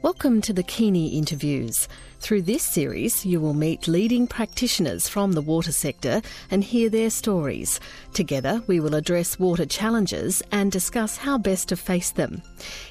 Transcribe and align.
Welcome 0.00 0.42
to 0.42 0.52
the 0.52 0.62
Kini 0.62 1.18
Interviews. 1.18 1.88
Through 2.20 2.42
this 2.42 2.62
series, 2.62 3.26
you 3.26 3.40
will 3.40 3.52
meet 3.52 3.88
leading 3.88 4.28
practitioners 4.28 5.08
from 5.08 5.32
the 5.32 5.42
water 5.42 5.72
sector 5.72 6.22
and 6.52 6.62
hear 6.62 6.88
their 6.88 7.10
stories. 7.10 7.80
Together, 8.14 8.62
we 8.68 8.78
will 8.78 8.94
address 8.94 9.40
water 9.40 9.66
challenges 9.66 10.40
and 10.52 10.70
discuss 10.70 11.16
how 11.16 11.36
best 11.36 11.68
to 11.70 11.76
face 11.76 12.12
them. 12.12 12.42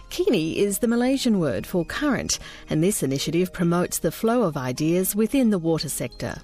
Kini 0.09 0.59
is 0.59 0.79
the 0.79 0.88
Malaysian 0.89 1.39
word 1.39 1.65
for 1.65 1.85
current, 1.85 2.40
and 2.70 2.83
this 2.83 3.01
initiative 3.01 3.53
promotes 3.53 3.99
the 3.99 4.12
flow 4.12 4.42
of 4.42 4.58
ideas 4.58 5.15
within 5.15 5.49
the 5.49 5.60
water 5.60 5.89
sector. 5.89 6.35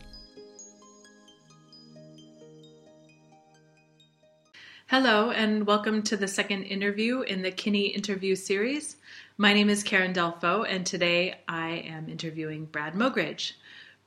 Hello, 4.88 5.32
and 5.32 5.66
welcome 5.66 6.04
to 6.04 6.16
the 6.16 6.28
second 6.28 6.64
interview 6.64 7.22
in 7.22 7.42
the 7.42 7.52
Kini 7.52 7.88
interview 7.88 8.36
series. 8.36 8.98
My 9.38 9.52
name 9.52 9.68
is 9.68 9.82
Karen 9.82 10.14
Delfau, 10.14 10.64
and 10.70 10.86
today 10.86 11.40
I 11.48 11.70
am 11.88 12.08
interviewing 12.08 12.66
Brad 12.66 12.94
Moggridge. 12.94 13.54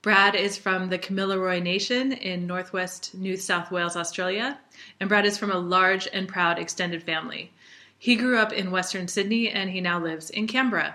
Brad 0.00 0.36
is 0.36 0.56
from 0.56 0.88
the 0.88 1.00
Kamilaroi 1.00 1.60
Nation 1.60 2.12
in 2.12 2.46
northwest 2.46 3.12
New 3.12 3.36
South 3.36 3.72
Wales, 3.72 3.96
Australia, 3.96 4.60
and 5.00 5.08
Brad 5.08 5.26
is 5.26 5.36
from 5.36 5.50
a 5.50 5.58
large 5.58 6.06
and 6.12 6.28
proud 6.28 6.60
extended 6.60 7.02
family. 7.02 7.52
He 7.98 8.14
grew 8.14 8.38
up 8.38 8.52
in 8.52 8.70
Western 8.70 9.08
Sydney 9.08 9.48
and 9.48 9.68
he 9.68 9.80
now 9.80 9.98
lives 9.98 10.30
in 10.30 10.46
Canberra. 10.46 10.94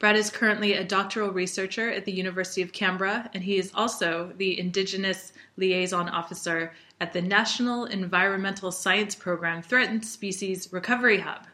Brad 0.00 0.16
is 0.16 0.30
currently 0.30 0.72
a 0.72 0.82
doctoral 0.82 1.30
researcher 1.30 1.88
at 1.88 2.06
the 2.06 2.12
University 2.12 2.60
of 2.60 2.72
Canberra, 2.72 3.30
and 3.34 3.44
he 3.44 3.56
is 3.56 3.70
also 3.72 4.32
the 4.36 4.58
Indigenous 4.58 5.32
Liaison 5.56 6.08
Officer 6.08 6.72
at 7.00 7.12
the 7.12 7.22
National 7.22 7.84
Environmental 7.84 8.72
Science 8.72 9.14
Program 9.14 9.62
Threatened 9.62 10.04
Species 10.04 10.72
Recovery 10.72 11.20
Hub. 11.20 11.46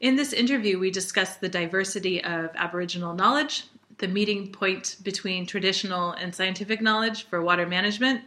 In 0.00 0.14
this 0.14 0.32
interview, 0.32 0.78
we 0.78 0.92
discuss 0.92 1.36
the 1.36 1.48
diversity 1.48 2.22
of 2.22 2.50
Aboriginal 2.54 3.14
knowledge, 3.14 3.64
the 3.98 4.06
meeting 4.06 4.52
point 4.52 4.96
between 5.02 5.44
traditional 5.44 6.12
and 6.12 6.32
scientific 6.32 6.80
knowledge 6.80 7.24
for 7.24 7.42
water 7.42 7.66
management, 7.66 8.20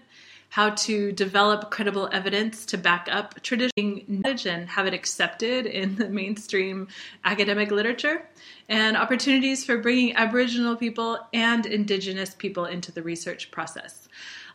how 0.50 0.72
to 0.72 1.13
develop 1.13 1.72
credible 1.72 2.09
evidence 2.11 2.66
to 2.66 2.78
back 2.78 3.08
up 3.09 3.41
traditional 3.41 4.02
knowledge 4.05 4.45
and 4.45 4.67
have 4.67 4.86
it 4.86 4.94
accepted 4.94 5.66
in 5.66 5.95
the 5.95 6.09
mainstream 6.09 6.89
academic 7.23 7.72
literature, 7.72 8.28
and 8.67 8.97
opportunities 8.97 9.63
for 9.63 9.78
bringing 9.78 10.13
Aboriginal 10.17 10.75
people 10.75 11.19
and 11.31 11.66
Indigenous 11.66 12.35
people 12.35 12.66
into 12.66 12.91
the 12.91 13.02
research 13.02 13.50
process. 13.50 14.09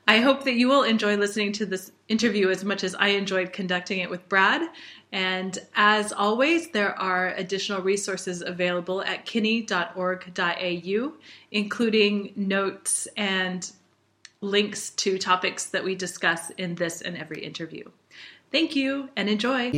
I 0.08 0.19
hope 0.19 0.45
that 0.45 0.55
you 0.55 0.69
will 0.69 0.84
enjoy 0.84 1.17
listening 1.17 1.51
to 1.55 1.67
this 1.67 1.91
interview 2.08 2.48
as 2.51 2.62
much 2.62 2.84
as 2.84 2.95
I 2.95 3.08
enjoyed 3.08 3.53
conducting 3.53 3.98
it 3.98 4.08
with 4.08 4.28
Brad. 4.28 4.69
And 5.12 5.58
as 5.74 6.12
always, 6.12 6.70
there 6.70 6.98
are 6.98 7.28
additional 7.36 7.80
resources 7.80 8.42
available 8.42 9.02
at 9.02 9.24
kini.org.au, 9.24 11.12
including 11.52 12.32
notes 12.36 13.08
and 13.16 13.72
links 14.40 14.90
to 14.90 15.18
topics 15.18 15.66
that 15.66 15.84
we 15.84 15.94
discuss 15.94 16.50
in 16.50 16.74
this 16.74 17.00
and 17.00 17.16
every 17.16 17.42
interview. 17.42 17.84
Thank 18.52 18.77
you 18.77 19.08
and 19.16 19.28
enjoy. 19.28 19.72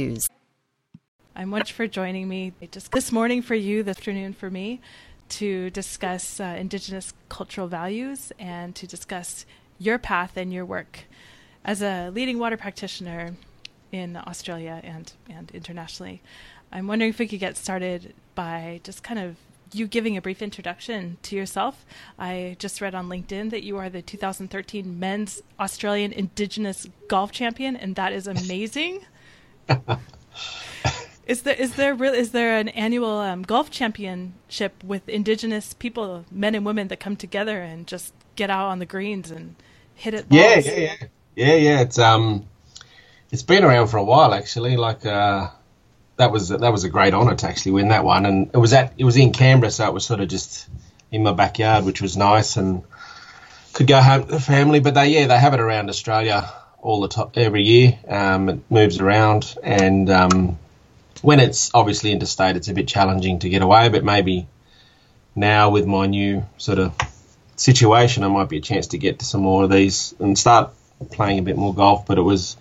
I'm 1.36 1.50
much 1.50 1.72
for 1.72 1.86
joining 1.86 2.28
me 2.28 2.52
just 2.72 2.90
this 2.90 3.12
morning 3.12 3.42
for 3.42 3.54
you, 3.54 3.82
this 3.82 3.98
afternoon 3.98 4.32
for 4.32 4.50
me, 4.50 4.80
to 5.28 5.70
discuss 5.70 6.40
uh, 6.40 6.56
Indigenous 6.58 7.12
cultural 7.28 7.68
values 7.68 8.32
and 8.38 8.74
to 8.74 8.86
discuss 8.86 9.46
your 9.78 9.98
path 9.98 10.36
and 10.36 10.52
your 10.52 10.64
work 10.64 11.04
as 11.64 11.82
a 11.82 12.10
leading 12.10 12.38
water 12.38 12.56
practitioner 12.56 13.36
in 13.92 14.16
Australia 14.16 14.80
and, 14.84 15.12
and 15.28 15.50
internationally. 15.52 16.22
I'm 16.72 16.86
wondering 16.86 17.10
if 17.10 17.18
we 17.18 17.28
could 17.28 17.40
get 17.40 17.56
started 17.56 18.14
by 18.34 18.80
just 18.84 19.02
kind 19.02 19.18
of 19.18 19.36
you 19.74 19.86
giving 19.86 20.16
a 20.16 20.22
brief 20.22 20.42
introduction 20.42 21.18
to 21.22 21.36
yourself. 21.36 21.84
I 22.18 22.56
just 22.58 22.80
read 22.80 22.94
on 22.94 23.08
LinkedIn 23.08 23.50
that 23.50 23.62
you 23.62 23.76
are 23.76 23.88
the 23.88 24.02
2013 24.02 24.98
Men's 24.98 25.42
Australian 25.58 26.12
Indigenous 26.12 26.86
Golf 27.08 27.32
Champion, 27.32 27.76
and 27.76 27.94
that 27.96 28.12
is 28.12 28.26
amazing. 28.26 29.04
is 31.26 31.42
there 31.42 31.54
is 31.54 31.74
there 31.74 31.94
really 31.94 32.18
is 32.18 32.32
there 32.32 32.58
an 32.58 32.68
annual 32.70 33.18
um, 33.18 33.42
golf 33.42 33.70
championship 33.70 34.82
with 34.82 35.08
Indigenous 35.08 35.74
people, 35.74 36.24
men 36.30 36.54
and 36.54 36.64
women, 36.64 36.88
that 36.88 37.00
come 37.00 37.16
together 37.16 37.60
and 37.60 37.86
just 37.86 38.14
get 38.36 38.50
out 38.50 38.68
on 38.68 38.78
the 38.78 38.86
greens 38.86 39.30
and 39.30 39.56
hit 39.94 40.14
it? 40.14 40.26
Yeah, 40.30 40.58
yeah, 40.58 40.72
yeah, 40.72 40.94
yeah, 41.36 41.54
yeah. 41.54 41.80
It's 41.80 41.98
um 41.98 42.46
it's 43.30 43.42
been 43.42 43.64
around 43.64 43.88
for 43.88 43.98
a 43.98 44.04
while 44.04 44.34
actually. 44.34 44.76
Like 44.76 45.04
uh, 45.04 45.48
that 46.16 46.32
was 46.32 46.48
that 46.48 46.72
was 46.72 46.84
a 46.84 46.88
great 46.88 47.14
honour 47.14 47.34
to 47.34 47.48
actually 47.48 47.72
win 47.72 47.88
that 47.88 48.04
one, 48.04 48.26
and 48.26 48.50
it 48.52 48.58
was 48.58 48.72
at 48.72 48.94
it 48.98 49.04
was 49.04 49.16
in 49.16 49.32
Canberra, 49.32 49.70
so 49.70 49.86
it 49.86 49.94
was 49.94 50.06
sort 50.06 50.20
of 50.20 50.28
just 50.28 50.68
in 51.10 51.22
my 51.22 51.32
backyard, 51.32 51.84
which 51.84 52.02
was 52.02 52.16
nice, 52.16 52.56
and 52.56 52.82
could 53.72 53.86
go 53.86 54.00
home 54.00 54.24
to 54.24 54.32
the 54.32 54.40
family. 54.40 54.80
But 54.80 54.94
they 54.94 55.08
yeah 55.08 55.26
they 55.26 55.38
have 55.38 55.54
it 55.54 55.60
around 55.60 55.88
Australia 55.88 56.50
all 56.80 57.00
the 57.00 57.08
time 57.08 57.30
every 57.34 57.62
year. 57.62 57.98
Um, 58.08 58.48
it 58.48 58.70
moves 58.70 59.00
around, 59.00 59.54
and 59.62 60.10
um, 60.10 60.58
when 61.22 61.40
it's 61.40 61.70
obviously 61.74 62.12
interstate, 62.12 62.56
it's 62.56 62.68
a 62.68 62.74
bit 62.74 62.88
challenging 62.88 63.40
to 63.40 63.48
get 63.48 63.62
away. 63.62 63.88
But 63.88 64.04
maybe 64.04 64.48
now 65.36 65.70
with 65.70 65.86
my 65.86 66.06
new 66.06 66.44
sort 66.56 66.78
of 66.78 66.94
situation, 67.56 68.24
I 68.24 68.28
might 68.28 68.48
be 68.48 68.58
a 68.58 68.62
chance 68.62 68.88
to 68.88 68.98
get 68.98 69.18
to 69.20 69.24
some 69.24 69.42
more 69.42 69.64
of 69.64 69.70
these 69.70 70.14
and 70.18 70.38
start 70.38 70.72
playing 71.10 71.38
a 71.38 71.42
bit 71.42 71.56
more 71.56 71.74
golf. 71.74 72.06
But 72.06 72.18
it 72.18 72.22
was 72.22 72.56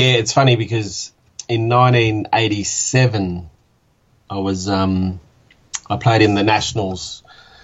yeah, 0.00 0.14
it's 0.14 0.32
funny 0.32 0.56
because 0.56 1.12
in 1.46 1.68
1987, 1.68 3.50
I 4.30 4.38
was 4.38 4.68
um, 4.68 5.20
I 5.88 5.96
played 5.96 6.22
in 6.22 6.34
the 6.34 6.42
Nationals. 6.42 7.22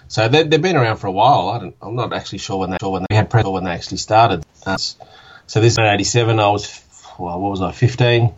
So 0.09 0.29
they, 0.29 0.39
have 0.39 0.51
been 0.51 0.77
around 0.77 0.99
for 0.99 1.07
a 1.07 1.13
while. 1.13 1.49
I 1.49 1.87
am 1.87 1.97
not 1.97 2.13
actually 2.13 2.39
sure 2.39 2.59
when 2.59 2.71
they, 2.71 2.77
sure 2.81 2.91
when 2.91 3.07
they 3.09 3.17
had 3.17 3.33
when 3.33 3.65
they 3.65 3.71
actually 3.71 3.97
started. 3.97 4.45
Uh, 4.65 4.77
so 4.77 5.61
this 5.61 5.79
1987, 5.79 6.39
I 6.39 6.49
was 6.49 6.83
well, 7.19 7.41
what 7.41 7.51
was 7.51 7.63
I, 7.63 7.73
15? 7.73 8.35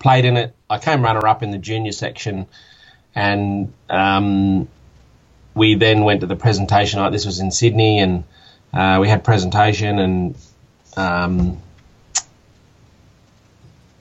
Played 0.00 0.24
in 0.24 0.36
it. 0.36 0.54
I 0.68 0.78
came 0.78 1.02
runner 1.02 1.26
up 1.26 1.42
in 1.42 1.52
the 1.52 1.58
junior 1.58 1.92
section, 1.92 2.46
and 3.14 3.72
um, 3.88 4.68
we 5.54 5.76
then 5.76 6.02
went 6.02 6.20
to 6.22 6.26
the 6.26 6.36
presentation. 6.36 7.00
Like 7.00 7.12
this 7.12 7.26
was 7.26 7.38
in 7.38 7.52
Sydney, 7.52 8.00
and 8.00 8.24
uh, 8.74 8.98
we 9.00 9.08
had 9.08 9.22
presentation 9.22 10.00
and. 10.00 10.36
Um, 10.96 11.62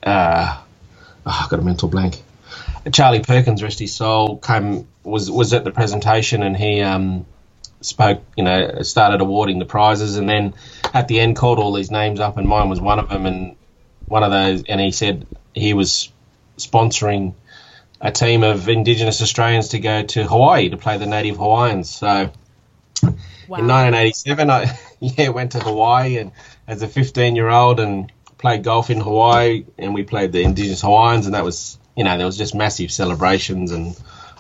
uh, 0.09 0.57
oh, 1.25 1.39
I've 1.43 1.49
got 1.49 1.59
a 1.59 1.63
mental 1.63 1.89
blank. 1.89 2.21
Charlie 2.91 3.21
Perkins, 3.21 3.61
rest 3.61 3.79
his 3.79 3.93
soul, 3.93 4.37
came 4.37 4.87
was 5.03 5.29
was 5.29 5.53
at 5.53 5.63
the 5.63 5.71
presentation 5.71 6.43
and 6.43 6.55
he 6.55 6.81
um, 6.81 7.25
spoke. 7.81 8.23
You 8.35 8.43
know, 8.43 8.81
started 8.81 9.21
awarding 9.21 9.59
the 9.59 9.65
prizes, 9.65 10.17
and 10.17 10.27
then 10.27 10.53
at 10.93 11.07
the 11.07 11.19
end 11.19 11.35
called 11.35 11.59
all 11.59 11.73
these 11.73 11.91
names 11.91 12.19
up, 12.19 12.37
and 12.37 12.47
mine 12.47 12.69
was 12.69 12.81
one 12.81 12.99
of 12.99 13.09
them. 13.09 13.25
And 13.25 13.55
one 14.05 14.23
of 14.23 14.31
those, 14.31 14.63
and 14.63 14.79
he 14.81 14.91
said 14.91 15.27
he 15.53 15.73
was 15.73 16.11
sponsoring 16.57 17.33
a 18.01 18.11
team 18.11 18.43
of 18.43 18.69
Indigenous 18.69 19.21
Australians 19.21 19.69
to 19.69 19.79
go 19.79 20.03
to 20.03 20.23
Hawaii 20.23 20.69
to 20.69 20.77
play 20.77 20.97
the 20.97 21.05
native 21.05 21.37
Hawaiians. 21.37 21.89
So 21.89 22.31
wow. 23.47 23.59
in 23.59 23.67
1987, 23.67 24.49
I 24.49 24.79
yeah 24.99 25.29
went 25.29 25.53
to 25.53 25.59
Hawaii 25.59 26.17
and 26.17 26.31
as 26.67 26.81
a 26.81 26.87
15 26.87 27.35
year 27.35 27.49
old 27.49 27.79
and 27.79 28.11
played 28.39 28.63
golf 28.63 28.89
in 28.89 28.99
Hawaii, 28.99 29.65
and 29.77 29.93
we 29.93 30.03
played 30.03 30.31
the 30.31 30.41
Indigenous 30.41 30.81
Hawaiians, 30.81 31.27
and 31.27 31.35
that 31.35 31.43
was 31.43 31.77
you 31.95 32.03
know 32.03 32.17
there 32.17 32.25
was 32.25 32.37
just 32.37 32.55
massive 32.55 32.91
celebrations 32.91 33.71
and 33.71 33.95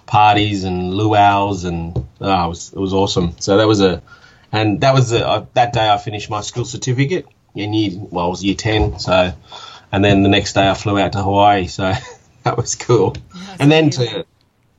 parties 0.07 0.63
and 0.63 0.91
luau's, 0.91 1.65
and 1.65 1.95
oh, 2.19 2.45
it 2.45 2.49
was 2.49 2.73
it 2.73 2.79
was 2.79 2.93
awesome. 2.93 3.35
So 3.39 3.57
that 3.57 3.67
was 3.67 3.81
a 3.81 4.01
and 4.51 4.81
that 4.81 4.95
was 4.95 5.11
a, 5.11 5.27
uh, 5.27 5.45
that 5.53 5.73
day 5.73 5.87
I 5.87 5.97
finished 5.97 6.29
my 6.29 6.41
school 6.41 6.65
certificate 6.65 7.27
in 7.53 7.73
year 7.73 7.91
well 8.09 8.27
it 8.27 8.31
was 8.31 8.43
year 8.43 8.55
ten. 8.55 8.97
So 8.97 9.33
and 9.91 10.03
then 10.03 10.23
the 10.23 10.29
next 10.29 10.53
day 10.53 10.67
I 10.67 10.73
flew 10.73 10.97
out 10.97 11.13
to 11.13 11.21
Hawaii. 11.21 11.67
So 11.67 11.93
that 12.43 12.57
was 12.57 12.75
cool. 12.75 13.15
And 13.59 13.71
then 13.71 13.91
to 13.91 14.25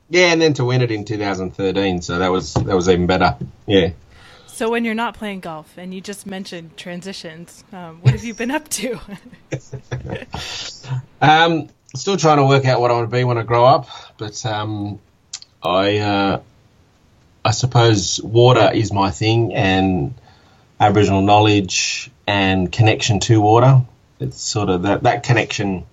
yeah, 0.09 0.33
and 0.33 0.41
then 0.41 0.53
to 0.55 0.65
win 0.65 0.81
it 0.81 0.91
in 0.91 1.05
2013. 1.05 2.01
So 2.01 2.19
that 2.19 2.27
was 2.29 2.53
that 2.53 2.75
was 2.75 2.89
even 2.89 3.07
better. 3.07 3.37
Yeah. 3.65 3.91
So 4.61 4.69
when 4.69 4.85
you're 4.85 4.93
not 4.93 5.15
playing 5.15 5.39
golf, 5.39 5.75
and 5.75 5.91
you 5.91 6.01
just 6.01 6.27
mentioned 6.27 6.77
transitions, 6.77 7.63
um, 7.73 7.99
what 8.03 8.13
have 8.13 8.23
you 8.23 8.35
been 8.35 8.51
up 8.51 8.69
to? 8.69 8.99
um, 11.19 11.67
still 11.95 12.15
trying 12.15 12.37
to 12.37 12.45
work 12.45 12.65
out 12.65 12.79
what 12.79 12.91
I 12.91 12.93
want 12.93 13.09
to 13.09 13.17
be 13.17 13.23
when 13.23 13.39
I 13.39 13.41
grow 13.41 13.65
up, 13.65 13.87
but 14.19 14.45
um, 14.45 14.99
I 15.63 15.97
uh, 15.97 16.41
I 17.43 17.49
suppose 17.49 18.21
water 18.21 18.69
is 18.71 18.93
my 18.93 19.09
thing, 19.09 19.55
and 19.55 20.13
Aboriginal 20.79 21.23
knowledge 21.23 22.11
and 22.27 22.71
connection 22.71 23.19
to 23.21 23.41
water. 23.41 23.81
It's 24.19 24.39
sort 24.39 24.69
of 24.69 24.83
that 24.83 25.01
that 25.01 25.23
connection 25.23 25.87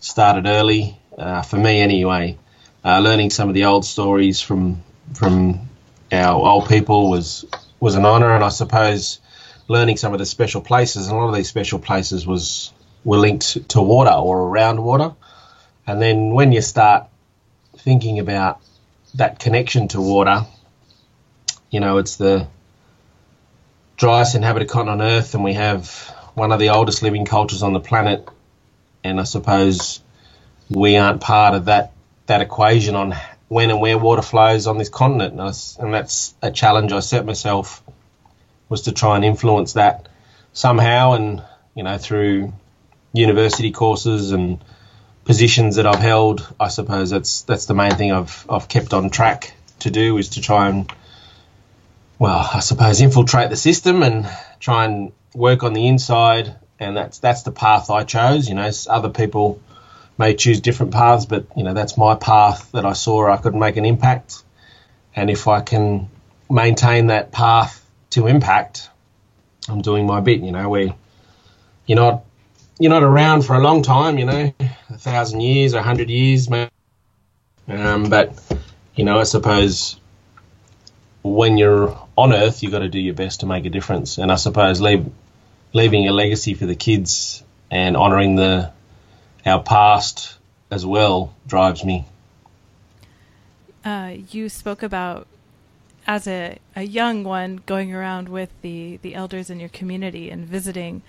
started 0.00 0.48
early 0.48 0.98
uh, 1.16 1.42
for 1.42 1.56
me, 1.56 1.80
anyway. 1.80 2.36
Uh, 2.84 2.98
learning 2.98 3.30
some 3.30 3.48
of 3.48 3.54
the 3.54 3.66
old 3.66 3.84
stories 3.84 4.40
from 4.40 4.82
from 5.14 5.68
our 6.10 6.34
old 6.34 6.68
people 6.68 7.10
was 7.10 7.44
was 7.80 7.94
an 7.94 8.04
honour, 8.04 8.34
and 8.34 8.44
I 8.44 8.48
suppose 8.48 9.20
learning 9.68 9.96
some 9.96 10.12
of 10.12 10.18
the 10.18 10.26
special 10.26 10.60
places. 10.60 11.08
And 11.08 11.16
a 11.16 11.20
lot 11.20 11.28
of 11.28 11.34
these 11.34 11.48
special 11.48 11.78
places 11.78 12.26
was 12.26 12.72
were 13.04 13.18
linked 13.18 13.68
to 13.70 13.80
water 13.80 14.10
or 14.10 14.38
around 14.40 14.82
water. 14.82 15.14
And 15.86 16.02
then 16.02 16.30
when 16.30 16.52
you 16.52 16.60
start 16.60 17.08
thinking 17.78 18.18
about 18.18 18.60
that 19.14 19.38
connection 19.38 19.88
to 19.88 20.00
water. 20.00 20.46
You 21.70 21.80
know, 21.80 21.98
it's 21.98 22.16
the 22.16 22.48
driest 23.96 24.34
inhabited 24.34 24.68
continent 24.68 25.00
on 25.00 25.06
Earth, 25.06 25.34
and 25.34 25.42
we 25.42 25.54
have 25.54 25.88
one 26.34 26.52
of 26.52 26.58
the 26.58 26.70
oldest 26.70 27.02
living 27.02 27.24
cultures 27.24 27.62
on 27.62 27.72
the 27.72 27.80
planet. 27.80 28.28
And 29.02 29.20
I 29.20 29.24
suppose 29.24 30.00
we 30.68 30.96
aren't 30.96 31.20
part 31.20 31.54
of 31.54 31.66
that 31.66 31.92
that 32.26 32.40
equation 32.40 32.96
on 32.96 33.14
when 33.48 33.70
and 33.70 33.80
where 33.80 33.98
water 33.98 34.22
flows 34.22 34.66
on 34.66 34.78
this 34.78 34.88
continent, 34.88 35.32
and, 35.32 35.42
I, 35.42 35.52
and 35.78 35.94
that's 35.94 36.34
a 36.42 36.50
challenge 36.50 36.92
I 36.92 37.00
set 37.00 37.24
myself 37.24 37.82
was 38.68 38.82
to 38.82 38.92
try 38.92 39.16
and 39.16 39.24
influence 39.24 39.74
that 39.74 40.08
somehow, 40.52 41.12
and 41.12 41.42
you 41.74 41.82
know 41.82 41.98
through 41.98 42.52
university 43.12 43.70
courses 43.70 44.32
and 44.32 44.58
positions 45.24 45.76
that 45.76 45.86
I've 45.86 46.00
held, 46.00 46.52
I 46.58 46.68
suppose 46.68 47.10
that's 47.10 47.42
that's 47.42 47.66
the 47.66 47.74
main 47.74 47.92
thing 47.92 48.12
I've 48.12 48.46
I've 48.48 48.68
kept 48.68 48.92
on 48.92 49.10
track 49.10 49.54
to 49.80 49.90
do 49.90 50.18
is 50.18 50.30
to 50.30 50.40
try 50.40 50.68
and 50.68 50.92
well, 52.18 52.48
I 52.52 52.60
suppose 52.60 53.00
infiltrate 53.00 53.50
the 53.50 53.56
system 53.56 54.02
and 54.02 54.28
try 54.58 54.86
and 54.86 55.12
work 55.34 55.62
on 55.62 55.74
the 55.74 55.86
inside, 55.86 56.56
and 56.80 56.96
that's 56.96 57.18
that's 57.18 57.42
the 57.42 57.52
path 57.52 57.90
I 57.90 58.04
chose. 58.04 58.48
You 58.48 58.54
know, 58.54 58.70
other 58.88 59.10
people 59.10 59.60
may 60.18 60.34
choose 60.34 60.60
different 60.60 60.92
paths, 60.92 61.26
but 61.26 61.46
you 61.56 61.62
know 61.62 61.74
that's 61.74 61.96
my 61.96 62.14
path 62.14 62.70
that 62.72 62.84
I 62.84 62.92
saw 62.92 63.30
I 63.30 63.36
could 63.36 63.54
make 63.54 63.76
an 63.76 63.84
impact, 63.84 64.42
and 65.14 65.30
if 65.30 65.48
I 65.48 65.60
can 65.60 66.08
maintain 66.50 67.08
that 67.08 67.32
path 67.32 67.84
to 68.10 68.26
impact, 68.26 68.88
I'm 69.68 69.82
doing 69.82 70.06
my 70.06 70.20
bit. 70.20 70.40
You 70.40 70.52
know, 70.52 70.68
where 70.68 70.94
you're 71.86 71.96
not 71.96 72.24
you're 72.78 72.90
not 72.90 73.02
around 73.02 73.42
for 73.42 73.54
a 73.54 73.60
long 73.60 73.82
time. 73.82 74.18
You 74.18 74.26
know, 74.26 74.52
a 74.90 74.98
thousand 74.98 75.40
years, 75.40 75.74
a 75.74 75.82
hundred 75.82 76.10
years, 76.10 76.48
maybe. 76.48 76.70
Um, 77.68 78.08
but 78.08 78.32
you 78.94 79.04
know, 79.04 79.18
I 79.18 79.24
suppose 79.24 79.98
when 81.22 81.58
you're 81.58 81.98
on 82.16 82.32
Earth, 82.32 82.62
you've 82.62 82.72
got 82.72 82.80
to 82.80 82.88
do 82.88 83.00
your 83.00 83.14
best 83.14 83.40
to 83.40 83.46
make 83.46 83.64
a 83.66 83.70
difference. 83.70 84.18
And 84.18 84.30
I 84.30 84.36
suppose 84.36 84.80
leave, 84.80 85.10
leaving 85.72 86.08
a 86.08 86.12
legacy 86.12 86.54
for 86.54 86.66
the 86.66 86.76
kids 86.76 87.42
and 87.70 87.96
honouring 87.96 88.36
the 88.36 88.72
our 89.46 89.62
past 89.62 90.38
as 90.70 90.84
well 90.84 91.34
drives 91.46 91.84
me. 91.84 92.04
Uh, 93.84 94.16
you 94.30 94.48
spoke 94.48 94.82
about 94.82 95.28
as 96.06 96.26
a, 96.26 96.58
a 96.74 96.82
young 96.82 97.24
one 97.24 97.60
going 97.66 97.94
around 97.94 98.28
with 98.28 98.50
the, 98.62 98.98
the 99.02 99.14
elders 99.14 99.48
in 99.48 99.60
your 99.60 99.68
community 99.68 100.30
and 100.30 100.44
visiting 100.44 101.02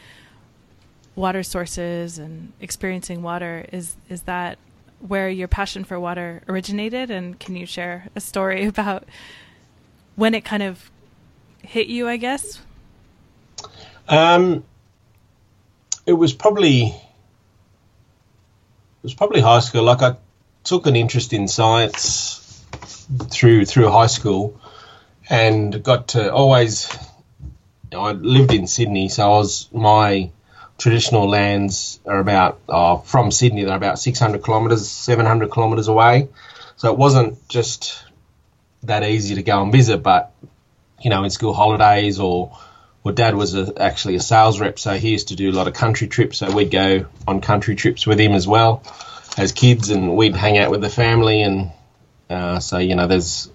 water 1.16 1.42
sources 1.42 2.19
and 2.19 2.54
experiencing 2.62 3.24
water. 3.24 3.66
Is 3.72 3.95
is 4.10 4.22
that 4.24 4.60
where 5.00 5.30
your 5.30 5.48
passion 5.48 5.83
for 5.83 6.00
water 6.00 6.44
originated? 6.48 7.10
And 7.10 7.40
can 7.40 7.56
you 7.56 7.66
share 7.66 8.07
a 8.16 8.22
story 8.22 8.66
about 8.74 9.06
when 10.16 10.33
it 10.33 10.45
kind 10.45 10.63
of 10.63 10.92
hit 11.63 11.88
you? 11.88 12.07
I 12.07 12.18
guess. 12.18 12.62
Um, 14.07 14.63
it 16.06 16.13
was 16.13 16.33
probably 16.33 16.95
was 19.07 19.13
probably 19.13 19.39
high 19.39 19.62
school. 19.62 19.83
Like 19.83 20.01
I 20.01 20.18
took 20.65 20.86
an 20.86 20.98
interest 20.98 21.31
in 21.31 21.48
science 21.48 22.65
through 23.30 23.65
through 23.65 23.89
high 23.89 24.07
school, 24.07 24.59
and 25.30 25.81
got 25.81 26.09
to 26.09 26.33
always. 26.33 26.89
I 27.94 28.12
lived 28.12 28.54
in 28.54 28.68
Sydney, 28.68 29.07
so 29.07 29.24
I 29.24 29.30
was 29.30 29.69
my 29.71 30.30
traditional 30.77 31.30
lands 31.30 32.01
are 32.06 32.19
about 32.19 32.59
uh, 32.68 32.98
from 32.98 33.31
Sydney. 33.31 33.63
They're 33.63 33.77
about 33.77 33.98
600 33.98 34.44
kilometres, 34.44 34.89
700 34.89 35.54
kilometres 35.54 35.88
away. 35.88 36.27
So 36.75 36.92
it 36.92 36.98
wasn't 36.98 37.48
just 37.48 38.04
that 38.83 39.04
easy 39.04 39.36
to 39.36 39.44
go 39.44 39.63
and 39.63 39.71
visit, 39.71 40.04
but 40.04 40.33
you 41.00 41.09
know, 41.09 41.24
in 41.24 41.30
school 41.30 41.54
holidays 41.54 42.19
or 42.19 42.57
well, 43.07 43.15
Dad 43.15 43.36
was 43.36 43.56
a, 43.56 43.81
actually 43.81 44.15
a 44.15 44.19
sales 44.19 44.59
rep, 44.59 44.77
so 44.77 44.95
he 44.95 45.12
used 45.12 45.30
to 45.30 45.38
do 45.38 45.50
a 45.50 45.54
lot 45.54 45.69
of 45.69 45.74
country 45.74 46.07
trips. 46.07 46.39
So 46.39 46.54
we'd 46.54 46.71
go 46.71 47.06
on 47.25 47.39
country 47.39 47.74
trips 47.74 48.06
with 48.06 48.19
him 48.19 48.33
as 48.33 48.45
well 48.45 48.83
as 49.38 49.54
kids, 49.54 49.92
and 49.92 50.18
we'd 50.18 50.36
hang 50.36 50.57
out 50.57 50.71
with 50.71 50.81
the 50.81 50.89
family. 50.89 51.42
And 51.42 51.71
uh, 52.30 52.59
so 52.59 52.80
you 52.80 52.95
know, 52.95 53.07
there's 53.07 53.50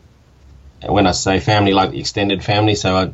when 0.81 1.07
I 1.07 1.11
say 1.11 1.39
family, 1.39 1.75
like 1.75 1.91
the 1.91 2.01
extended 2.01 2.43
family. 2.43 2.75
So 2.77 2.97
I, 2.97 3.13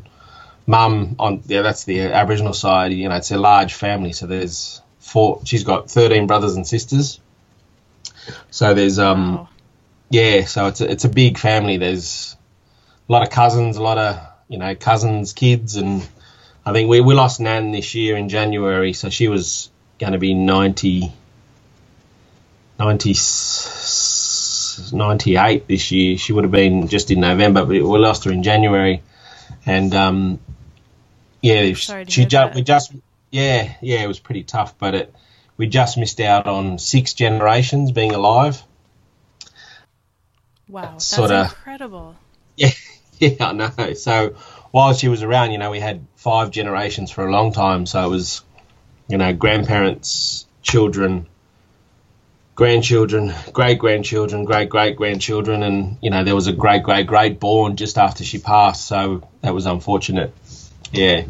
mum 0.65 1.17
on 1.19 1.43
yeah, 1.47 1.63
that's 1.63 1.83
the 1.83 2.03
Aboriginal 2.03 2.53
side. 2.53 2.93
You 2.93 3.09
know, 3.09 3.17
it's 3.17 3.33
a 3.33 3.37
large 3.37 3.75
family. 3.75 4.13
So 4.13 4.29
there's 4.29 4.81
four. 5.01 5.41
She's 5.45 5.65
got 5.65 5.91
thirteen 5.91 6.29
brothers 6.29 6.55
and 6.55 6.65
sisters. 6.65 7.19
So 8.53 8.75
there's 8.75 9.01
um, 9.01 9.39
wow. 9.39 9.49
yeah. 10.11 10.45
So 10.45 10.69
it's 10.69 10.81
a, 10.81 10.89
it's 10.89 11.05
a 11.05 11.09
big 11.09 11.37
family. 11.37 11.79
There's 11.79 12.37
a 13.09 13.13
lot 13.13 13.25
of 13.25 13.31
cousins, 13.31 13.77
a 13.77 13.83
lot 13.83 13.99
of 13.99 14.21
you 14.47 14.59
know 14.59 14.77
cousins, 14.77 15.33
kids, 15.33 15.75
and 15.75 16.09
I 16.69 16.73
think 16.73 16.91
we, 16.91 17.01
we 17.01 17.15
lost 17.15 17.41
Nan 17.41 17.73
this 17.73 17.95
year 17.95 18.15
in 18.15 18.29
January, 18.29 18.93
so 18.93 19.09
she 19.09 19.29
was 19.29 19.71
going 19.99 20.13
to 20.13 20.19
be 20.19 20.35
90, 20.35 21.11
90, 22.79 23.15
98 24.93 25.67
this 25.67 25.91
year. 25.91 26.19
She 26.19 26.35
would 26.35 26.45
have 26.45 26.51
been 26.51 26.89
just 26.89 27.11
in 27.11 27.21
November, 27.21 27.61
but 27.61 27.69
we 27.71 27.81
lost 27.81 28.25
her 28.25 28.33
in 28.33 28.43
January. 28.43 29.03
And 29.65 29.95
um, 29.95 30.41
yeah, 31.41 31.73
she 31.73 32.27
just 32.27 32.55
we 32.55 32.61
just 32.61 32.93
yeah 33.31 33.75
yeah 33.81 34.03
it 34.03 34.07
was 34.07 34.19
pretty 34.19 34.43
tough, 34.43 34.77
but 34.77 34.95
it 34.95 35.15
we 35.57 35.69
just 35.69 35.97
missed 35.97 36.21
out 36.21 36.47
on 36.47 36.79
six 36.79 37.15
generations 37.15 37.93
being 37.93 38.13
alive. 38.13 38.63
Wow, 40.69 40.83
that's 40.83 41.07
sorta, 41.07 41.45
incredible. 41.45 42.15
Yeah, 42.57 42.71
yeah, 43.21 43.49
I 43.49 43.53
know. 43.53 43.95
So 43.95 44.37
while 44.71 44.93
she 44.93 45.09
was 45.09 45.23
around, 45.23 45.53
you 45.53 45.59
know, 45.59 45.71
we 45.71 45.81
had 45.81 46.07
five 46.17 46.51
generations 46.51 47.11
for 47.11 47.27
a 47.27 47.31
long 47.31 47.53
time. 47.53 47.87
So 47.87 48.05
it 48.05 48.11
was, 48.11 48.43
you 49.09 49.17
know, 49.17 49.33
grandparents, 49.33 50.47
children, 50.63 51.27
grandchildren, 52.55 53.33
great 53.53 53.79
grandchildren, 53.79 54.45
great 54.45 54.69
great 54.69 54.97
grandchildren, 54.97 55.63
and 55.63 55.97
you 56.03 56.11
know, 56.11 56.25
there 56.25 56.35
was 56.35 56.47
a 56.47 56.53
great 56.53 56.83
great 56.83 57.07
great 57.07 57.41
born 57.41 57.77
just 57.77 57.99
after 57.99 58.25
she 58.25 58.39
passed. 58.39 58.87
So 58.87 59.27
that 59.43 59.55
was 59.55 59.67
unfortunate. 59.67 60.35
Yeah. 60.93 61.25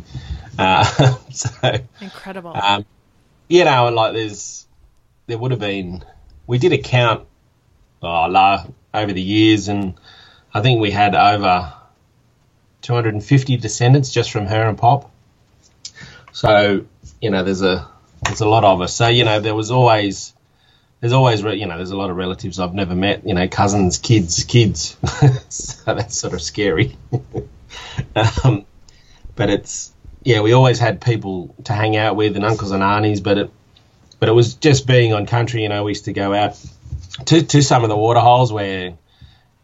Uh, 0.59 0.85
so 1.31 1.75
incredible. 2.01 2.57
Um, 2.57 2.85
you 3.49 3.65
know, 3.65 3.87
and 3.87 3.97
like 3.97 4.15
there's 4.15 4.67
there 5.27 5.39
would 5.39 5.53
have 5.53 5.61
been 5.61 6.05
we 6.47 6.59
did 6.59 6.73
a 6.73 6.79
count 6.79 7.27
oh, 8.03 8.67
over 8.95 9.13
the 9.13 9.23
years, 9.23 9.69
and 9.69 9.95
I 10.53 10.61
think 10.61 10.81
we 10.81 10.91
had 10.91 11.15
over 11.15 11.73
250 12.83 13.57
descendants 13.57 14.13
just 14.13 14.31
from 14.31 14.47
her 14.47 14.69
and 14.69 14.79
Pop. 14.79 15.11
So 16.33 16.85
you 17.21 17.31
know, 17.31 17.43
there's 17.43 17.63
a 17.63 17.89
there's 18.25 18.41
a 18.41 18.49
lot 18.49 18.65
of 18.65 18.81
us. 18.81 18.95
So 18.95 19.09
you 19.09 19.25
know, 19.25 19.41
there 19.41 19.55
was 19.55 19.71
always 19.71 20.33
there's 21.01 21.13
always 21.13 21.43
you 21.43 21.67
know 21.67 21.77
there's 21.77 21.91
a 21.91 21.97
lot 21.97 22.11
of 22.11 22.17
relatives 22.17 22.59
I've 22.59 22.75
never 22.75 22.95
met. 22.95 23.27
You 23.27 23.35
know, 23.35 23.49
cousins, 23.49 23.99
kids, 23.99 24.45
kids. 24.45 24.97
so 25.49 25.95
that's 25.95 26.19
sort 26.19 26.35
of 26.35 26.43
scary. 26.43 26.97
um, 28.45 28.65
but 29.35 29.51
it's 29.51 29.93
yeah, 30.23 30.41
we 30.41 30.53
always 30.53 30.79
had 30.79 31.01
people 31.01 31.55
to 31.65 31.73
hang 31.73 31.97
out 31.97 32.17
with 32.17 32.37
and 32.37 32.45
uncles 32.45 32.71
and 32.71 32.83
aunties. 32.83 33.21
But 33.21 33.39
it 33.39 33.51
but 34.19 34.29
it 34.29 34.33
was 34.33 34.55
just 34.55 34.87
being 34.87 35.13
on 35.13 35.27
country. 35.27 35.63
You 35.63 35.69
know, 35.69 35.85
we 35.85 35.93
used 35.93 36.07
to 36.07 36.13
go 36.13 36.35
out 36.35 36.59
to 37.27 37.43
to 37.43 37.63
some 37.63 37.85
of 37.85 37.89
the 37.89 37.97
waterholes 37.97 38.53
where 38.53 38.95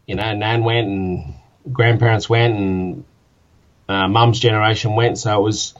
you 0.07 0.15
know 0.15 0.33
Nan 0.33 0.63
went 0.63 0.87
and 0.87 1.33
grandparents 1.71 2.29
went 2.29 2.55
and 2.55 3.03
uh, 3.87 4.07
mum's 4.07 4.39
generation 4.39 4.95
went. 4.95 5.17
So 5.17 5.37
it 5.39 5.43
was 5.43 5.73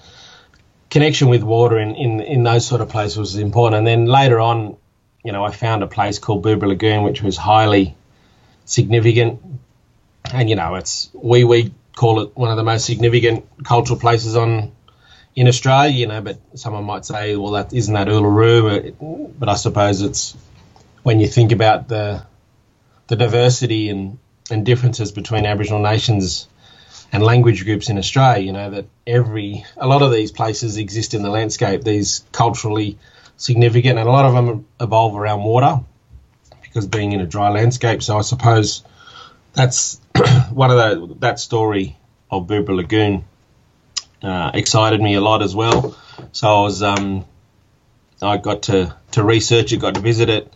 connection 0.90 1.30
with 1.30 1.44
water 1.44 1.80
in, 1.80 1.96
in, 1.96 2.22
in 2.22 2.44
those 2.44 2.66
sort 2.66 2.82
of 2.82 2.90
places 2.90 3.18
was 3.18 3.36
important. 3.38 3.80
And 3.80 3.88
then 3.88 4.06
later 4.06 4.40
on, 4.40 4.78
you 5.24 5.32
know, 5.32 5.44
I 5.44 5.52
found 5.52 5.84
a 5.84 5.88
place 5.88 6.20
called 6.20 6.44
Boobera 6.44 6.68
Lagoon, 6.68 7.04
which 7.04 7.22
was 7.22 7.36
highly 7.36 7.96
significant. 8.66 9.42
And 10.32 10.50
you 10.50 10.56
know, 10.56 10.76
it's 10.76 11.10
we 11.14 11.44
we 11.44 11.74
call 11.96 12.22
it 12.22 12.36
one 12.36 12.50
of 12.50 12.58
the 12.58 12.64
most 12.64 12.86
significant 12.86 13.46
cultural 13.64 14.00
places 14.00 14.36
on 14.36 14.72
in 15.36 15.48
Australia. 15.48 15.92
You 15.92 16.08
know, 16.08 16.22
but 16.22 16.40
someone 16.56 16.84
might 16.84 17.06
say, 17.06 17.36
well, 17.36 17.54
that 17.54 17.74
isn't 17.74 17.94
that 17.94 18.08
Uluru, 18.08 18.96
but, 19.00 19.40
but 19.40 19.50
I 19.50 19.56
suppose 19.56 20.02
it's 20.02 20.38
when 21.04 21.20
you 21.20 21.28
think 21.28 21.52
about 21.52 21.88
the 21.88 22.24
the 23.08 23.16
diversity 23.16 23.90
and 23.90 24.18
and 24.50 24.66
differences 24.66 25.12
between 25.12 25.46
Aboriginal 25.46 25.82
nations 25.82 26.48
and 27.12 27.24
language 27.24 27.66
groups 27.66 27.90
in 27.90 27.98
Australia. 27.98 28.44
You 28.44 28.54
know 28.54 28.70
that 28.72 28.86
every 29.08 29.66
a 29.78 29.88
lot 29.88 30.02
of 30.02 30.12
these 30.12 30.32
places 30.32 30.78
exist 30.78 31.14
in 31.14 31.22
the 31.22 31.30
landscape. 31.30 31.84
These 31.84 32.24
culturally 32.32 32.98
significant, 33.38 34.00
and 34.00 34.08
a 34.08 34.12
lot 34.12 34.26
of 34.26 34.34
them 34.34 34.66
evolve 34.80 35.16
around 35.16 35.44
water 35.44 35.80
because 36.62 36.88
being 36.88 37.12
in 37.12 37.22
a 37.22 37.26
dry 37.26 37.50
landscape. 37.50 38.04
So 38.04 38.18
I 38.18 38.22
suppose 38.22 38.84
that's 39.54 40.00
one 40.52 40.72
of 40.72 40.78
the 40.78 41.16
that 41.20 41.40
story 41.40 41.98
of 42.30 42.48
Boobera 42.48 42.76
Lagoon 42.76 43.26
uh, 44.22 44.52
excited 44.54 45.02
me 45.02 45.16
a 45.16 45.22
lot 45.22 45.42
as 45.42 45.56
well. 45.56 45.98
So 46.32 46.48
I 46.48 46.62
was 46.62 46.84
um, 46.84 47.26
I 48.22 48.38
got 48.38 48.64
to 48.64 48.96
to 49.12 49.24
research 49.24 49.74
it, 49.74 49.78
got 49.78 49.96
to 49.96 50.02
visit 50.02 50.30
it, 50.30 50.54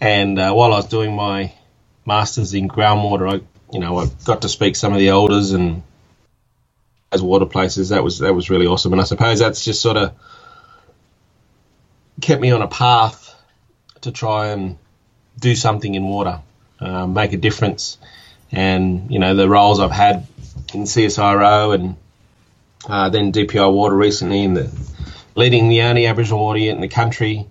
and 0.00 0.38
uh, 0.38 0.52
while 0.52 0.72
I 0.72 0.76
was 0.76 0.86
doing 0.86 1.14
my 1.14 1.52
masters 2.06 2.54
in 2.54 2.68
groundwater, 2.68 3.40
I 3.40 3.44
you 3.72 3.80
know 3.80 3.98
I 3.98 4.06
got 4.24 4.42
to 4.42 4.48
speak 4.48 4.76
some 4.76 4.92
of 4.92 4.98
the 4.98 5.08
elders 5.08 5.52
and 5.52 5.82
as 7.12 7.22
water 7.22 7.46
places. 7.46 7.90
That 7.90 8.04
was 8.04 8.20
that 8.20 8.34
was 8.34 8.50
really 8.50 8.66
awesome, 8.66 8.92
and 8.92 9.00
I 9.00 9.04
suppose 9.04 9.38
that's 9.38 9.64
just 9.64 9.82
sort 9.82 9.96
of 9.96 10.14
kept 12.20 12.40
me 12.40 12.50
on 12.50 12.62
a 12.62 12.68
path 12.68 13.34
to 14.02 14.12
try 14.12 14.48
and 14.48 14.78
do 15.38 15.54
something 15.54 15.94
in 15.94 16.04
water, 16.04 16.40
uh, 16.80 17.06
make 17.06 17.32
a 17.32 17.36
difference, 17.36 17.98
and 18.52 19.10
you 19.10 19.18
know 19.18 19.34
the 19.34 19.48
roles 19.48 19.80
I've 19.80 19.90
had 19.90 20.26
in 20.74 20.82
CSIRO 20.82 21.74
and 21.74 21.96
uh, 22.88 23.10
then 23.10 23.32
DPI 23.32 23.72
Water 23.72 23.96
recently 23.96 24.42
in 24.42 24.54
the 24.54 24.72
leading 25.34 25.68
the 25.68 25.82
only 25.82 26.06
Aboriginal 26.06 26.40
water 26.40 26.58
unit 26.58 26.76
in 26.76 26.80
the 26.80 26.88
country. 26.88 27.46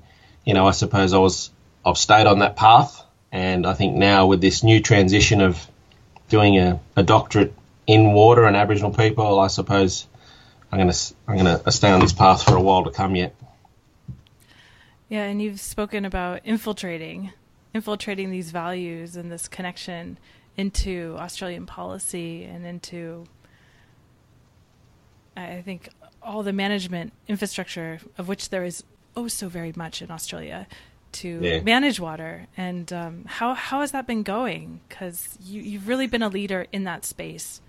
You 0.45 0.53
know, 0.53 0.67
I 0.67 0.71
suppose 0.71 1.13
I 1.13 1.17
was 1.17 1.51
I've 1.85 1.97
stayed 1.97 2.27
on 2.27 2.39
that 2.39 2.55
path, 2.55 3.04
and 3.35 3.67
I 3.67 3.73
think 3.73 3.95
now 3.95 4.27
with 4.27 4.39
this 4.39 4.63
new 4.63 4.79
transition 4.79 5.41
of 5.41 5.67
doing 6.29 6.57
a, 6.57 6.79
a 6.95 7.03
doctorate 7.03 7.53
in 7.85 8.13
water 8.13 8.45
and 8.45 8.55
Aboriginal 8.55 8.91
people, 8.91 9.41
I 9.41 9.47
suppose 9.47 10.07
I'm 10.71 10.79
gonna 10.79 10.93
I'm 11.27 11.35
gonna 11.35 11.69
stay 11.69 11.91
on 11.91 11.99
this 11.99 12.13
path 12.13 12.43
for 12.43 12.55
a 12.55 12.61
while 12.61 12.85
to 12.85 12.91
come 12.91 13.13
yet. 13.13 13.35
Yeah, 15.09 15.23
and 15.23 15.41
you've 15.41 15.59
spoken 15.59 16.05
about 16.05 16.43
infiltrating, 16.45 17.33
infiltrating 17.73 18.31
these 18.31 18.51
values 18.51 19.17
and 19.17 19.29
this 19.29 19.49
connection 19.49 20.17
into 20.55 21.17
Australian 21.19 21.65
policy 21.65 22.45
and 22.45 22.65
into, 22.65 23.25
I 25.35 25.61
think, 25.61 25.89
all 26.23 26.41
the 26.41 26.53
management 26.53 27.11
infrastructure 27.27 27.99
of 28.17 28.29
which 28.29 28.47
there 28.47 28.63
is 28.63 28.85
oh 29.17 29.27
so 29.27 29.49
very 29.49 29.73
much 29.75 30.01
in 30.01 30.09
Australia 30.09 30.67
to 31.15 31.39
yeah. 31.41 31.59
manage 31.61 31.99
water. 31.99 32.47
And 32.57 32.91
um, 32.91 33.25
how 33.25 33.53
how 33.53 33.81
has 33.81 33.91
that 33.91 34.07
been 34.07 34.23
going? 34.23 34.81
Because 34.87 35.37
you 35.43 35.61
you've 35.61 35.87
really 35.87 36.07
been 36.07 36.21
a 36.21 36.29
leader 36.29 36.67
in 36.71 36.83
that 36.85 37.05
space 37.05 37.61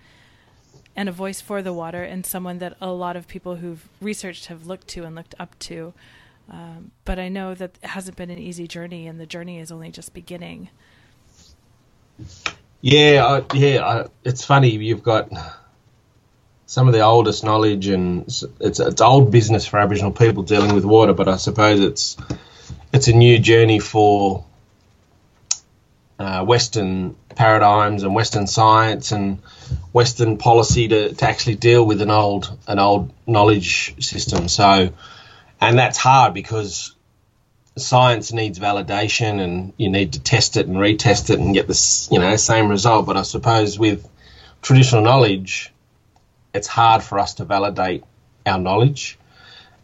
and 0.95 1.07
a 1.07 1.11
voice 1.11 1.39
for 1.39 1.61
the 1.61 1.71
water 1.71 2.03
and 2.03 2.25
someone 2.25 2.57
that 2.57 2.75
a 2.81 2.91
lot 2.91 3.15
of 3.15 3.27
people 3.27 3.55
who've 3.57 3.87
researched 4.01 4.47
have 4.47 4.65
looked 4.65 4.87
to 4.87 5.03
and 5.03 5.15
looked 5.15 5.35
up 5.39 5.57
to. 5.59 5.93
Um, 6.49 6.91
but 7.05 7.19
I 7.19 7.29
know 7.29 7.53
that 7.53 7.77
it 7.81 7.87
hasn't 7.87 8.17
been 8.17 8.29
an 8.29 8.39
easy 8.39 8.67
journey, 8.67 9.05
and 9.07 9.19
the 9.19 9.25
journey 9.25 9.59
is 9.59 9.71
only 9.71 9.91
just 9.91 10.13
beginning. 10.13 10.69
Yeah, 12.81 13.25
I, 13.25 13.55
yeah. 13.55 13.85
I, 13.85 14.05
it's 14.23 14.45
funny. 14.45 14.69
You've 14.69 15.03
got 15.03 15.29
some 16.65 16.87
of 16.87 16.93
the 16.93 17.01
oldest 17.01 17.43
knowledge, 17.43 17.87
and 17.87 18.21
it's 18.59 18.79
it's 18.79 19.01
old 19.01 19.29
business 19.29 19.67
for 19.67 19.77
Aboriginal 19.77 20.11
people 20.11 20.43
dealing 20.43 20.73
with 20.73 20.85
water. 20.85 21.13
But 21.13 21.27
I 21.27 21.37
suppose 21.37 21.81
it's 21.81 22.17
it's 22.97 23.07
a 23.07 23.13
new 23.13 23.37
journey 23.37 23.77
for 23.77 24.43
uh, 26.17 26.43
Western 26.43 27.15
paradigms 27.35 28.01
and 28.01 28.15
Western 28.15 28.47
science 28.47 29.11
and 29.11 29.37
Western 29.93 30.39
policy 30.39 30.87
to, 30.87 31.13
to 31.13 31.29
actually 31.29 31.55
deal 31.55 31.85
with 31.85 32.01
an 32.01 32.09
old 32.09 32.57
an 32.67 32.79
old 32.79 33.13
knowledge 33.27 34.03
system. 34.03 34.47
So, 34.47 34.89
and 35.61 35.77
that's 35.77 35.99
hard 35.99 36.33
because 36.33 36.95
science 37.77 38.33
needs 38.33 38.57
validation 38.57 39.39
and 39.39 39.73
you 39.77 39.89
need 39.89 40.13
to 40.13 40.19
test 40.19 40.57
it 40.57 40.65
and 40.65 40.77
retest 40.77 41.29
it 41.29 41.39
and 41.39 41.53
get 41.53 41.67
this 41.67 42.09
you 42.11 42.17
know 42.17 42.35
same 42.35 42.67
result. 42.67 43.05
But 43.05 43.15
I 43.15 43.21
suppose 43.21 43.77
with 43.77 44.09
traditional 44.63 45.03
knowledge, 45.03 45.71
it's 46.51 46.67
hard 46.67 47.03
for 47.03 47.19
us 47.19 47.35
to 47.35 47.45
validate 47.45 48.03
our 48.43 48.57
knowledge. 48.57 49.19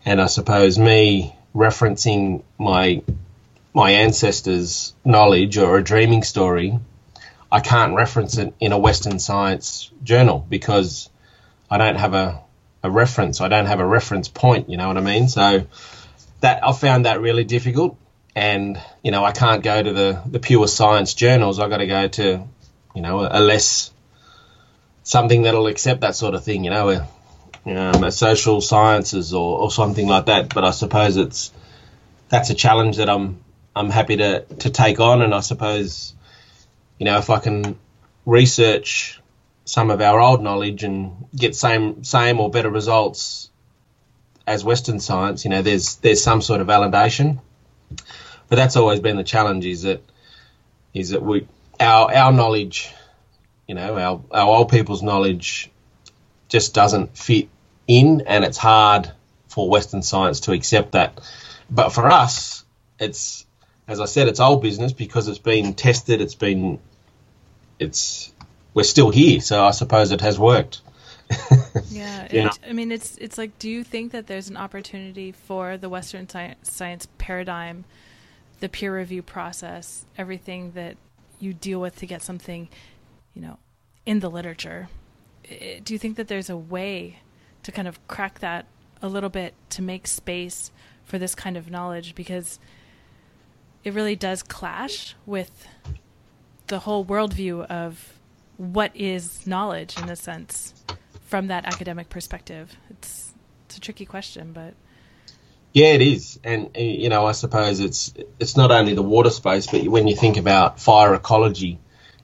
And 0.03 0.19
I 0.19 0.25
suppose 0.25 0.79
me 0.79 1.35
referencing 1.55 2.43
my 2.57 3.01
my 3.73 3.91
ancestors' 3.91 4.93
knowledge 5.03 5.57
or 5.57 5.77
a 5.77 5.83
dreaming 5.83 6.23
story, 6.23 6.79
I 7.51 7.59
can't 7.59 7.95
reference 7.95 8.37
it 8.37 8.53
in 8.59 8.71
a 8.71 8.77
Western 8.77 9.19
science 9.19 9.91
journal 10.03 10.45
because 10.47 11.09
I 11.69 11.77
don't 11.77 11.95
have 11.95 12.13
a, 12.13 12.41
a 12.83 12.89
reference. 12.89 13.41
I 13.41 13.47
don't 13.47 13.65
have 13.65 13.79
a 13.79 13.85
reference 13.85 14.27
point. 14.27 14.69
You 14.69 14.77
know 14.77 14.87
what 14.87 14.97
I 14.97 15.01
mean? 15.01 15.27
So 15.27 15.65
that 16.41 16.65
I 16.65 16.71
found 16.73 17.05
that 17.05 17.21
really 17.21 17.43
difficult. 17.43 17.97
And 18.35 18.79
you 19.03 19.11
know, 19.11 19.23
I 19.23 19.31
can't 19.31 19.63
go 19.63 19.81
to 19.81 19.93
the 19.93 20.21
the 20.25 20.39
pure 20.39 20.67
science 20.67 21.13
journals. 21.13 21.59
I 21.59 21.69
got 21.69 21.77
to 21.77 21.87
go 21.87 22.07
to 22.07 22.47
you 22.95 23.01
know 23.01 23.21
a 23.21 23.39
less 23.39 23.91
something 25.03 25.43
that'll 25.43 25.67
accept 25.67 26.01
that 26.01 26.15
sort 26.15 26.35
of 26.35 26.43
thing. 26.43 26.63
You 26.63 26.71
know, 26.71 26.89
a, 26.89 27.07
um, 27.65 28.09
social 28.11 28.61
sciences 28.61 29.33
or, 29.33 29.59
or 29.59 29.71
something 29.71 30.07
like 30.07 30.25
that. 30.25 30.53
But 30.53 30.63
I 30.63 30.71
suppose 30.71 31.17
it's 31.17 31.51
that's 32.29 32.49
a 32.49 32.55
challenge 32.55 32.97
that 32.97 33.09
I'm 33.09 33.43
I'm 33.75 33.89
happy 33.89 34.17
to, 34.17 34.41
to 34.59 34.69
take 34.69 34.99
on. 34.99 35.21
And 35.21 35.33
I 35.33 35.39
suppose, 35.39 36.13
you 36.99 37.05
know, 37.05 37.17
if 37.17 37.29
I 37.29 37.39
can 37.39 37.77
research 38.25 39.19
some 39.65 39.89
of 39.89 40.01
our 40.01 40.19
old 40.19 40.43
knowledge 40.43 40.83
and 40.83 41.25
get 41.35 41.55
same 41.55 42.03
same 42.03 42.39
or 42.39 42.49
better 42.49 42.69
results 42.69 43.49
as 44.45 44.63
Western 44.63 44.99
science, 44.99 45.45
you 45.45 45.51
know, 45.51 45.61
there's 45.61 45.95
there's 45.97 46.23
some 46.23 46.41
sort 46.41 46.61
of 46.61 46.67
validation. 46.67 47.39
But 48.49 48.57
that's 48.57 48.75
always 48.75 48.99
been 48.99 49.17
the 49.17 49.23
challenge 49.23 49.65
is 49.65 49.83
that 49.83 50.01
is 50.93 51.09
that 51.09 51.23
we 51.23 51.47
our 51.79 52.13
our 52.13 52.31
knowledge, 52.31 52.93
you 53.67 53.75
know, 53.75 53.97
our 53.97 54.21
our 54.31 54.57
old 54.57 54.69
people's 54.69 55.01
knowledge 55.01 55.71
just 56.53 56.73
doesn't 56.75 57.17
fit 57.17 57.49
in 57.87 58.21
and 58.27 58.45
it's 58.45 58.57
hard 58.57 59.11
for 59.47 59.67
Western 59.67 60.03
science 60.03 60.41
to 60.41 60.51
accept 60.51 60.91
that. 60.91 61.19
But 61.69 61.89
for 61.89 62.07
us, 62.09 62.63
it's 62.99 63.45
as 63.87 63.99
I 63.99 64.05
said, 64.05 64.27
it's 64.27 64.39
old 64.39 64.61
business 64.61 64.93
because 64.93 65.27
it's 65.27 65.39
been 65.39 65.73
tested. 65.73 66.21
It's 66.21 66.35
been, 66.35 66.79
it's, 67.79 68.31
we're 68.73 68.83
still 68.83 69.09
here, 69.09 69.41
so 69.41 69.65
I 69.65 69.71
suppose 69.71 70.11
it 70.11 70.21
has 70.21 70.39
worked. 70.39 70.81
yeah, 71.89 72.27
it, 72.29 72.59
I 72.67 72.73
mean, 72.73 72.91
it's 72.91 73.17
it's 73.17 73.37
like, 73.37 73.57
do 73.57 73.69
you 73.69 73.83
think 73.83 74.11
that 74.11 74.27
there's 74.27 74.49
an 74.49 74.57
opportunity 74.57 75.31
for 75.31 75.77
the 75.77 75.89
Western 75.89 76.29
sci- 76.29 76.55
science 76.61 77.07
paradigm, 77.17 77.85
the 78.59 78.69
peer 78.69 78.95
review 78.95 79.23
process, 79.23 80.05
everything 80.17 80.73
that 80.73 80.97
you 81.39 81.53
deal 81.53 81.81
with 81.81 81.95
to 81.97 82.05
get 82.05 82.21
something, 82.21 82.69
you 83.33 83.41
know, 83.41 83.57
in 84.05 84.19
the 84.19 84.29
literature? 84.29 84.89
Do 85.47 85.93
you 85.93 85.99
think 85.99 86.17
that 86.17 86.27
there's 86.27 86.49
a 86.49 86.57
way 86.57 87.19
to 87.63 87.71
kind 87.71 87.87
of 87.87 88.05
crack 88.07 88.39
that 88.39 88.65
a 89.01 89.07
little 89.07 89.29
bit 89.29 89.53
to 89.71 89.81
make 89.81 90.07
space 90.07 90.71
for 91.03 91.17
this 91.17 91.35
kind 91.35 91.57
of 91.57 91.69
knowledge? 91.69 92.15
Because 92.15 92.59
it 93.83 93.93
really 93.93 94.15
does 94.15 94.43
clash 94.43 95.15
with 95.25 95.67
the 96.67 96.79
whole 96.79 97.05
worldview 97.05 97.65
of 97.65 98.19
what 98.57 98.95
is 98.95 99.45
knowledge 99.45 99.97
in 99.99 100.09
a 100.09 100.15
sense 100.15 100.73
from 101.25 101.47
that 101.47 101.65
academic 101.65 102.09
perspective. 102.09 102.77
It's 102.89 103.33
it's 103.65 103.77
a 103.77 103.79
tricky 103.79 104.05
question, 104.05 104.53
but 104.53 104.73
yeah, 105.73 105.87
it 105.87 106.01
is, 106.01 106.39
and 106.43 106.69
you 106.75 107.09
know, 107.09 107.25
I 107.25 107.31
suppose 107.31 107.79
it's 107.79 108.13
it's 108.39 108.55
not 108.55 108.71
only 108.71 108.93
the 108.93 109.01
water 109.01 109.31
space, 109.31 109.67
but 109.67 109.83
when 109.87 110.07
you 110.07 110.15
think 110.15 110.37
about 110.37 110.79
fire 110.79 111.13
ecology 111.15 111.79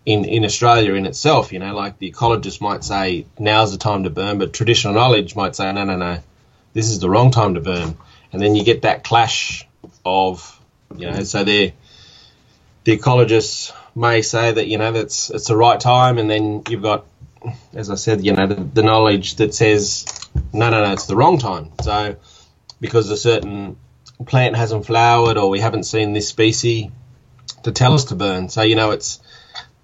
in 0.05 0.25
in 0.25 0.45
Australia 0.45 0.93
in 0.93 1.05
itself, 1.05 1.51
you 1.51 1.59
know, 1.59 1.75
like 1.75 1.97
the 1.99 2.11
ecologist 2.11 2.61
might 2.61 2.83
say 2.83 3.25
now's 3.37 3.71
the 3.71 3.77
time 3.77 4.03
to 4.03 4.09
burn, 4.09 4.37
but 4.39 4.53
traditional 4.53 4.93
knowledge 4.93 5.35
might 5.35 5.55
say 5.55 5.71
no, 5.71 5.83
no, 5.83 5.97
no, 5.97 6.19
this 6.73 6.89
is 6.89 6.99
the 6.99 7.09
wrong 7.09 7.31
time 7.31 7.55
to 7.55 7.61
burn, 7.61 7.97
and 8.31 8.41
then 8.41 8.55
you 8.55 8.63
get 8.63 8.83
that 8.83 9.03
clash 9.03 9.67
of 10.05 10.59
you 10.95 11.09
know, 11.09 11.23
so 11.23 11.43
they 11.43 11.73
the 12.83 12.97
ecologists 12.97 13.71
may 13.95 14.21
say 14.21 14.51
that 14.51 14.67
you 14.67 14.77
know 14.77 14.91
that's 14.91 15.29
it's 15.29 15.47
the 15.47 15.57
right 15.57 15.79
time, 15.79 16.17
and 16.17 16.29
then 16.29 16.63
you've 16.69 16.81
got, 16.81 17.05
as 17.73 17.89
I 17.89 17.95
said, 17.95 18.25
you 18.25 18.33
know, 18.33 18.47
the, 18.47 18.55
the 18.55 18.83
knowledge 18.83 19.35
that 19.35 19.53
says 19.53 20.05
no, 20.53 20.69
no, 20.69 20.83
no, 20.83 20.93
it's 20.93 21.05
the 21.05 21.15
wrong 21.15 21.37
time. 21.37 21.71
So 21.83 22.15
because 22.79 23.09
a 23.09 23.17
certain 23.17 23.77
plant 24.25 24.55
hasn't 24.55 24.85
flowered 24.85 25.37
or 25.37 25.49
we 25.49 25.59
haven't 25.59 25.83
seen 25.83 26.13
this 26.13 26.27
species 26.27 26.89
to 27.63 27.71
tell 27.71 27.93
us 27.93 28.05
to 28.05 28.15
burn. 28.15 28.49
So 28.49 28.61
you 28.61 28.75
know, 28.75 28.91
it's 28.91 29.19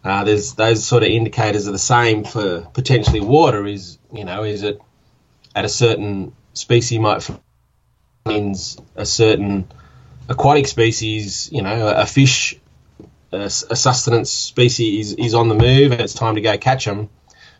uh, 0.05 0.23
there's 0.23 0.53
those 0.53 0.85
sort 0.85 1.03
of 1.03 1.09
indicators 1.09 1.67
are 1.67 1.71
the 1.71 1.79
same 1.79 2.23
for 2.23 2.61
potentially 2.61 3.21
water. 3.21 3.65
Is 3.65 3.97
you 4.13 4.23
know, 4.23 4.43
is 4.43 4.63
it 4.63 4.79
at 5.55 5.65
a 5.65 5.69
certain 5.69 6.33
species 6.53 6.99
might 6.99 7.29
means 8.25 8.77
a 8.95 9.05
certain 9.05 9.67
aquatic 10.27 10.67
species, 10.67 11.49
you 11.51 11.61
know, 11.61 11.87
a, 11.87 12.05
fish, 12.05 12.55
a, 13.31 13.37
a, 13.37 13.49
sustenance 13.49 14.31
species 14.31 15.11
is, 15.11 15.25
is 15.27 15.33
on 15.35 15.47
the 15.47 15.55
move 15.55 15.91
and 15.91 16.01
it's 16.01 16.13
time 16.13 16.35
to 16.35 16.41
go 16.41 16.57
catch 16.57 16.85
them. 16.85 17.09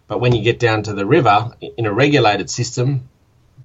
But 0.07 0.19
when 0.19 0.33
you 0.33 0.41
get 0.41 0.59
down 0.59 0.83
to 0.83 0.93
the 0.93 1.05
river 1.05 1.51
in 1.77 1.85
a 1.85 1.93
regulated 1.93 2.49
system, 2.49 3.09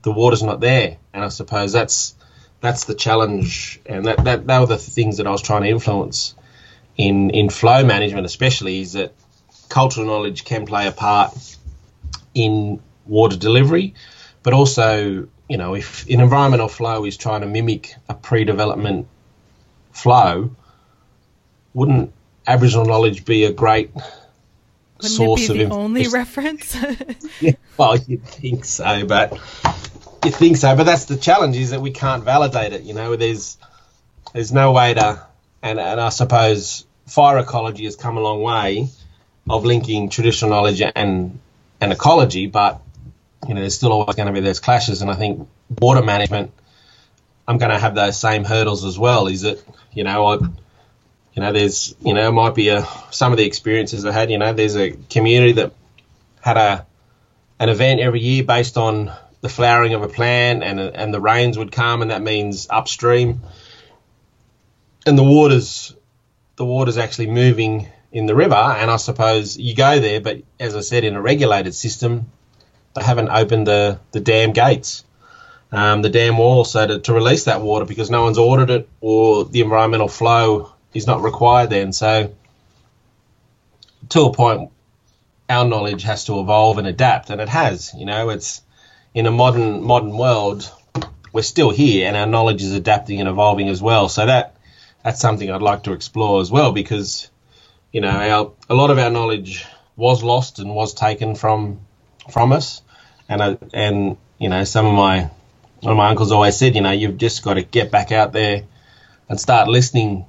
the 0.03 0.13
water's 0.13 0.43
not 0.43 0.61
there. 0.61 0.99
And 1.13 1.25
I 1.25 1.29
suppose 1.29 1.73
that's 1.73 2.15
that's 2.61 2.85
the 2.85 2.95
challenge, 2.95 3.81
and 3.87 4.05
that, 4.05 4.25
that, 4.25 4.47
that 4.47 4.61
were 4.61 4.67
the 4.67 4.77
things 4.77 5.17
that 5.17 5.27
I 5.27 5.31
was 5.31 5.41
trying 5.41 5.63
to 5.63 5.69
influence 5.69 6.35
in 7.01 7.31
in 7.31 7.49
flow 7.49 7.85
management, 7.85 8.27
especially, 8.27 8.81
is 8.81 8.93
that 8.93 9.15
cultural 9.69 10.07
knowledge 10.07 10.45
can 10.45 10.67
play 10.67 10.87
a 10.87 10.93
part 10.93 11.33
in 12.35 12.81
water 13.07 13.37
delivery, 13.37 13.95
but 14.43 14.53
also 14.53 15.29
you 15.49 15.57
know, 15.57 15.75
if 15.75 16.09
an 16.09 16.21
environmental 16.21 16.69
flow 16.69 17.05
is 17.05 17.17
trying 17.17 17.41
to 17.41 17.47
mimic 17.47 17.97
a 18.09 18.15
pre-development 18.15 19.09
flow, 19.91 20.55
wouldn't 21.75 22.13
Aboriginal 22.47 22.85
knowledge 22.85 23.25
be 23.25 23.45
a 23.45 23.53
great 23.53 23.91
Wouldn't 23.93 25.13
source 25.13 25.49
it 25.49 25.55
be 25.55 25.63
of 25.63 25.71
the 25.71 25.75
only 25.75 26.07
reference? 26.09 26.77
Yeah, 27.41 27.53
well, 27.79 27.97
you'd 27.97 28.25
think 28.25 28.67
so, 28.67 29.07
but 29.07 29.33
you 30.25 30.31
think 30.31 30.59
so, 30.59 30.77
but 30.77 30.85
that's 30.85 31.07
the 31.07 31.17
challenge 31.17 31.57
is 31.57 31.71
that 31.71 31.81
we 31.81 31.91
can't 31.91 32.23
validate 32.23 32.75
it. 32.75 32.83
You 32.83 32.93
know, 32.93 33.17
there's 33.17 33.57
there's 34.35 34.53
no 34.53 34.73
way 34.73 34.93
to, 34.95 35.27
and 35.63 35.81
and 35.81 36.01
I 36.01 36.11
suppose 36.11 36.85
fire 37.11 37.39
ecology 37.39 37.85
has 37.85 37.97
come 37.97 38.17
a 38.17 38.21
long 38.21 38.41
way 38.41 38.89
of 39.49 39.65
linking 39.65 40.09
traditional 40.09 40.51
knowledge 40.51 40.81
and 40.81 41.39
and 41.81 41.93
ecology, 41.93 42.47
but 42.47 42.81
you 43.49 43.55
know, 43.55 43.61
there's 43.61 43.75
still 43.75 43.93
always 43.93 44.17
going 44.17 44.27
to 44.27 44.33
be 44.33 44.41
those 44.41 44.61
clashes, 44.61 45.03
and 45.03 45.11
I 45.11 45.15
think 45.15 45.49
water 45.81 46.03
management, 46.03 46.53
I'm 47.49 47.59
going 47.59 47.73
to 47.73 47.79
have 47.79 47.95
those 47.95 48.19
same 48.19 48.45
hurdles 48.45 48.85
as 48.85 48.99
well. 48.99 49.27
Is 49.27 49.43
that 49.43 49.63
you 49.93 50.05
know 50.05 50.27
I. 50.27 50.39
You 51.33 51.43
know, 51.43 51.53
there's, 51.53 51.95
you 52.01 52.13
know, 52.13 52.33
might 52.33 52.57
be 52.57 52.71
a, 52.71 52.85
some 53.13 53.31
of 53.31 53.39
the 53.39 53.45
experiences 53.45 54.05
I 54.05 54.11
had, 54.11 54.33
you 54.33 54.39
know, 54.39 54.53
there's 54.53 54.77
a 54.77 54.91
community 54.91 55.53
that 55.53 55.73
had 56.41 56.57
a, 56.57 56.87
an 57.61 57.69
event 57.69 58.01
every 58.01 58.19
year 58.19 58.43
based 58.43 58.77
on 58.77 59.13
the 59.41 59.49
flowering 59.49 59.95
of 59.95 60.03
a 60.03 60.09
plant 60.09 60.65
and 60.65 60.81
and 60.81 61.15
the 61.15 61.21
rains 61.21 61.57
would 61.57 61.71
come 61.71 62.03
and 62.03 62.11
that 62.11 62.21
means 62.21 62.67
upstream 62.69 63.43
and 65.07 65.17
the 65.17 65.23
water's 65.25 65.95
the 66.61 66.65
water's 66.65 66.99
actually 66.99 67.27
moving 67.27 67.89
in 68.13 68.27
the 68.27 68.35
river 68.35 68.55
and 68.55 68.91
I 68.91 68.97
suppose 68.97 69.57
you 69.57 69.75
go 69.75 69.99
there 69.99 70.21
but 70.21 70.43
as 70.59 70.77
I 70.77 70.81
said 70.81 71.05
in 71.05 71.17
a 71.17 71.23
regulated 71.23 71.75
system 71.75 72.31
they 72.95 73.03
haven't 73.03 73.31
opened 73.31 73.67
the 73.67 73.99
the 74.13 74.21
dam 74.21 74.53
gates 74.53 75.05
um, 75.73 76.03
the 76.03 76.09
dam 76.09 76.37
wall 76.39 76.65
so 76.65 76.87
to, 76.87 76.99
to 77.01 77.13
release 77.13 77.45
that 77.45 77.61
water 77.61 77.85
because 77.85 78.11
no 78.11 78.23
one's 78.23 78.39
ordered 78.39 78.71
it 78.71 78.89
or 79.01 79.45
the 79.45 79.61
environmental 79.61 80.09
flow 80.09 80.73
is 80.95 81.07
not 81.07 81.23
required 81.23 81.71
then 81.71 81.93
so 81.93 82.33
to 84.11 84.23
a 84.23 84.33
point 84.33 84.71
our 85.51 85.65
knowledge 85.65 86.05
has 86.05 86.25
to 86.27 86.39
evolve 86.41 86.79
and 86.79 86.87
adapt, 86.87 87.29
and 87.31 87.41
it 87.41 87.49
has. 87.49 87.93
You 87.95 88.07
know, 88.07 88.31
it's 88.31 88.63
in 89.13 89.27
a 89.27 89.31
modern 89.31 89.83
modern 89.83 90.17
world, 90.17 90.71
we're 91.33 91.43
still 91.43 91.71
here, 91.71 92.07
and 92.07 92.17
our 92.17 92.27
knowledge 92.27 92.63
is 92.63 92.73
adapting 92.73 93.21
and 93.21 93.29
evolving 93.29 93.69
as 93.69 93.83
well. 93.83 94.09
So 94.09 94.27
that 94.27 94.55
that's 95.03 95.21
something 95.21 95.51
I'd 95.51 95.63
like 95.63 95.85
to 95.85 95.93
explore 95.93 96.41
as 96.41 96.51
well, 96.51 96.73
because 96.73 97.31
you 97.93 98.01
know, 98.01 98.11
our 98.11 98.53
a 98.69 98.75
lot 98.75 98.91
of 98.91 98.99
our 98.99 99.11
knowledge 99.11 99.67
was 99.97 100.23
lost 100.23 100.59
and 100.59 100.75
was 100.75 100.95
taken 100.95 101.35
from 101.35 101.81
from 102.31 102.53
us, 102.53 102.83
and 103.29 103.43
I, 103.43 103.59
and 103.73 104.17
you 104.39 104.49
know, 104.49 104.65
some 104.65 104.87
of 104.87 104.95
my 104.95 105.31
one 105.81 105.93
of 105.93 105.97
my 105.97 106.09
uncles 106.09 106.33
always 106.33 106.57
said, 106.57 106.75
you 106.75 106.83
know, 106.83 106.91
you've 106.91 107.17
just 107.17 107.43
got 107.43 107.55
to 107.55 107.63
get 107.63 107.91
back 107.91 108.13
out 108.13 108.33
there 108.33 108.65
and 109.29 109.41
start 109.41 109.69
listening 109.69 110.27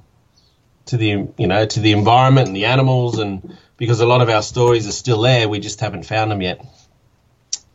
to 0.86 0.96
the 0.96 1.28
you 1.36 1.46
know 1.46 1.64
to 1.64 1.80
the 1.80 1.92
environment 1.92 2.48
and 2.48 2.56
the 2.56 2.66
animals. 2.66 3.18
And 3.18 3.56
because 3.76 4.00
a 4.00 4.06
lot 4.06 4.22
of 4.22 4.28
our 4.28 4.42
stories 4.42 4.88
are 4.88 4.92
still 4.92 5.20
there 5.20 5.48
we 5.48 5.60
just 5.60 5.80
haven't 5.80 6.06
found 6.06 6.30
them 6.30 6.42
yet. 6.42 6.64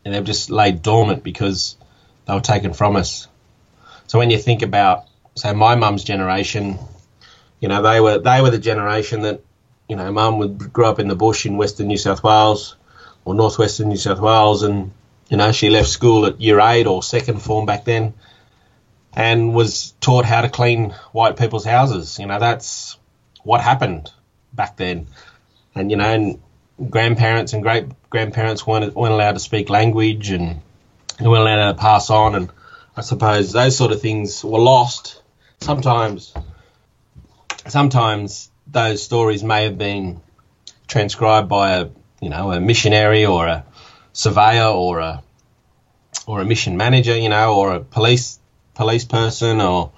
And 0.04 0.14
they've 0.14 0.24
just 0.24 0.50
laid 0.50 0.82
dormant 0.82 1.22
because 1.22 1.76
they 2.26 2.34
were 2.34 2.40
taken 2.40 2.72
from 2.72 2.96
us. 2.96 3.28
So 4.06 4.18
when 4.18 4.30
you 4.30 4.38
think 4.38 4.62
about 4.62 5.04
say 5.38 5.52
my 5.52 5.74
mum's 5.74 6.04
generation 6.04 6.78
you 7.60 7.68
know 7.68 7.82
they 7.82 8.00
were 8.00 8.18
they 8.18 8.40
were 8.40 8.50
the 8.50 8.58
generation 8.58 9.22
that 9.22 9.40
you 9.88 9.96
know 9.96 10.10
mum 10.12 10.38
would 10.38 10.72
grow 10.72 10.90
up 10.90 10.98
in 10.98 11.08
the 11.08 11.16
bush 11.16 11.46
in 11.46 11.56
western 11.56 11.86
new 11.88 11.96
south 11.96 12.22
wales 12.22 12.76
or 13.24 13.34
northwestern 13.34 13.88
new 13.88 13.96
south 13.96 14.20
wales 14.20 14.62
and 14.62 14.92
you 15.28 15.36
know 15.36 15.52
she 15.52 15.70
left 15.70 15.88
school 15.88 16.26
at 16.26 16.40
year 16.40 16.60
8 16.60 16.86
or 16.86 17.02
second 17.02 17.40
form 17.40 17.66
back 17.66 17.84
then 17.84 18.14
and 19.18 19.52
was 19.52 19.94
taught 20.00 20.24
how 20.24 20.42
to 20.42 20.48
clean 20.48 20.90
white 21.12 21.36
people's 21.36 21.64
houses. 21.64 22.18
You 22.18 22.26
know, 22.26 22.38
that's 22.38 22.96
what 23.42 23.60
happened 23.60 24.12
back 24.52 24.76
then. 24.76 25.08
And, 25.74 25.90
you 25.90 25.96
know, 25.96 26.04
and 26.04 26.40
grandparents 26.90 27.52
and 27.52 27.62
great 27.62 27.86
grandparents 28.10 28.66
weren't, 28.66 28.94
weren't 28.94 29.12
allowed 29.12 29.32
to 29.32 29.40
speak 29.40 29.70
language 29.70 30.30
and 30.30 30.60
weren't 31.20 31.42
allowed 31.42 31.72
to 31.72 31.78
pass 31.78 32.10
on. 32.10 32.36
And 32.36 32.50
I 32.96 33.00
suppose 33.00 33.52
those 33.52 33.76
sort 33.76 33.90
of 33.90 34.00
things 34.00 34.44
were 34.44 34.60
lost. 34.60 35.20
Sometimes, 35.60 36.34
sometimes 37.66 38.50
those 38.66 39.02
stories 39.02 39.42
may 39.42 39.64
have 39.64 39.78
been 39.78 40.20
transcribed 40.86 41.48
by 41.48 41.76
a, 41.76 41.88
you 42.20 42.30
know, 42.30 42.52
a 42.52 42.60
missionary 42.60 43.26
or 43.26 43.46
a 43.46 43.64
surveyor 44.12 44.68
or 44.68 45.00
a, 45.00 45.22
or 46.26 46.40
a 46.40 46.44
mission 46.44 46.76
manager, 46.76 47.16
you 47.16 47.28
know, 47.28 47.54
or 47.54 47.74
a 47.74 47.80
police 47.80 48.38
police 48.78 49.04
person 49.04 49.60
or 49.60 49.90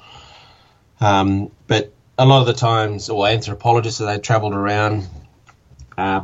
um, 1.02 1.50
but 1.66 1.92
a 2.16 2.24
lot 2.24 2.40
of 2.40 2.46
the 2.46 2.54
times 2.54 3.10
or 3.10 3.28
anthropologists 3.28 3.98
that 4.00 4.06
they 4.06 4.18
travelled 4.18 4.54
around 4.54 5.06
uh, 5.98 6.22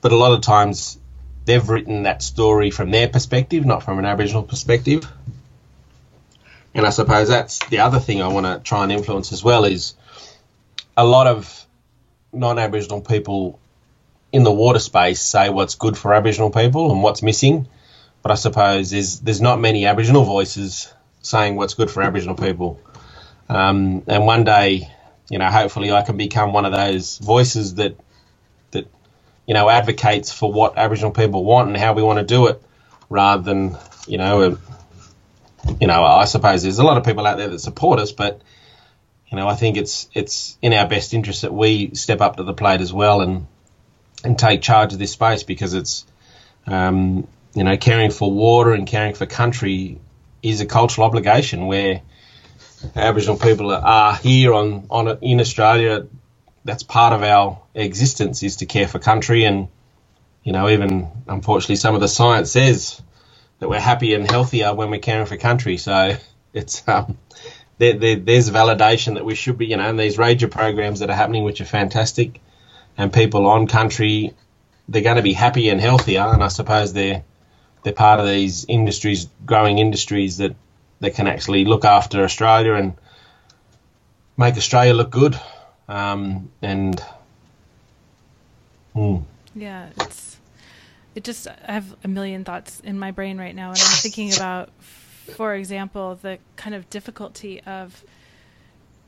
but 0.00 0.10
a 0.10 0.16
lot 0.16 0.32
of 0.32 0.40
times 0.40 0.98
they've 1.44 1.68
written 1.68 2.04
that 2.04 2.22
story 2.22 2.70
from 2.70 2.90
their 2.90 3.08
perspective 3.08 3.66
not 3.66 3.82
from 3.82 3.98
an 3.98 4.06
aboriginal 4.06 4.42
perspective 4.42 5.06
and 6.78 6.86
I 6.86 6.90
suppose 6.90 7.28
that's 7.28 7.58
the 7.68 7.80
other 7.80 7.98
thing 7.98 8.22
I 8.22 8.28
want 8.28 8.46
to 8.46 8.60
try 8.60 8.82
and 8.82 8.92
influence 8.92 9.32
as 9.32 9.44
well 9.44 9.64
is 9.64 9.94
a 10.96 11.04
lot 11.04 11.26
of 11.26 11.66
non-aboriginal 12.32 13.02
people 13.02 13.60
in 14.32 14.44
the 14.44 14.52
water 14.52 14.78
space 14.78 15.20
say 15.20 15.50
what's 15.50 15.74
good 15.74 15.96
for 15.96 16.14
aboriginal 16.14 16.50
people 16.50 16.90
and 16.92 17.02
what's 17.02 17.22
missing 17.22 17.68
but 18.22 18.32
I 18.32 18.34
suppose 18.34 18.90
there's 18.90 19.20
there's 19.20 19.40
not 19.40 19.60
many 19.60 19.86
aboriginal 19.86 20.24
voices 20.24 20.92
saying 21.22 21.56
what's 21.56 21.74
good 21.74 21.90
for 21.90 22.02
Aboriginal 22.02 22.36
people. 22.36 22.80
Um, 23.48 24.02
and 24.06 24.26
one 24.26 24.44
day, 24.44 24.90
you 25.30 25.38
know, 25.38 25.46
hopefully 25.46 25.92
I 25.92 26.02
can 26.02 26.16
become 26.16 26.52
one 26.52 26.64
of 26.64 26.72
those 26.72 27.18
voices 27.18 27.76
that 27.76 27.96
that 28.72 28.86
you 29.46 29.54
know 29.54 29.68
advocates 29.68 30.32
for 30.32 30.52
what 30.52 30.76
Aboriginal 30.76 31.12
people 31.12 31.44
want 31.44 31.68
and 31.68 31.76
how 31.76 31.92
we 31.92 32.02
want 32.02 32.18
to 32.18 32.24
do 32.24 32.48
it, 32.48 32.62
rather 33.08 33.42
than 33.42 33.76
you 34.06 34.18
know, 34.18 34.42
a, 34.42 34.58
you 35.80 35.86
know, 35.86 36.02
I 36.04 36.24
suppose 36.24 36.62
there's 36.62 36.78
a 36.78 36.84
lot 36.84 36.96
of 36.96 37.04
people 37.04 37.26
out 37.26 37.38
there 37.38 37.48
that 37.48 37.58
support 37.60 38.00
us, 38.00 38.12
but 38.12 38.40
you 39.30 39.36
know, 39.36 39.46
I 39.46 39.54
think 39.54 39.76
it's 39.76 40.08
it's 40.14 40.56
in 40.62 40.72
our 40.72 40.88
best 40.88 41.12
interest 41.12 41.42
that 41.42 41.52
we 41.52 41.94
step 41.94 42.20
up 42.20 42.36
to 42.36 42.42
the 42.42 42.54
plate 42.54 42.80
as 42.80 42.92
well 42.92 43.20
and 43.20 43.46
and 44.24 44.38
take 44.38 44.62
charge 44.62 44.92
of 44.92 44.98
this 44.98 45.12
space 45.12 45.42
because 45.42 45.74
it's 45.74 46.06
um, 46.66 47.28
you 47.54 47.64
know 47.64 47.76
caring 47.76 48.10
for 48.10 48.30
water 48.30 48.72
and 48.72 48.86
caring 48.86 49.14
for 49.14 49.26
country 49.26 50.00
is 50.42 50.60
a 50.60 50.66
cultural 50.66 51.06
obligation 51.06 51.66
where 51.66 52.02
Aboriginal 52.94 53.36
people 53.36 53.70
are 53.72 54.14
here 54.14 54.54
on, 54.54 54.86
on 54.90 55.18
in 55.20 55.40
Australia. 55.40 56.06
That's 56.64 56.82
part 56.82 57.12
of 57.12 57.22
our 57.22 57.60
existence 57.74 58.42
is 58.42 58.56
to 58.56 58.66
care 58.66 58.88
for 58.88 58.98
country, 58.98 59.44
and 59.44 59.68
you 60.42 60.52
know, 60.52 60.68
even 60.68 61.08
unfortunately, 61.26 61.76
some 61.76 61.94
of 61.94 62.00
the 62.00 62.08
science 62.08 62.50
says 62.50 63.02
that 63.58 63.68
we're 63.68 63.80
happy 63.80 64.14
and 64.14 64.28
healthier 64.30 64.74
when 64.74 64.90
we're 64.90 65.00
caring 65.00 65.26
for 65.26 65.36
country. 65.36 65.76
So 65.76 66.16
it's 66.52 66.86
um, 66.88 67.18
there, 67.78 67.94
there, 67.94 68.16
there's 68.16 68.50
validation 68.50 69.14
that 69.14 69.24
we 69.24 69.34
should 69.34 69.58
be, 69.58 69.66
you 69.66 69.76
know, 69.76 69.88
and 69.88 69.98
these 69.98 70.18
ranger 70.18 70.48
programs 70.48 71.00
that 71.00 71.10
are 71.10 71.16
happening, 71.16 71.44
which 71.44 71.60
are 71.60 71.66
fantastic, 71.66 72.40
and 72.96 73.12
people 73.12 73.46
on 73.46 73.66
country, 73.66 74.34
they're 74.88 75.02
going 75.02 75.16
to 75.16 75.22
be 75.22 75.32
happy 75.32 75.68
and 75.68 75.80
healthier, 75.80 76.22
and 76.22 76.42
I 76.42 76.48
suppose 76.48 76.92
they're 76.92 77.22
they're 77.82 77.92
part 77.92 78.20
of 78.20 78.26
these 78.26 78.64
industries, 78.66 79.28
growing 79.46 79.78
industries 79.78 80.38
that, 80.38 80.54
that 81.00 81.14
can 81.14 81.26
actually 81.26 81.64
look 81.64 81.84
after 81.84 82.24
Australia 82.24 82.74
and 82.74 82.94
make 84.36 84.56
Australia 84.56 84.94
look 84.94 85.10
good. 85.10 85.38
Um, 85.88 86.50
and 86.60 87.02
mm, 88.94 89.22
Yeah, 89.54 89.88
it's 90.00 90.27
it 91.18 91.24
just 91.24 91.48
I 91.48 91.72
have 91.72 91.96
a 92.04 92.08
million 92.08 92.44
thoughts 92.44 92.78
in 92.78 92.96
my 92.96 93.10
brain 93.10 93.38
right 93.38 93.54
now 93.54 93.70
and 93.70 93.78
I'm 93.80 93.96
thinking 93.96 94.32
about 94.32 94.70
for 95.34 95.52
example 95.56 96.16
the 96.22 96.38
kind 96.54 96.76
of 96.76 96.88
difficulty 96.90 97.60
of 97.62 98.04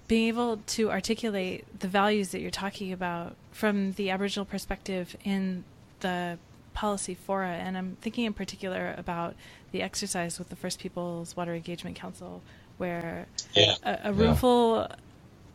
being 0.09 0.27
able 0.27 0.57
to 0.57 0.91
articulate 0.91 1.65
the 1.79 1.87
values 1.87 2.31
that 2.31 2.41
you're 2.41 2.51
talking 2.51 2.93
about 2.93 3.37
from 3.53 3.93
the 3.93 4.11
aboriginal 4.11 4.45
perspective 4.45 5.17
in 5.23 5.63
the 6.01 6.37
policy 6.75 7.15
fora 7.15 7.51
and 7.51 7.79
I'm 7.79 7.97
thinking 8.01 8.25
in 8.25 8.33
particular 8.33 8.93
about 8.99 9.37
the 9.71 9.81
exercise 9.81 10.41
with 10.41 10.49
the 10.49 10.57
First 10.57 10.81
Peoples 10.81 11.37
Water 11.37 11.55
Engagement 11.55 11.95
Council 11.95 12.43
where 12.79 13.27
yeah, 13.55 13.77
a, 13.85 14.01
a 14.07 14.13
room 14.13 14.31
yeah. 14.31 14.35
full 14.35 14.89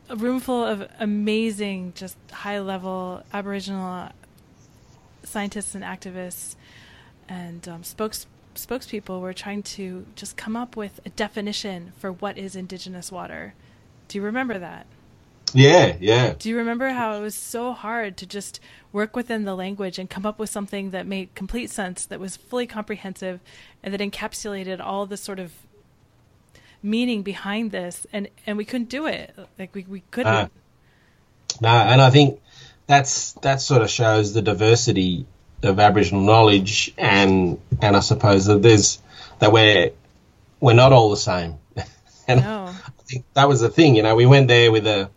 a 0.08 0.16
room 0.16 0.40
full 0.40 0.64
of 0.64 0.88
amazing 1.02 1.92
just 1.98 2.16
high 2.32 2.60
level 2.62 3.24
aboriginal 3.34 4.10
scientists 5.26 5.76
and 5.76 5.84
activists 5.84 6.56
and 7.28 7.68
um, 7.68 7.84
spokes 7.84 8.28
spokespeople 8.56 9.20
were 9.20 9.34
trying 9.34 9.62
to 9.62 10.06
just 10.16 10.38
come 10.38 10.56
up 10.56 10.78
with 10.78 11.02
a 11.06 11.10
definition 11.10 11.92
for 11.98 12.12
what 12.12 12.38
is 12.38 12.56
indigenous 12.56 13.12
water. 13.12 13.54
Do 14.08 14.18
you 14.18 14.24
remember 14.24 14.58
that? 14.58 14.86
Yeah, 15.54 15.96
yeah, 16.00 16.34
do 16.38 16.50
you 16.50 16.58
remember 16.58 16.90
how 16.90 17.14
it 17.14 17.22
was 17.22 17.36
so 17.36 17.72
hard 17.72 18.18
to 18.18 18.26
just 18.26 18.60
work 18.92 19.16
within 19.16 19.46
the 19.46 19.56
language 19.56 19.98
and 19.98 20.10
come 20.10 20.26
up 20.26 20.38
with 20.38 20.50
something 20.50 20.92
that 20.92 21.08
made 21.08 21.34
complete 21.34 21.70
sense 21.70 22.06
that 22.06 22.20
was 22.20 22.36
fully 22.36 22.68
comprehensive 22.68 23.40
and 23.82 23.94
that 23.94 24.02
encapsulated 24.02 24.82
all 24.82 25.06
the 25.06 25.16
sort 25.16 25.40
of 25.40 25.54
meaning 26.84 27.24
behind 27.24 27.72
this 27.72 28.06
and 28.12 28.28
and 28.46 28.58
we 28.58 28.66
couldn't 28.66 28.90
do 28.90 29.06
it. 29.06 29.34
Like 29.58 29.74
we, 29.74 29.86
we 29.88 30.04
couldn't. 30.12 30.52
No. 31.62 31.70
no, 31.70 31.70
and 31.70 32.02
I 32.02 32.10
think 32.10 32.42
that's 32.88 33.34
that 33.34 33.62
sort 33.62 33.82
of 33.82 33.90
shows 33.90 34.34
the 34.34 34.42
diversity 34.42 35.26
of 35.64 35.80
Aboriginal 35.80 36.24
knowledge, 36.24 36.94
and 36.98 37.60
and 37.82 37.96
I 37.96 38.00
suppose 38.00 38.46
that 38.46 38.62
there's 38.62 39.02
that 39.40 39.52
we're 39.52 39.92
we're 40.60 40.74
not 40.74 40.94
all 40.94 41.10
the 41.10 41.18
same. 41.18 41.58
and 42.28 42.42
no. 42.42 42.66
I 42.68 43.04
think 43.04 43.26
that 43.34 43.48
was 43.48 43.62
the 43.62 43.70
thing, 43.70 43.96
you 43.96 44.04
know, 44.04 44.16
we 44.16 44.26
went 44.26 44.48
there 44.48 44.72
with 44.72 44.88
a 44.88 45.10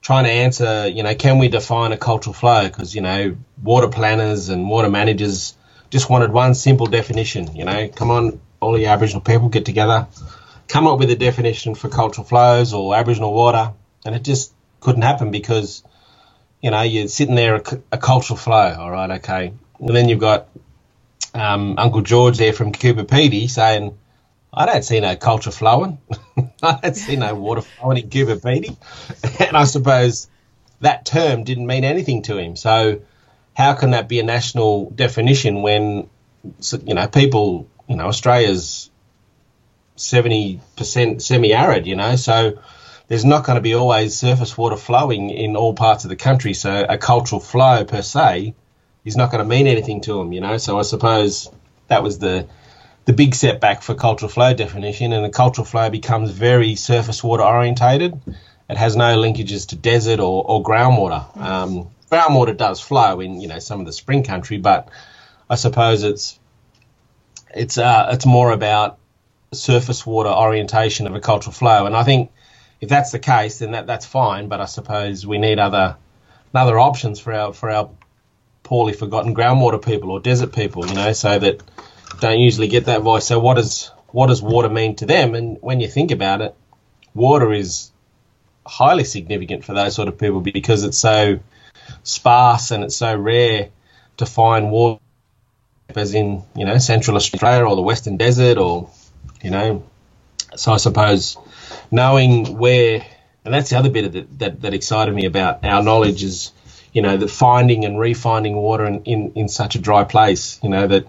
trying 0.00 0.24
to 0.24 0.30
answer, 0.30 0.88
you 0.88 1.02
know, 1.02 1.14
can 1.14 1.38
we 1.38 1.48
define 1.48 1.92
a 1.92 1.96
cultural 1.96 2.32
flow? 2.32 2.64
Because 2.64 2.94
you 2.94 3.00
know, 3.00 3.36
water 3.62 3.88
planners 3.88 4.48
and 4.48 4.68
water 4.68 4.90
managers 4.90 5.54
just 5.90 6.08
wanted 6.08 6.32
one 6.32 6.54
simple 6.54 6.86
definition. 6.86 7.54
You 7.54 7.64
know, 7.64 7.88
come 7.88 8.10
on, 8.10 8.40
all 8.60 8.72
the 8.72 8.86
Aboriginal 8.86 9.22
people 9.22 9.48
get 9.48 9.64
together, 9.64 10.06
come 10.68 10.86
up 10.86 10.98
with 10.98 11.10
a 11.10 11.16
definition 11.16 11.74
for 11.74 11.88
cultural 11.88 12.26
flows 12.26 12.72
or 12.72 12.94
Aboriginal 12.94 13.34
water, 13.34 13.72
and 14.04 14.14
it 14.14 14.22
just 14.22 14.52
couldn't 14.80 15.02
happen 15.02 15.30
because 15.30 15.82
you 16.60 16.70
know 16.70 16.82
you're 16.82 17.08
sitting 17.08 17.34
there 17.34 17.56
a, 17.56 17.62
a 17.92 17.98
cultural 17.98 18.36
flow. 18.36 18.76
All 18.78 18.90
right, 18.90 19.10
okay, 19.18 19.52
and 19.78 19.96
then 19.96 20.08
you've 20.08 20.20
got 20.20 20.48
um, 21.34 21.76
Uncle 21.78 22.02
George 22.02 22.38
there 22.38 22.52
from 22.52 22.72
Coober 22.72 23.04
Pedy 23.04 23.48
saying, 23.48 23.96
I 24.52 24.66
don't 24.66 24.84
see 24.84 25.00
no 25.00 25.16
culture 25.16 25.50
flowing. 25.50 25.98
I 26.62 26.78
don't 26.82 26.96
see 26.96 27.16
no 27.16 27.34
water 27.34 27.62
flowing 27.62 27.98
in 27.98 28.10
Coober 28.10 28.40
Pedy. 28.40 28.76
And 29.46 29.56
I 29.56 29.64
suppose 29.64 30.28
that 30.80 31.04
term 31.06 31.44
didn't 31.44 31.66
mean 31.66 31.84
anything 31.84 32.22
to 32.22 32.36
him. 32.36 32.56
So 32.56 33.02
how 33.54 33.74
can 33.74 33.92
that 33.92 34.08
be 34.08 34.20
a 34.20 34.22
national 34.22 34.90
definition 34.90 35.62
when, 35.62 36.08
you 36.84 36.94
know, 36.94 37.06
people, 37.06 37.68
you 37.88 37.96
know, 37.96 38.06
Australia's 38.06 38.90
70% 39.96 41.20
semi-arid, 41.20 41.86
you 41.86 41.96
know, 41.96 42.16
so 42.16 42.58
there's 43.10 43.24
not 43.24 43.44
going 43.44 43.56
to 43.56 43.60
be 43.60 43.74
always 43.74 44.16
surface 44.16 44.56
water 44.56 44.76
flowing 44.76 45.30
in 45.30 45.56
all 45.56 45.74
parts 45.74 46.04
of 46.04 46.10
the 46.10 46.16
country. 46.16 46.54
So 46.54 46.86
a 46.88 46.96
cultural 46.96 47.40
flow 47.40 47.84
per 47.84 48.02
se 48.02 48.54
is 49.04 49.16
not 49.16 49.32
going 49.32 49.42
to 49.42 49.48
mean 49.48 49.66
anything 49.66 50.00
to 50.02 50.18
them, 50.18 50.32
you 50.32 50.40
know. 50.40 50.58
So 50.58 50.78
I 50.78 50.82
suppose 50.82 51.50
that 51.88 52.04
was 52.04 52.20
the 52.20 52.46
the 53.06 53.12
big 53.12 53.34
setback 53.34 53.82
for 53.82 53.96
cultural 53.96 54.28
flow 54.28 54.54
definition, 54.54 55.12
and 55.12 55.24
the 55.24 55.30
cultural 55.30 55.64
flow 55.64 55.90
becomes 55.90 56.30
very 56.30 56.76
surface 56.76 57.24
water 57.24 57.42
orientated. 57.42 58.20
It 58.68 58.76
has 58.76 58.94
no 58.94 59.16
linkages 59.16 59.66
to 59.70 59.76
desert 59.76 60.20
or, 60.20 60.44
or 60.46 60.62
groundwater. 60.62 61.36
Um, 61.36 61.90
groundwater 62.12 62.56
does 62.56 62.78
flow 62.78 63.18
in 63.18 63.40
you 63.40 63.48
know 63.48 63.58
some 63.58 63.80
of 63.80 63.86
the 63.86 63.92
spring 63.92 64.22
country, 64.22 64.58
but 64.58 64.88
I 65.48 65.56
suppose 65.56 66.04
it's 66.04 66.38
it's 67.52 67.76
uh, 67.76 68.10
it's 68.12 68.24
more 68.24 68.52
about 68.52 68.98
surface 69.52 70.06
water 70.06 70.30
orientation 70.30 71.08
of 71.08 71.16
a 71.16 71.20
cultural 71.20 71.52
flow, 71.52 71.86
and 71.86 71.96
I 71.96 72.04
think 72.04 72.30
if 72.80 72.88
that's 72.88 73.12
the 73.12 73.18
case, 73.18 73.58
then 73.58 73.72
that 73.72 73.86
that's 73.86 74.06
fine. 74.06 74.48
But 74.48 74.60
I 74.60 74.66
suppose 74.66 75.26
we 75.26 75.38
need 75.38 75.58
other 75.58 75.96
other 76.54 76.78
options 76.78 77.20
for 77.20 77.32
our 77.32 77.52
for 77.52 77.70
our 77.70 77.90
poorly 78.62 78.92
forgotten 78.92 79.34
groundwater 79.34 79.84
people 79.84 80.10
or 80.10 80.20
desert 80.20 80.52
people, 80.54 80.86
you 80.86 80.94
know, 80.94 81.12
so 81.12 81.38
that 81.38 81.62
don't 82.20 82.38
usually 82.40 82.68
get 82.68 82.86
that 82.86 83.02
voice. 83.02 83.26
So 83.26 83.38
what 83.38 83.54
does 83.54 83.90
what 84.08 84.28
does 84.28 84.42
water 84.42 84.68
mean 84.68 84.96
to 84.96 85.06
them? 85.06 85.34
And 85.34 85.58
when 85.60 85.80
you 85.80 85.88
think 85.88 86.10
about 86.10 86.40
it, 86.40 86.54
water 87.14 87.52
is 87.52 87.90
highly 88.66 89.04
significant 89.04 89.64
for 89.64 89.74
those 89.74 89.94
sort 89.94 90.08
of 90.08 90.18
people 90.18 90.40
because 90.40 90.84
it's 90.84 90.98
so 90.98 91.40
sparse 92.02 92.70
and 92.70 92.84
it's 92.84 92.96
so 92.96 93.16
rare 93.16 93.70
to 94.18 94.26
find 94.26 94.70
water 94.70 95.00
as 95.96 96.14
in, 96.14 96.42
you 96.54 96.64
know, 96.64 96.78
Central 96.78 97.16
Australia 97.16 97.66
or 97.66 97.74
the 97.74 97.82
Western 97.82 98.16
Desert 98.16 98.58
or, 98.58 98.90
you 99.42 99.50
know, 99.50 99.84
so 100.56 100.72
I 100.72 100.76
suppose 100.76 101.36
knowing 101.90 102.58
where, 102.58 103.04
and 103.44 103.54
that's 103.54 103.70
the 103.70 103.78
other 103.78 103.90
bit 103.90 104.12
that, 104.12 104.38
that, 104.38 104.60
that 104.62 104.74
excited 104.74 105.14
me 105.14 105.26
about 105.26 105.64
our 105.64 105.82
knowledge 105.82 106.22
is 106.22 106.52
you 106.92 107.02
know, 107.02 107.16
the 107.16 107.28
finding 107.28 107.84
and 107.84 107.96
refinding 107.96 108.54
water 108.54 108.84
in, 108.86 109.02
in, 109.04 109.32
in 109.34 109.48
such 109.48 109.76
a 109.76 109.78
dry 109.78 110.04
place, 110.04 110.58
you 110.62 110.68
know, 110.68 110.86
that 110.86 111.06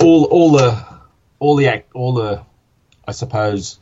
all 0.00 0.24
all 0.24 0.50
the 0.52 0.84
all 1.38 1.56
the 1.56 1.68
act 1.68 1.92
all 1.94 2.14
the 2.14 2.42
I 3.06 3.12
suppose 3.12 3.78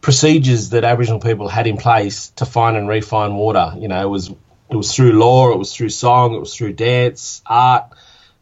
procedures 0.00 0.70
that 0.70 0.82
Aboriginal 0.82 1.20
people 1.20 1.48
had 1.48 1.66
in 1.66 1.76
place 1.76 2.30
to 2.30 2.46
find 2.46 2.76
and 2.76 2.88
refine 2.88 3.34
water, 3.34 3.74
you 3.78 3.88
know, 3.88 4.02
it 4.02 4.08
was 4.08 4.30
it 4.30 4.76
was 4.76 4.94
through 4.94 5.12
law, 5.12 5.52
it 5.52 5.58
was 5.58 5.74
through 5.74 5.90
song, 5.90 6.34
it 6.34 6.40
was 6.40 6.54
through 6.54 6.72
dance, 6.72 7.42
art. 7.46 7.92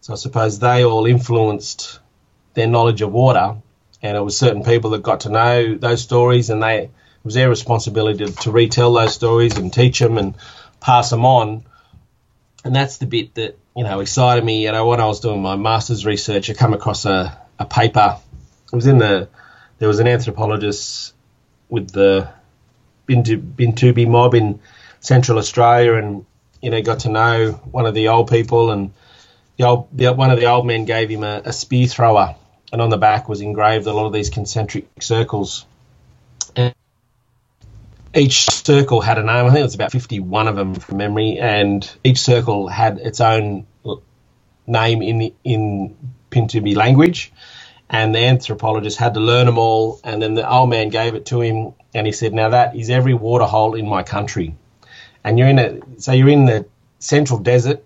So 0.00 0.14
I 0.14 0.16
suppose 0.16 0.58
they 0.58 0.84
all 0.84 1.04
influenced 1.04 2.00
their 2.54 2.66
knowledge 2.66 3.02
of 3.02 3.12
water, 3.12 3.56
and 4.02 4.16
it 4.16 4.20
was 4.20 4.38
certain 4.38 4.62
people 4.62 4.90
that 4.90 5.02
got 5.02 5.20
to 5.20 5.30
know 5.30 5.74
those 5.74 6.02
stories, 6.02 6.50
and 6.50 6.62
they 6.62 6.84
it 6.84 6.90
was 7.24 7.34
their 7.34 7.48
responsibility 7.48 8.26
to, 8.26 8.32
to 8.32 8.50
retell 8.52 8.92
those 8.92 9.14
stories 9.14 9.58
and 9.58 9.72
teach 9.72 9.98
them 9.98 10.18
and 10.18 10.34
pass 10.80 11.10
them 11.10 11.24
on. 11.24 11.64
And 12.64 12.74
that's 12.74 12.98
the 12.98 13.06
bit 13.06 13.34
that 13.34 13.58
you 13.76 13.84
know 13.84 14.00
excited 14.00 14.44
me. 14.44 14.64
You 14.64 14.72
know, 14.72 14.86
when 14.86 15.00
I 15.00 15.06
was 15.06 15.20
doing 15.20 15.42
my 15.42 15.56
master's 15.56 16.06
research, 16.06 16.50
I 16.50 16.54
come 16.54 16.74
across 16.74 17.04
a, 17.04 17.36
a 17.58 17.64
paper. 17.64 18.18
It 18.72 18.76
was 18.76 18.86
in 18.86 18.98
the 18.98 19.28
there 19.78 19.88
was 19.88 20.00
an 20.00 20.08
anthropologist 20.08 21.14
with 21.68 21.90
the 21.90 22.28
Pintupi 23.08 24.06
mob 24.06 24.34
in 24.34 24.60
Central 25.00 25.38
Australia, 25.38 25.94
and 25.94 26.26
you 26.60 26.70
know 26.70 26.82
got 26.82 27.00
to 27.00 27.08
know 27.08 27.52
one 27.52 27.86
of 27.86 27.94
the 27.94 28.08
old 28.08 28.28
people, 28.28 28.70
and 28.70 28.92
the 29.56 29.64
old 29.64 29.88
the, 29.92 30.12
one 30.12 30.30
of 30.30 30.38
the 30.38 30.46
old 30.46 30.66
men 30.66 30.84
gave 30.84 31.08
him 31.08 31.24
a, 31.24 31.42
a 31.44 31.52
spear 31.52 31.86
thrower, 31.86 32.36
and 32.72 32.82
on 32.82 32.90
the 32.90 32.98
back 32.98 33.28
was 33.28 33.40
engraved 33.40 33.86
a 33.86 33.92
lot 33.92 34.06
of 34.06 34.12
these 34.12 34.30
concentric 34.30 34.88
circles. 35.00 35.66
And 36.56 36.74
each 38.14 38.44
circle 38.50 39.00
had 39.00 39.18
a 39.18 39.22
name. 39.22 39.46
I 39.46 39.50
think 39.50 39.60
it 39.60 39.64
was 39.64 39.74
about 39.74 39.92
51 39.92 40.48
of 40.48 40.56
them 40.56 40.74
from 40.74 40.98
memory, 40.98 41.38
and 41.38 41.88
each 42.04 42.18
circle 42.18 42.68
had 42.68 42.98
its 42.98 43.20
own 43.20 43.66
name 44.66 45.02
in 45.02 45.32
in 45.44 45.96
Pintupi 46.30 46.76
language. 46.76 47.32
And 47.90 48.14
the 48.14 48.18
anthropologist 48.18 48.98
had 48.98 49.14
to 49.14 49.20
learn 49.20 49.46
them 49.46 49.58
all. 49.58 49.98
And 50.04 50.20
then 50.20 50.34
the 50.34 50.50
old 50.50 50.68
man 50.68 50.90
gave 50.90 51.14
it 51.14 51.26
to 51.26 51.40
him, 51.40 51.72
and 51.94 52.06
he 52.06 52.12
said, 52.12 52.34
"Now 52.34 52.50
that 52.50 52.76
is 52.76 52.90
every 52.90 53.14
water 53.14 53.46
hole 53.46 53.74
in 53.74 53.88
my 53.88 54.02
country." 54.02 54.54
And 55.24 55.38
you're 55.38 55.48
in 55.48 55.58
a 55.58 55.80
so 55.98 56.12
you're 56.12 56.28
in 56.28 56.44
the 56.44 56.66
central 56.98 57.38
desert, 57.38 57.84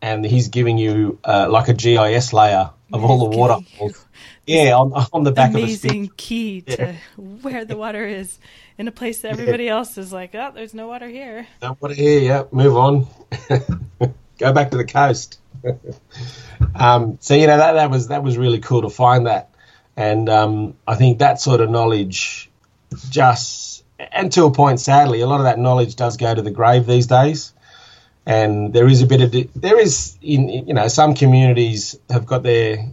and 0.00 0.24
he's 0.24 0.48
giving 0.48 0.78
you 0.78 1.18
uh, 1.24 1.48
like 1.50 1.68
a 1.68 1.74
GIS 1.74 2.32
layer 2.32 2.70
of 2.92 3.04
all 3.04 3.28
the 3.28 3.36
water. 3.36 3.64
Yeah, 4.46 4.76
on, 4.76 4.94
on 5.12 5.24
the 5.24 5.30
back 5.30 5.50
amazing 5.50 5.90
of 5.90 5.94
a 5.94 5.98
Amazing 5.98 6.12
key 6.16 6.62
to 6.62 6.82
yeah. 6.82 6.96
where 7.16 7.66
the 7.66 7.76
water 7.76 8.06
is 8.06 8.38
in 8.78 8.88
a 8.88 8.90
place 8.90 9.20
that 9.20 9.32
everybody 9.32 9.64
yeah. 9.64 9.72
else 9.72 9.98
is 9.98 10.10
like, 10.10 10.34
oh, 10.34 10.52
there's 10.54 10.72
no 10.72 10.88
water 10.88 11.06
here. 11.06 11.46
No 11.60 11.76
water 11.78 11.92
here. 11.92 12.20
Yeah, 12.20 12.44
move 12.50 12.74
on. 12.74 13.06
Go 14.38 14.52
back 14.54 14.70
to 14.70 14.78
the 14.78 14.86
coast. 14.86 15.38
um, 16.74 17.18
so 17.20 17.34
you 17.34 17.46
know 17.46 17.58
that 17.58 17.72
that 17.72 17.90
was 17.90 18.08
that 18.08 18.22
was 18.22 18.38
really 18.38 18.60
cool 18.60 18.82
to 18.82 18.88
find 18.88 19.26
that, 19.26 19.50
and 19.98 20.30
um, 20.30 20.78
I 20.86 20.94
think 20.94 21.18
that 21.18 21.42
sort 21.42 21.60
of 21.60 21.68
knowledge 21.68 22.50
just 23.10 23.84
and 23.98 24.32
to 24.32 24.44
a 24.44 24.50
point, 24.50 24.80
sadly, 24.80 25.20
a 25.20 25.26
lot 25.26 25.40
of 25.40 25.44
that 25.44 25.58
knowledge 25.58 25.96
does 25.96 26.16
go 26.16 26.34
to 26.34 26.42
the 26.42 26.50
grave 26.50 26.86
these 26.86 27.06
days. 27.06 27.52
And 28.28 28.74
there 28.74 28.86
is 28.86 29.00
a 29.00 29.06
bit 29.06 29.22
of 29.22 29.32
there 29.58 29.80
is 29.80 30.18
in 30.20 30.50
you 30.50 30.74
know 30.74 30.86
some 30.88 31.14
communities 31.14 31.98
have 32.10 32.26
got 32.26 32.42
their 32.42 32.90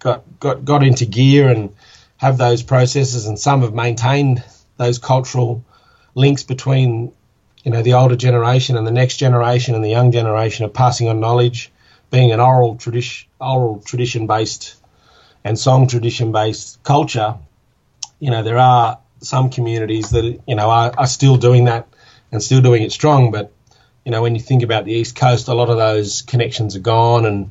got 0.00 0.22
got 0.38 0.66
got 0.66 0.82
into 0.82 1.06
gear 1.06 1.48
and 1.48 1.74
have 2.18 2.36
those 2.36 2.62
processes, 2.62 3.24
and 3.24 3.38
some 3.38 3.62
have 3.62 3.72
maintained 3.72 4.44
those 4.76 4.98
cultural 4.98 5.64
links 6.14 6.42
between 6.42 7.10
you 7.64 7.70
know 7.70 7.80
the 7.80 7.94
older 7.94 8.16
generation 8.16 8.76
and 8.76 8.86
the 8.86 8.90
next 8.90 9.16
generation 9.16 9.74
and 9.74 9.82
the 9.82 9.88
young 9.88 10.12
generation 10.12 10.66
of 10.66 10.74
passing 10.74 11.08
on 11.08 11.20
knowledge, 11.20 11.72
being 12.10 12.32
an 12.32 12.40
oral 12.40 12.76
tradition, 12.76 13.30
oral 13.40 13.80
tradition 13.80 14.26
based 14.26 14.76
and 15.42 15.58
song 15.58 15.88
tradition 15.88 16.32
based 16.32 16.82
culture. 16.82 17.34
You 18.18 18.30
know 18.30 18.42
there 18.42 18.58
are 18.58 18.98
some 19.22 19.48
communities 19.48 20.10
that 20.10 20.38
you 20.46 20.54
know 20.54 20.68
are, 20.68 20.92
are 20.98 21.06
still 21.06 21.38
doing 21.38 21.64
that 21.64 21.88
and 22.30 22.42
still 22.42 22.60
doing 22.60 22.82
it 22.82 22.92
strong, 22.92 23.30
but 23.30 23.52
you 24.06 24.12
know 24.12 24.22
when 24.22 24.36
you 24.36 24.40
think 24.40 24.62
about 24.62 24.84
the 24.84 24.92
east 24.92 25.16
coast, 25.16 25.48
a 25.48 25.54
lot 25.54 25.68
of 25.68 25.78
those 25.78 26.22
connections 26.22 26.76
are 26.76 26.80
gone, 26.80 27.26
and 27.26 27.50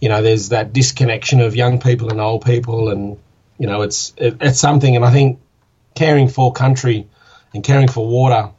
you 0.00 0.10
know 0.10 0.20
there's 0.20 0.50
that 0.50 0.74
disconnection 0.74 1.40
of 1.40 1.56
young 1.56 1.80
people 1.80 2.10
and 2.10 2.20
old 2.20 2.44
people, 2.44 2.90
and 2.90 3.18
you 3.58 3.66
know 3.66 3.80
it's 3.80 4.12
it, 4.18 4.36
it's 4.42 4.60
something, 4.60 4.94
and 4.94 5.04
I 5.04 5.10
think 5.10 5.40
caring 5.94 6.28
for 6.28 6.52
country 6.52 7.08
and 7.54 7.64
caring 7.64 7.88
for 7.88 8.06
water, 8.06 8.50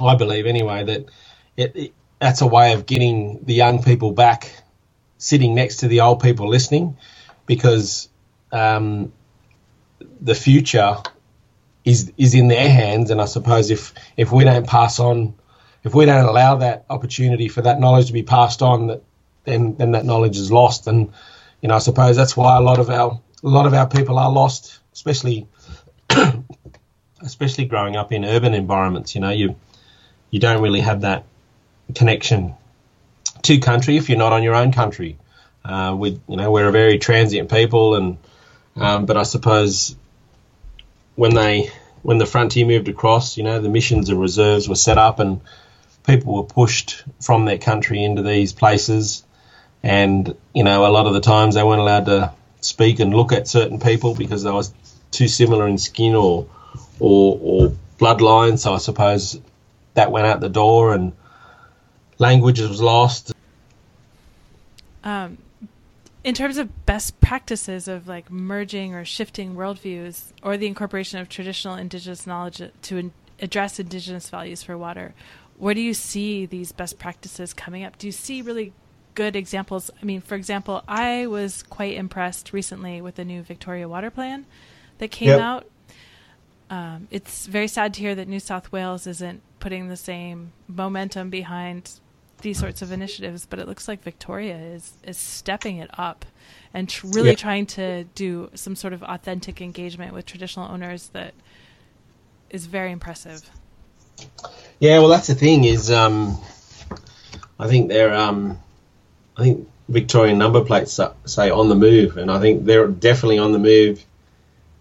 I 0.00 0.16
believe 0.16 0.46
anyway 0.46 0.82
that 0.84 1.04
it, 1.56 1.76
it, 1.76 1.94
that's 2.18 2.40
a 2.40 2.46
way 2.46 2.72
of 2.72 2.86
getting 2.86 3.44
the 3.44 3.54
young 3.54 3.84
people 3.84 4.10
back 4.10 4.52
sitting 5.16 5.54
next 5.54 5.76
to 5.76 5.88
the 5.88 6.00
old 6.00 6.20
people 6.20 6.48
listening, 6.48 6.96
because 7.46 8.08
um, 8.50 9.12
the 10.20 10.34
future 10.34 10.96
is 11.84 12.12
is 12.16 12.34
in 12.34 12.48
their 12.48 12.68
hands, 12.68 13.12
and 13.12 13.20
I 13.20 13.26
suppose 13.26 13.70
if 13.70 13.94
if 14.16 14.32
we 14.32 14.42
don't 14.42 14.66
pass 14.66 14.98
on, 14.98 15.34
if 15.84 15.94
we 15.94 16.06
don't 16.06 16.24
allow 16.24 16.56
that 16.56 16.86
opportunity 16.88 17.48
for 17.48 17.62
that 17.62 17.78
knowledge 17.78 18.06
to 18.06 18.12
be 18.12 18.22
passed 18.22 18.62
on, 18.62 18.88
that 18.88 19.02
then 19.44 19.76
then 19.76 19.92
that 19.92 20.04
knowledge 20.04 20.36
is 20.36 20.50
lost, 20.50 20.86
and 20.86 21.12
you 21.60 21.68
know 21.68 21.76
I 21.76 21.78
suppose 21.78 22.16
that's 22.16 22.36
why 22.36 22.56
a 22.56 22.60
lot 22.60 22.78
of 22.78 22.90
our 22.90 23.20
a 23.42 23.48
lot 23.48 23.66
of 23.66 23.74
our 23.74 23.86
people 23.86 24.18
are 24.18 24.30
lost, 24.30 24.80
especially 24.92 25.46
especially 27.20 27.66
growing 27.66 27.96
up 27.96 28.12
in 28.12 28.24
urban 28.24 28.54
environments. 28.54 29.14
You 29.14 29.20
know, 29.20 29.30
you 29.30 29.56
you 30.30 30.40
don't 30.40 30.62
really 30.62 30.80
have 30.80 31.02
that 31.02 31.24
connection 31.94 32.54
to 33.42 33.58
country 33.58 33.96
if 33.96 34.08
you're 34.08 34.18
not 34.18 34.32
on 34.32 34.42
your 34.42 34.54
own 34.54 34.72
country. 34.72 35.18
Uh, 35.64 35.94
we, 35.98 36.20
you 36.28 36.36
know, 36.36 36.50
we're 36.50 36.68
a 36.68 36.72
very 36.72 36.98
transient 36.98 37.50
people, 37.50 37.94
and 37.94 38.18
um, 38.76 39.06
but 39.06 39.16
I 39.16 39.22
suppose 39.22 39.94
when 41.14 41.34
they 41.34 41.70
when 42.02 42.18
the 42.18 42.26
frontier 42.26 42.66
moved 42.66 42.88
across, 42.88 43.36
you 43.36 43.44
know, 43.44 43.60
the 43.60 43.68
missions 43.68 44.08
and 44.08 44.20
reserves 44.20 44.68
were 44.68 44.74
set 44.74 44.98
up, 44.98 45.20
and 45.20 45.40
people 46.06 46.34
were 46.34 46.44
pushed 46.44 47.04
from 47.20 47.44
their 47.44 47.58
country 47.58 48.02
into 48.02 48.22
these 48.22 48.52
places, 48.52 49.24
and 49.82 50.34
you 50.54 50.64
know, 50.64 50.86
a 50.86 50.92
lot 50.92 51.06
of 51.06 51.14
the 51.14 51.20
times 51.20 51.54
they 51.54 51.62
weren't 51.62 51.80
allowed 51.80 52.06
to 52.06 52.32
speak 52.60 53.00
and 53.00 53.12
look 53.12 53.32
at 53.32 53.48
certain 53.48 53.78
people 53.78 54.14
because 54.14 54.42
they 54.42 54.50
was 54.50 54.72
too 55.10 55.28
similar 55.28 55.66
in 55.68 55.78
skin 55.78 56.14
or 56.14 56.46
or, 56.98 57.38
or 57.40 57.72
bloodline. 57.98 58.58
So 58.58 58.74
I 58.74 58.78
suppose 58.78 59.40
that 59.94 60.10
went 60.10 60.26
out 60.26 60.40
the 60.40 60.48
door, 60.48 60.94
and 60.94 61.12
language 62.18 62.60
was 62.60 62.80
lost. 62.80 63.32
Um, 65.02 65.38
in 66.24 66.34
terms 66.34 66.56
of 66.56 66.86
best 66.86 67.20
practices 67.20 67.86
of 67.86 68.08
like 68.08 68.30
merging 68.30 68.94
or 68.94 69.04
shifting 69.04 69.54
worldviews 69.54 70.32
or 70.42 70.56
the 70.56 70.66
incorporation 70.66 71.20
of 71.20 71.28
traditional 71.28 71.74
indigenous 71.74 72.26
knowledge 72.26 72.62
to 72.82 73.12
address 73.40 73.78
indigenous 73.78 74.30
values 74.30 74.62
for 74.62 74.78
water, 74.78 75.12
where 75.58 75.74
do 75.74 75.80
you 75.80 75.94
see 75.94 76.46
these 76.46 76.72
best 76.72 76.98
practices 76.98 77.52
coming 77.54 77.84
up? 77.84 77.98
Do 77.98 78.06
you 78.06 78.12
see 78.12 78.42
really 78.42 78.72
good 79.14 79.36
examples? 79.36 79.90
I 80.00 80.04
mean, 80.04 80.20
for 80.20 80.34
example, 80.34 80.82
I 80.88 81.26
was 81.26 81.62
quite 81.62 81.96
impressed 81.96 82.52
recently 82.52 83.00
with 83.00 83.16
the 83.16 83.24
new 83.24 83.42
Victoria 83.42 83.88
Water 83.88 84.10
Plan 84.10 84.46
that 84.98 85.10
came 85.10 85.28
yep. 85.28 85.40
out. 85.40 85.66
Um, 86.70 87.08
it's 87.10 87.46
very 87.46 87.68
sad 87.68 87.94
to 87.94 88.00
hear 88.00 88.14
that 88.14 88.26
New 88.26 88.40
South 88.40 88.72
Wales 88.72 89.06
isn't 89.06 89.42
putting 89.60 89.88
the 89.88 89.96
same 89.96 90.52
momentum 90.66 91.30
behind 91.30 92.00
these 92.40 92.58
sorts 92.58 92.82
of 92.82 92.92
initiatives, 92.92 93.46
but 93.46 93.58
it 93.58 93.66
looks 93.66 93.88
like 93.88 94.02
Victoria 94.02 94.56
is 94.56 94.94
is 95.02 95.16
stepping 95.16 95.78
it 95.78 95.90
up 95.98 96.24
and 96.72 96.88
tr- 96.88 97.06
really 97.08 97.30
yeah. 97.30 97.36
trying 97.36 97.66
to 97.66 98.04
do 98.14 98.50
some 98.54 98.76
sort 98.76 98.92
of 98.92 99.02
authentic 99.02 99.60
engagement 99.60 100.12
with 100.12 100.26
traditional 100.26 100.70
owners 100.70 101.08
that 101.08 101.32
is 102.50 102.66
very 102.66 102.92
impressive. 102.92 103.50
Yeah, 104.80 104.98
well, 104.98 105.08
that's 105.08 105.26
the 105.26 105.34
thing 105.34 105.64
is, 105.64 105.90
um, 105.90 106.38
I 107.58 107.68
think 107.68 107.88
they're, 107.88 108.14
um, 108.14 108.58
I 109.36 109.42
think 109.42 109.68
Victorian 109.88 110.38
number 110.38 110.64
plates 110.64 110.98
say 111.24 111.50
on 111.50 111.68
the 111.68 111.74
move, 111.74 112.16
and 112.16 112.30
I 112.30 112.40
think 112.40 112.64
they're 112.64 112.88
definitely 112.88 113.38
on 113.38 113.52
the 113.52 113.58
move 113.58 114.04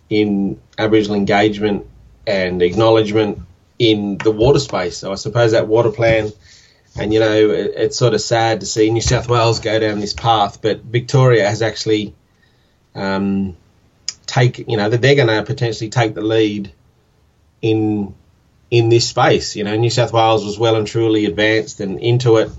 in 0.10 0.60
Aboriginal 0.78 1.18
engagement 1.18 1.88
and 2.26 2.62
acknowledgement 2.62 3.40
in 3.80 4.18
the 4.18 4.32
water 4.32 4.60
space. 4.60 4.98
So 4.98 5.12
I 5.12 5.16
suppose 5.16 5.52
that 5.52 5.68
water 5.68 5.92
plan 5.92 6.32
and 6.96 7.14
you 7.14 7.20
know, 7.20 7.34
it, 7.50 7.74
it's 7.76 7.98
sort 7.98 8.14
of 8.14 8.22
sad 8.22 8.60
to 8.60 8.66
see 8.66 8.90
New 8.92 9.02
South 9.02 9.28
Wales 9.28 9.60
go 9.60 9.80
down 9.80 10.00
this 10.00 10.14
path, 10.14 10.62
but 10.62 10.82
Victoria 10.82 11.48
has 11.48 11.62
actually 11.62 12.14
um, 12.94 13.58
take, 14.26 14.60
you 14.60 14.78
know, 14.78 14.90
that 14.90 15.02
they're 15.02 15.16
going 15.16 15.28
to 15.28 15.44
potentially 15.44 15.90
take 15.90 16.14
the 16.14 16.22
lead 16.22 16.72
in 17.62 18.14
in 18.74 18.90
this 18.90 19.08
space. 19.08 19.56
You 19.56 19.64
know, 19.64 19.78
New 19.78 19.92
South 19.92 20.12
Wales 20.12 20.44
was 20.44 20.58
well 20.58 20.76
and 20.76 20.88
truly 20.88 21.26
advanced 21.26 21.80
and 21.80 22.00
into 22.00 22.38
it, 22.38 22.50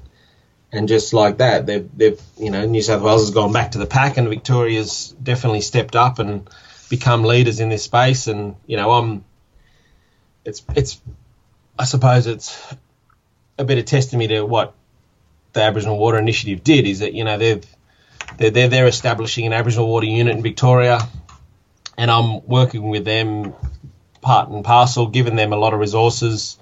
and 0.71 0.87
just 0.87 1.13
like 1.13 1.39
that, 1.39 1.67
they've, 1.67 1.89
they've, 1.97 2.21
you 2.39 2.53
know, 2.53 2.65
New 2.67 2.83
South 2.83 3.03
Wales 3.03 3.23
has 3.23 3.31
gone 3.33 3.53
back 3.53 3.73
to 3.73 3.79
the 3.79 3.87
pack, 3.87 4.17
and 4.17 4.29
Victoria's 4.29 5.13
definitely 5.21 5.61
stepped 5.61 5.97
up 5.97 6.21
and 6.21 6.49
become 6.89 7.25
leaders 7.25 7.59
in 7.59 7.69
this 7.69 7.83
space. 7.83 8.29
And 8.29 8.55
you 8.65 8.77
know, 8.77 8.93
I'm, 8.93 9.25
it's, 10.45 10.63
it's, 10.77 11.01
I 11.77 11.85
suppose 11.85 12.29
it's 12.29 12.65
a 13.59 13.65
bit 13.65 13.79
of 13.79 13.85
testimony 13.85 14.29
to 14.29 14.43
what 14.43 14.73
the 15.53 15.63
Aboriginal 15.63 15.99
Water 15.99 16.19
Initiative 16.19 16.63
did 16.63 16.87
is 16.87 17.01
that 17.01 17.15
you 17.15 17.25
know 17.25 17.39
they've 17.39 17.67
they're, 18.39 18.51
they're 18.51 18.69
they're 18.69 18.87
establishing 18.87 19.47
an 19.47 19.53
Aboriginal 19.53 19.89
water 19.89 20.07
unit 20.07 20.37
in 20.37 20.45
Victoria, 20.45 21.01
and 21.99 22.09
I'm 22.09 22.47
working 22.47 22.89
with 22.89 23.05
them 23.05 23.53
part 24.25 24.49
and 24.49 24.65
parcel, 24.65 25.07
given 25.07 25.37
them 25.37 25.53
a 25.53 25.57
lot 25.57 25.75
of 25.75 25.81
resources 25.81 26.59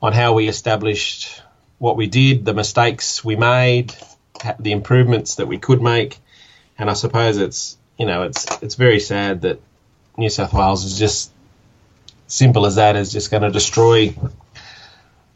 on 0.00 0.12
how 0.12 0.32
we 0.32 0.48
established 0.48 1.42
what 1.78 1.96
we 1.96 2.06
did, 2.06 2.44
the 2.44 2.54
mistakes 2.54 3.24
we 3.24 3.36
made, 3.36 3.94
the 4.58 4.72
improvements 4.72 5.34
that 5.36 5.48
we 5.48 5.58
could 5.58 5.82
make, 5.82 6.18
and 6.78 6.88
I 6.88 6.94
suppose 6.94 7.36
it's 7.36 7.76
you 7.98 8.06
know 8.06 8.22
it's 8.22 8.46
it's 8.62 8.74
very 8.76 9.00
sad 9.00 9.42
that 9.42 9.60
New 10.16 10.30
South 10.30 10.52
Wales 10.52 10.84
is 10.84 10.98
just 10.98 11.30
simple 12.26 12.66
as 12.66 12.76
that 12.76 12.96
is 12.96 13.12
just 13.12 13.30
going 13.30 13.42
to 13.42 13.50
destroy 13.50 14.14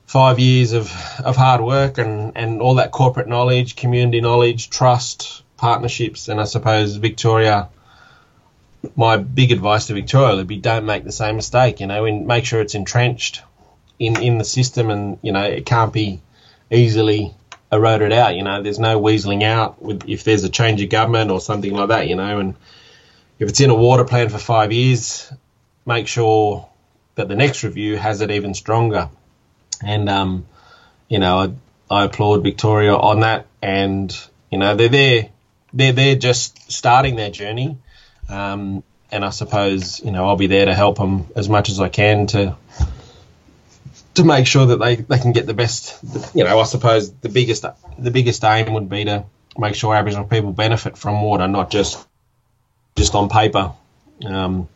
five 0.06 0.38
years 0.38 0.72
of, 0.72 0.90
of 1.22 1.36
hard 1.36 1.60
work 1.60 1.98
and, 1.98 2.32
and 2.34 2.62
all 2.62 2.76
that 2.76 2.90
corporate 2.90 3.28
knowledge, 3.28 3.76
community 3.76 4.22
knowledge, 4.22 4.70
trust, 4.70 5.42
partnerships, 5.58 6.28
and 6.28 6.40
I 6.40 6.44
suppose 6.44 6.96
Victoria. 6.96 7.68
My 8.96 9.16
big 9.16 9.52
advice 9.52 9.86
to 9.86 9.94
Victoria 9.94 10.36
would 10.36 10.46
be 10.46 10.58
don't 10.58 10.86
make 10.86 11.04
the 11.04 11.12
same 11.12 11.36
mistake. 11.36 11.80
You 11.80 11.86
know, 11.86 12.04
and 12.04 12.26
make 12.26 12.44
sure 12.44 12.60
it's 12.60 12.74
entrenched 12.74 13.42
in 13.98 14.20
in 14.22 14.38
the 14.38 14.44
system, 14.44 14.90
and 14.90 15.18
you 15.22 15.32
know 15.32 15.42
it 15.42 15.66
can't 15.66 15.92
be 15.92 16.20
easily 16.70 17.34
eroded 17.72 18.12
out. 18.12 18.36
You 18.36 18.42
know, 18.42 18.62
there's 18.62 18.78
no 18.78 19.00
weaseling 19.00 19.42
out 19.42 19.82
with 19.82 20.08
if 20.08 20.24
there's 20.24 20.44
a 20.44 20.48
change 20.48 20.82
of 20.82 20.90
government 20.90 21.30
or 21.30 21.40
something 21.40 21.72
like 21.72 21.88
that. 21.88 22.08
You 22.08 22.16
know, 22.16 22.38
and 22.38 22.54
if 23.38 23.48
it's 23.48 23.60
in 23.60 23.70
a 23.70 23.74
water 23.74 24.04
plan 24.04 24.28
for 24.28 24.38
five 24.38 24.72
years, 24.72 25.32
make 25.84 26.06
sure 26.06 26.68
that 27.16 27.28
the 27.28 27.36
next 27.36 27.64
review 27.64 27.96
has 27.96 28.20
it 28.20 28.30
even 28.30 28.54
stronger 28.54 29.10
and 29.82 30.08
um, 30.08 30.46
you 31.08 31.18
know, 31.18 31.38
I, 31.90 32.00
I 32.02 32.04
applaud 32.04 32.42
Victoria 32.42 32.94
on 32.94 33.20
that, 33.20 33.46
and 33.62 34.14
you 34.50 34.58
know, 34.58 34.74
they're 34.74 34.88
there, 34.88 35.28
they're 35.72 35.92
they're 35.92 36.16
just 36.16 36.70
starting 36.70 37.16
their 37.16 37.30
journey, 37.30 37.78
um, 38.28 38.82
and 39.10 39.24
I 39.24 39.30
suppose 39.30 40.00
you 40.00 40.10
know 40.10 40.26
I'll 40.26 40.36
be 40.36 40.46
there 40.46 40.66
to 40.66 40.74
help 40.74 40.98
them 40.98 41.26
as 41.36 41.48
much 41.48 41.68
as 41.70 41.80
I 41.80 41.88
can 41.88 42.26
to 42.28 42.56
to 44.18 44.24
make 44.24 44.46
sure 44.48 44.66
that 44.66 44.78
they, 44.78 44.96
they 44.96 45.18
can 45.18 45.32
get 45.32 45.46
the 45.46 45.54
best. 45.54 45.96
You 46.34 46.44
know, 46.44 46.58
I 46.58 46.64
suppose 46.64 47.12
the 47.12 47.28
biggest 47.28 47.64
the 47.98 48.10
biggest 48.10 48.44
aim 48.44 48.72
would 48.74 48.88
be 48.88 49.04
to 49.04 49.24
make 49.56 49.74
sure 49.74 49.94
Aboriginal 49.94 50.26
people 50.26 50.52
benefit 50.52 50.98
from 50.98 51.22
water, 51.22 51.46
not 51.46 51.70
just 51.70 52.06
just 52.96 53.14
on 53.14 53.28
paper. 53.28 53.72
Um, 54.24 54.68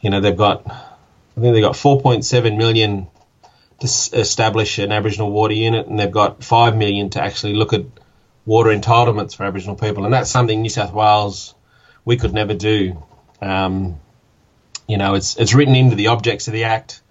you 0.00 0.10
know, 0.10 0.20
they've 0.20 0.36
got 0.36 0.66
I 0.66 1.40
think 1.40 1.54
they've 1.54 1.62
got 1.62 1.74
4.7 1.74 2.56
million 2.56 3.08
to 3.80 3.86
establish 3.86 4.78
an 4.78 4.90
Aboriginal 4.90 5.30
water 5.30 5.54
unit, 5.54 5.86
and 5.86 5.98
they've 5.98 6.10
got 6.10 6.42
five 6.42 6.76
million 6.76 7.10
to 7.10 7.22
actually 7.22 7.54
look 7.54 7.72
at 7.72 7.84
water 8.44 8.70
entitlements 8.70 9.36
for 9.36 9.44
Aboriginal 9.44 9.76
people, 9.76 10.04
and 10.04 10.12
that's 10.12 10.30
something 10.30 10.62
New 10.62 10.70
South 10.70 10.92
Wales 10.92 11.54
we 12.08 12.16
could 12.16 12.32
never 12.32 12.54
do. 12.54 13.04
Um, 13.42 14.00
you 14.86 14.96
know, 14.96 15.12
it's 15.12 15.36
it's 15.36 15.52
written 15.52 15.76
into 15.76 15.94
the 15.94 16.06
objects 16.06 16.48
of 16.48 16.54
the 16.54 16.64
Act 16.64 17.02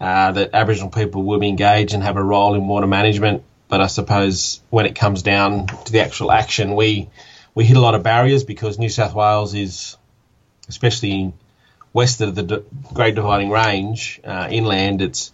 uh, 0.00 0.32
that 0.32 0.54
Aboriginal 0.54 0.88
people 0.88 1.22
will 1.22 1.38
be 1.38 1.48
engaged 1.48 1.92
and 1.92 2.02
have 2.02 2.16
a 2.16 2.22
role 2.24 2.54
in 2.54 2.66
water 2.66 2.86
management. 2.86 3.42
But 3.68 3.82
I 3.82 3.88
suppose 3.88 4.62
when 4.70 4.86
it 4.86 4.94
comes 4.94 5.22
down 5.22 5.66
to 5.66 5.92
the 5.92 6.00
actual 6.00 6.32
action, 6.32 6.76
we 6.76 7.10
we 7.54 7.66
hit 7.66 7.76
a 7.76 7.80
lot 7.80 7.94
of 7.94 8.02
barriers 8.02 8.42
because 8.42 8.78
New 8.78 8.88
South 8.88 9.12
Wales 9.14 9.52
is, 9.52 9.98
especially 10.66 11.34
west 11.92 12.22
of 12.22 12.34
the 12.34 12.64
Great 12.94 13.14
Dividing 13.14 13.50
Range, 13.50 14.18
uh, 14.24 14.48
inland, 14.50 15.02
it's 15.02 15.30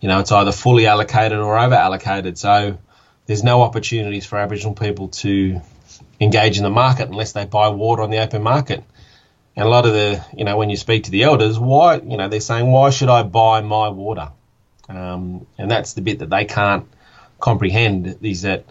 you 0.00 0.08
know, 0.08 0.20
it's 0.20 0.32
either 0.32 0.52
fully 0.52 0.86
allocated 0.86 1.38
or 1.38 1.58
over 1.58 1.74
allocated. 1.74 2.38
So 2.38 2.78
there's 3.26 3.44
no 3.44 3.60
opportunities 3.60 4.24
for 4.24 4.38
Aboriginal 4.38 4.74
people 4.74 5.08
to 5.08 5.60
engage 6.20 6.58
in 6.58 6.64
the 6.64 6.70
market 6.70 7.08
unless 7.08 7.32
they 7.32 7.44
buy 7.44 7.68
water 7.68 8.02
on 8.02 8.10
the 8.10 8.18
open 8.18 8.42
market. 8.42 8.84
And 9.56 9.66
a 9.66 9.68
lot 9.68 9.86
of 9.86 9.92
the, 9.92 10.24
you 10.36 10.44
know, 10.44 10.56
when 10.56 10.70
you 10.70 10.76
speak 10.76 11.04
to 11.04 11.10
the 11.10 11.24
elders, 11.24 11.58
why, 11.58 11.96
you 11.96 12.16
know, 12.16 12.28
they're 12.28 12.40
saying, 12.40 12.70
why 12.70 12.90
should 12.90 13.08
I 13.08 13.22
buy 13.22 13.60
my 13.60 13.88
water? 13.88 14.30
Um, 14.88 15.46
and 15.58 15.70
that's 15.70 15.94
the 15.94 16.00
bit 16.00 16.20
that 16.20 16.30
they 16.30 16.44
can't 16.44 16.86
comprehend 17.40 18.18
is 18.22 18.42
that, 18.42 18.64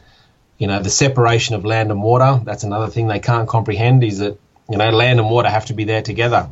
you 0.58 0.68
know, 0.68 0.82
the 0.82 0.90
separation 0.90 1.56
of 1.56 1.66
land 1.66 1.92
and 1.92 2.02
water, 2.02 2.42
that's 2.44 2.64
another 2.64 2.88
thing 2.88 3.08
they 3.08 3.20
can't 3.20 3.48
comprehend 3.48 4.04
is 4.04 4.20
that, 4.20 4.40
you 4.70 4.78
know, 4.78 4.90
land 4.90 5.20
and 5.20 5.30
water 5.30 5.50
have 5.50 5.66
to 5.66 5.74
be 5.74 5.84
there 5.84 6.02
together. 6.02 6.50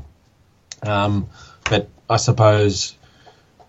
Um, 0.83 1.29
but 1.69 1.89
I 2.09 2.17
suppose 2.17 2.95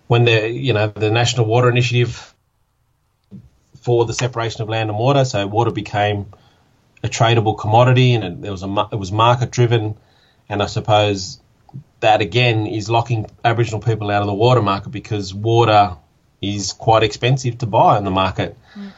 when 0.07 0.25
the 0.25 0.49
you 0.49 0.73
know 0.73 0.87
the 0.87 1.11
National 1.11 1.45
Water 1.45 1.69
Initiative 1.69 2.33
for 3.81 4.05
the 4.05 4.13
separation 4.13 4.61
of 4.61 4.69
land 4.69 4.89
and 4.89 4.97
water, 4.97 5.25
so 5.25 5.45
water 5.47 5.71
became 5.71 6.27
a 7.03 7.07
tradable 7.07 7.57
commodity, 7.57 8.13
and 8.13 8.23
it, 8.23 8.41
there 8.41 8.51
was 8.51 8.63
a 8.63 8.87
it 8.91 8.95
was 8.95 9.11
market 9.11 9.51
driven, 9.51 9.97
and 10.49 10.61
I 10.61 10.65
suppose 10.65 11.39
that 11.99 12.21
again 12.21 12.67
is 12.67 12.89
locking 12.89 13.25
Aboriginal 13.43 13.81
people 13.81 14.11
out 14.11 14.21
of 14.21 14.27
the 14.27 14.33
water 14.33 14.61
market 14.61 14.89
because 14.89 15.33
water 15.33 15.97
is 16.41 16.73
quite 16.73 17.03
expensive 17.03 17.57
to 17.59 17.65
buy 17.65 17.97
on 17.97 18.03
the 18.03 18.11
market. 18.11 18.57
Mm. 18.75 18.91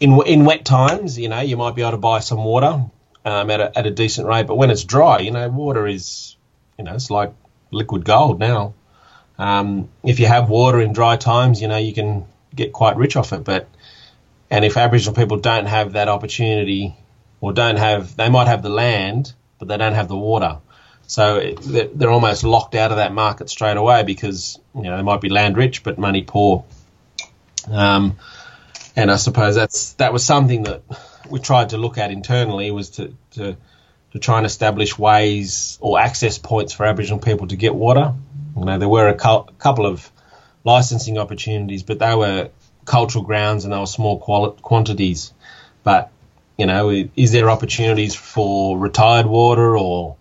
In 0.00 0.26
in 0.26 0.44
wet 0.44 0.64
times, 0.64 1.18
you 1.18 1.28
know, 1.28 1.40
you 1.40 1.56
might 1.56 1.74
be 1.74 1.82
able 1.82 1.92
to 1.92 1.98
buy 1.98 2.20
some 2.20 2.44
water 2.44 2.84
um, 3.24 3.50
at 3.50 3.60
a 3.60 3.78
at 3.78 3.86
a 3.86 3.90
decent 3.90 4.26
rate, 4.26 4.46
but 4.46 4.56
when 4.56 4.70
it's 4.70 4.84
dry, 4.84 5.20
you 5.20 5.30
know, 5.30 5.48
water 5.48 5.86
is 5.86 6.36
you 6.78 6.84
know 6.84 6.94
it's 6.94 7.10
like 7.10 7.32
liquid 7.70 8.04
gold 8.04 8.38
now. 8.38 8.74
Um, 9.38 9.90
if 10.02 10.18
you 10.18 10.26
have 10.26 10.48
water 10.48 10.80
in 10.80 10.92
dry 10.92 11.16
times, 11.16 11.60
you 11.60 11.68
know 11.68 11.76
you 11.76 11.92
can 11.92 12.26
get 12.54 12.72
quite 12.72 12.96
rich 12.96 13.16
off 13.16 13.32
it. 13.32 13.44
But 13.44 13.68
and 14.50 14.64
if 14.64 14.76
Aboriginal 14.76 15.14
people 15.14 15.38
don't 15.38 15.66
have 15.66 15.92
that 15.92 16.08
opportunity, 16.08 16.96
or 17.46 17.52
don't 17.52 17.76
have, 17.76 18.16
they 18.16 18.28
might 18.28 18.48
have 18.48 18.60
the 18.60 18.68
land, 18.68 19.32
but 19.60 19.68
they 19.68 19.76
don't 19.76 19.92
have 19.92 20.08
the 20.08 20.16
water. 20.16 20.58
So 21.06 21.54
they're 21.94 22.10
almost 22.10 22.42
locked 22.42 22.74
out 22.74 22.90
of 22.90 22.96
that 22.96 23.12
market 23.12 23.48
straight 23.48 23.76
away 23.76 24.02
because 24.02 24.58
you 24.74 24.82
know 24.82 24.96
they 24.96 25.04
might 25.04 25.20
be 25.20 25.28
land 25.28 25.56
rich 25.56 25.84
but 25.84 25.96
money 25.96 26.22
poor. 26.22 26.64
Um, 27.70 28.16
and 28.96 29.12
I 29.12 29.14
suppose 29.14 29.54
that's 29.54 29.92
that 29.92 30.12
was 30.12 30.24
something 30.24 30.64
that 30.64 30.82
we 31.30 31.38
tried 31.38 31.68
to 31.68 31.76
look 31.78 31.98
at 31.98 32.10
internally 32.10 32.72
was 32.72 32.90
to, 32.90 33.14
to 33.34 33.56
to 34.10 34.18
try 34.18 34.38
and 34.38 34.46
establish 34.46 34.98
ways 34.98 35.78
or 35.80 36.00
access 36.00 36.38
points 36.38 36.72
for 36.72 36.84
Aboriginal 36.84 37.20
people 37.20 37.46
to 37.46 37.56
get 37.56 37.76
water. 37.76 38.12
You 38.56 38.64
know, 38.64 38.76
there 38.76 38.88
were 38.88 39.06
a 39.06 39.14
couple 39.14 39.86
of 39.86 40.10
licensing 40.64 41.16
opportunities, 41.16 41.84
but 41.84 42.00
they 42.00 42.16
were 42.16 42.50
cultural 42.84 43.22
grounds 43.22 43.62
and 43.62 43.72
they 43.72 43.78
were 43.78 43.86
small 43.86 44.18
quantities. 44.18 45.32
But 45.84 46.10
you 46.56 46.66
know, 46.66 46.90
is 46.90 47.32
there 47.32 47.50
opportunities 47.50 48.14
for 48.14 48.78
retired 48.78 49.26
water 49.26 49.76
or 49.76 50.16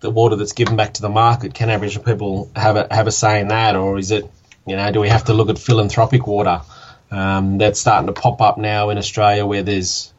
the 0.00 0.10
water 0.10 0.36
that's 0.36 0.52
given 0.52 0.76
back 0.76 0.94
to 0.94 1.02
the 1.02 1.08
market? 1.08 1.54
Can 1.54 1.70
Aboriginal 1.70 2.04
people 2.04 2.50
have 2.54 2.76
a 2.76 2.86
have 2.90 3.06
a 3.06 3.12
say 3.12 3.40
in 3.40 3.48
that, 3.48 3.74
or 3.74 3.98
is 3.98 4.10
it, 4.10 4.30
you 4.66 4.76
know, 4.76 4.90
do 4.92 5.00
we 5.00 5.08
have 5.08 5.24
to 5.24 5.34
look 5.34 5.48
at 5.48 5.58
philanthropic 5.58 6.26
water? 6.26 6.62
Um, 7.10 7.58
that's 7.58 7.80
starting 7.80 8.06
to 8.06 8.12
pop 8.12 8.40
up 8.40 8.58
now 8.58 8.90
in 8.90 8.98
Australia, 8.98 9.46
where 9.46 9.62
there's 9.62 10.12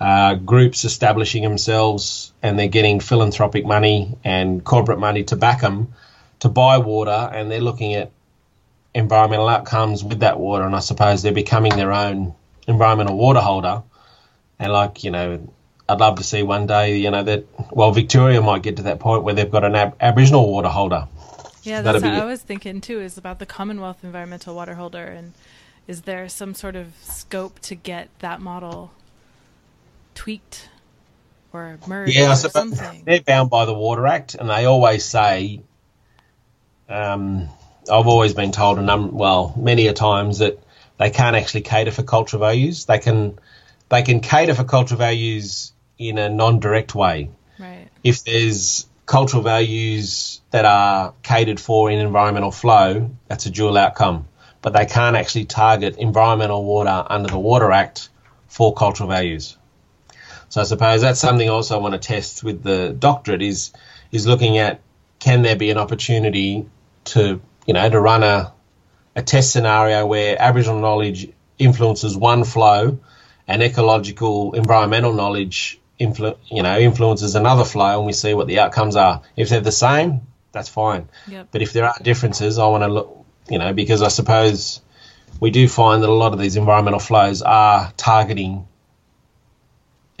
uh, 0.00 0.34
groups 0.34 0.84
establishing 0.84 1.42
themselves 1.42 2.32
and 2.42 2.58
they're 2.58 2.68
getting 2.68 3.00
philanthropic 3.00 3.66
money 3.66 4.16
and 4.24 4.64
corporate 4.64 4.98
money 4.98 5.24
to 5.24 5.36
back 5.36 5.60
them 5.60 5.92
to 6.40 6.48
buy 6.48 6.78
water, 6.78 7.30
and 7.32 7.50
they're 7.50 7.60
looking 7.60 7.94
at 7.94 8.10
environmental 8.94 9.48
outcomes 9.48 10.02
with 10.02 10.20
that 10.20 10.40
water, 10.40 10.64
and 10.64 10.74
I 10.74 10.80
suppose 10.80 11.22
they're 11.22 11.32
becoming 11.32 11.76
their 11.76 11.92
own 11.92 12.34
environmental 12.66 13.16
water 13.16 13.40
holder. 13.40 13.82
And 14.60 14.72
like 14.72 15.02
you 15.02 15.10
know, 15.10 15.52
I'd 15.88 15.98
love 15.98 16.18
to 16.18 16.22
see 16.22 16.44
one 16.44 16.66
day, 16.66 16.98
you 16.98 17.10
know, 17.10 17.24
that 17.24 17.46
well, 17.72 17.90
Victoria 17.90 18.40
might 18.42 18.62
get 18.62 18.76
to 18.76 18.82
that 18.84 19.00
point 19.00 19.24
where 19.24 19.34
they've 19.34 19.50
got 19.50 19.64
an 19.64 19.74
ab- 19.74 19.96
Aboriginal 20.00 20.52
water 20.52 20.68
holder. 20.68 21.08
Yeah, 21.62 21.82
that's 21.82 22.02
what 22.02 22.12
I 22.12 22.26
was 22.26 22.42
thinking 22.42 22.80
too. 22.80 23.00
Is 23.00 23.18
about 23.18 23.38
the 23.38 23.46
Commonwealth 23.46 24.04
environmental 24.04 24.54
water 24.54 24.74
holder, 24.74 25.04
and 25.04 25.32
is 25.88 26.02
there 26.02 26.28
some 26.28 26.54
sort 26.54 26.76
of 26.76 26.92
scope 27.02 27.58
to 27.60 27.74
get 27.74 28.10
that 28.20 28.40
model 28.40 28.92
tweaked 30.14 30.68
or 31.52 31.78
merged 31.86 32.14
yeah, 32.14 32.32
or 32.32 32.36
something? 32.36 33.02
They're 33.04 33.22
bound 33.22 33.48
by 33.48 33.64
the 33.64 33.74
Water 33.74 34.06
Act, 34.06 34.34
and 34.36 34.48
they 34.48 34.66
always 34.66 35.04
say. 35.04 35.62
Um, 36.88 37.48
I've 37.90 38.08
always 38.08 38.34
been 38.34 38.52
told 38.52 38.78
a 38.78 38.82
number, 38.82 39.14
well 39.14 39.54
many 39.56 39.86
a 39.86 39.92
times 39.92 40.38
that 40.38 40.58
they 40.98 41.10
can't 41.10 41.36
actually 41.36 41.62
cater 41.62 41.92
for 41.92 42.02
cultural 42.02 42.40
values. 42.40 42.84
They 42.84 42.98
can 42.98 43.38
they 43.90 44.02
can 44.02 44.20
cater 44.20 44.54
for 44.54 44.64
cultural 44.64 44.98
values 44.98 45.72
in 45.98 46.16
a 46.16 46.30
non-direct 46.30 46.94
way. 46.94 47.30
Right. 47.58 47.88
If 48.02 48.24
there's 48.24 48.86
cultural 49.04 49.42
values 49.42 50.40
that 50.50 50.64
are 50.64 51.12
catered 51.22 51.60
for 51.60 51.90
in 51.90 51.98
environmental 51.98 52.52
flow, 52.52 53.10
that's 53.28 53.46
a 53.46 53.50
dual 53.50 53.76
outcome. 53.76 54.28
But 54.62 54.72
they 54.72 54.86
can't 54.86 55.16
actually 55.16 55.46
target 55.46 55.96
environmental 55.96 56.64
water 56.64 57.04
under 57.08 57.28
the 57.28 57.38
Water 57.38 57.72
Act 57.72 58.08
for 58.46 58.72
cultural 58.72 59.08
values. 59.08 59.56
So 60.48 60.60
I 60.60 60.64
suppose 60.64 61.00
that's 61.00 61.20
something 61.20 61.48
also 61.48 61.76
I 61.76 61.82
want 61.82 61.94
to 61.94 61.98
test 61.98 62.42
with 62.42 62.62
the 62.62 62.94
doctorate 62.96 63.42
is 63.42 63.72
is 64.10 64.26
looking 64.26 64.58
at 64.58 64.80
can 65.18 65.42
there 65.42 65.56
be 65.56 65.70
an 65.70 65.78
opportunity 65.78 66.66
to 67.04 67.40
you 67.66 67.74
know 67.74 67.88
to 67.88 68.00
run 68.00 68.22
a 68.22 68.52
a 69.14 69.22
test 69.22 69.52
scenario 69.52 70.06
where 70.06 70.40
Aboriginal 70.40 70.80
knowledge 70.80 71.28
influences 71.58 72.16
one 72.16 72.44
flow 72.44 72.98
and 73.50 73.64
ecological 73.64 74.54
environmental 74.54 75.12
knowledge 75.12 75.80
influ- 75.98 76.38
you 76.46 76.62
know 76.62 76.78
influences 76.78 77.34
another 77.34 77.64
flow 77.64 77.98
and 77.98 78.06
we 78.06 78.12
see 78.12 78.32
what 78.32 78.46
the 78.46 78.60
outcomes 78.60 78.94
are 78.94 79.22
if 79.36 79.48
they're 79.48 79.60
the 79.60 79.72
same 79.72 80.20
that's 80.52 80.68
fine 80.68 81.08
yep. 81.26 81.48
but 81.50 81.60
if 81.60 81.72
there 81.72 81.84
are 81.84 81.94
differences 82.00 82.58
i 82.58 82.66
want 82.66 82.84
to 82.84 82.88
look 82.88 83.26
you 83.48 83.58
know 83.58 83.72
because 83.72 84.02
i 84.02 84.08
suppose 84.08 84.80
we 85.40 85.50
do 85.50 85.66
find 85.68 86.02
that 86.02 86.08
a 86.08 86.12
lot 86.12 86.32
of 86.32 86.38
these 86.38 86.56
environmental 86.56 87.00
flows 87.00 87.42
are 87.42 87.92
targeting 87.96 88.68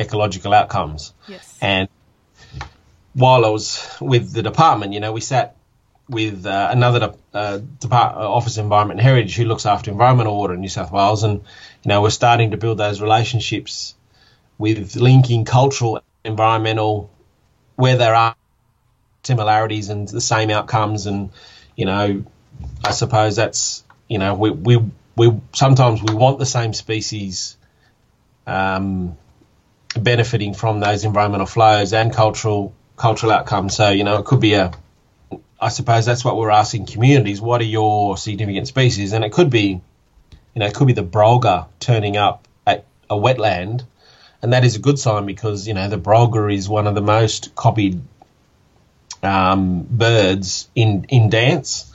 ecological 0.00 0.52
outcomes 0.52 1.14
yes. 1.28 1.56
and 1.62 1.88
while 3.14 3.44
i 3.44 3.48
was 3.48 3.86
with 4.00 4.32
the 4.32 4.42
department 4.42 4.92
you 4.92 4.98
know 4.98 5.12
we 5.12 5.20
sat 5.20 5.56
with 6.10 6.44
uh, 6.44 6.68
another 6.72 7.14
uh, 7.32 7.58
Depart- 7.78 8.16
uh, 8.16 8.28
Office 8.28 8.58
of 8.58 8.64
Environment 8.64 8.98
and 8.98 9.08
Heritage 9.08 9.36
who 9.36 9.44
looks 9.44 9.64
after 9.64 9.92
environmental 9.92 10.36
water 10.36 10.54
in 10.54 10.60
New 10.60 10.68
South 10.68 10.90
Wales, 10.90 11.22
and 11.22 11.42
you 11.82 11.88
know 11.88 12.02
we're 12.02 12.10
starting 12.10 12.52
to 12.52 12.56
build 12.56 12.78
those 12.78 13.00
relationships 13.00 13.94
with 14.58 14.96
linking 14.96 15.44
cultural, 15.44 16.00
environmental, 16.24 17.10
where 17.76 17.96
there 17.96 18.14
are 18.14 18.36
similarities 19.22 19.88
and 19.88 20.08
the 20.08 20.20
same 20.20 20.50
outcomes, 20.50 21.06
and 21.06 21.30
you 21.76 21.86
know, 21.86 22.24
I 22.84 22.90
suppose 22.92 23.36
that's 23.36 23.84
you 24.08 24.18
know 24.18 24.34
we 24.34 24.50
we 24.50 24.78
we 25.16 25.40
sometimes 25.52 26.02
we 26.02 26.14
want 26.14 26.38
the 26.38 26.46
same 26.46 26.72
species. 26.72 27.56
Um, 28.46 29.16
benefiting 29.98 30.54
from 30.54 30.80
those 30.80 31.04
environmental 31.04 31.46
flows 31.46 31.92
and 31.92 32.12
cultural 32.12 32.72
cultural 32.96 33.32
outcomes. 33.32 33.74
So 33.74 33.90
you 33.90 34.04
know, 34.04 34.18
it 34.18 34.24
could 34.24 34.40
be 34.40 34.54
a 34.54 34.72
I 35.60 35.68
suppose 35.68 36.06
that's 36.06 36.24
what 36.24 36.36
we're 36.36 36.50
asking 36.50 36.86
communities. 36.86 37.40
What 37.40 37.60
are 37.60 37.64
your 37.64 38.16
significant 38.16 38.66
species? 38.66 39.12
And 39.12 39.24
it 39.24 39.32
could 39.32 39.50
be, 39.50 39.80
you 40.54 40.60
know, 40.60 40.66
it 40.66 40.74
could 40.74 40.86
be 40.86 40.92
the 40.92 41.04
brolga 41.04 41.66
turning 41.78 42.16
up 42.16 42.46
at 42.66 42.84
a 43.08 43.14
wetland, 43.14 43.84
and 44.42 44.52
that 44.52 44.64
is 44.64 44.76
a 44.76 44.78
good 44.78 44.98
sign 44.98 45.26
because 45.26 45.68
you 45.68 45.74
know 45.74 45.88
the 45.88 45.98
brolga 45.98 46.52
is 46.52 46.68
one 46.68 46.86
of 46.86 46.94
the 46.94 47.02
most 47.02 47.54
copied 47.54 48.00
um, 49.22 49.86
birds 49.90 50.68
in 50.74 51.04
in 51.08 51.30
dance. 51.30 51.86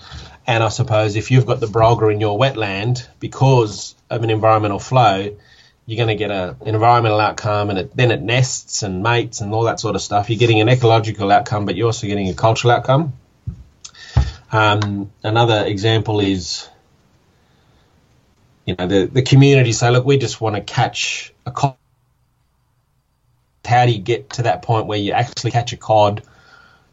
And 0.47 0.63
I 0.63 0.69
suppose 0.69 1.15
if 1.15 1.31
you've 1.31 1.47
got 1.47 1.59
the 1.59 1.65
brolga 1.65 2.13
in 2.13 2.19
your 2.19 2.37
wetland 2.37 3.07
because 3.19 3.95
of 4.11 4.23
an 4.23 4.29
environmental 4.29 4.77
flow, 4.77 5.35
you're 5.85 5.97
going 5.97 6.15
to 6.15 6.15
get 6.15 6.31
a, 6.31 6.55
an 6.61 6.75
environmental 6.75 7.19
outcome, 7.19 7.69
and 7.69 7.79
it, 7.79 7.95
then 7.95 8.11
it 8.11 8.21
nests 8.21 8.83
and 8.83 9.03
mates 9.03 9.41
and 9.41 9.53
all 9.53 9.63
that 9.63 9.79
sort 9.79 9.95
of 9.95 10.01
stuff. 10.01 10.29
You're 10.29 10.39
getting 10.39 10.61
an 10.61 10.69
ecological 10.69 11.31
outcome, 11.31 11.65
but 11.65 11.75
you're 11.75 11.87
also 11.87 12.07
getting 12.07 12.29
a 12.29 12.33
cultural 12.33 12.71
outcome. 12.71 13.13
Um, 14.51 15.11
another 15.23 15.65
example 15.65 16.19
is, 16.19 16.69
you 18.65 18.75
know, 18.77 18.87
the, 18.87 19.05
the 19.05 19.21
community 19.21 19.71
say, 19.71 19.91
look, 19.91 20.05
we 20.05 20.17
just 20.17 20.41
want 20.41 20.55
to 20.55 20.61
catch 20.61 21.33
a 21.45 21.51
cod. 21.51 21.75
How 23.63 23.85
do 23.85 23.91
you 23.91 23.99
get 23.99 24.31
to 24.31 24.43
that 24.43 24.61
point 24.61 24.87
where 24.87 24.97
you 24.97 25.11
actually 25.11 25.51
catch 25.51 25.73
a 25.73 25.77
cod 25.77 26.23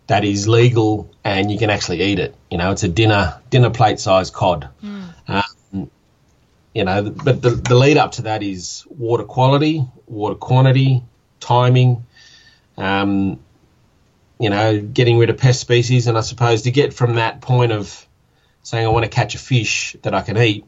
that 0.06 0.24
is 0.24 0.48
legal 0.48 1.10
and 1.24 1.50
you 1.50 1.58
can 1.58 1.70
actually 1.70 2.02
eat 2.02 2.18
it? 2.18 2.34
You 2.50 2.58
know, 2.58 2.72
it's 2.72 2.82
a 2.82 2.88
dinner 2.88 3.40
dinner 3.50 3.70
plate 3.70 4.00
size 4.00 4.30
cod. 4.30 4.68
Mm. 4.82 5.14
Um, 5.28 5.90
you 6.74 6.84
know, 6.84 7.10
but 7.10 7.42
the, 7.42 7.50
the 7.50 7.74
lead 7.74 7.96
up 7.96 8.12
to 8.12 8.22
that 8.22 8.42
is 8.42 8.86
water 8.88 9.24
quality, 9.24 9.84
water 10.06 10.34
quantity, 10.34 11.02
timing. 11.40 12.06
Um, 12.76 13.40
you 14.38 14.50
know, 14.50 14.80
getting 14.80 15.18
rid 15.18 15.30
of 15.30 15.36
pest 15.36 15.60
species. 15.60 16.06
And 16.06 16.18
I 16.18 16.22
suppose 16.22 16.62
to 16.62 16.70
get 16.70 16.92
from 16.94 17.14
that 17.14 17.40
point 17.40 17.72
of 17.72 18.06
saying 18.62 18.84
I 18.84 18.88
want 18.88 19.04
to 19.04 19.10
catch 19.10 19.34
a 19.34 19.38
fish 19.38 19.94
that 20.02 20.14
I 20.14 20.22
can 20.22 20.36
eat 20.36 20.64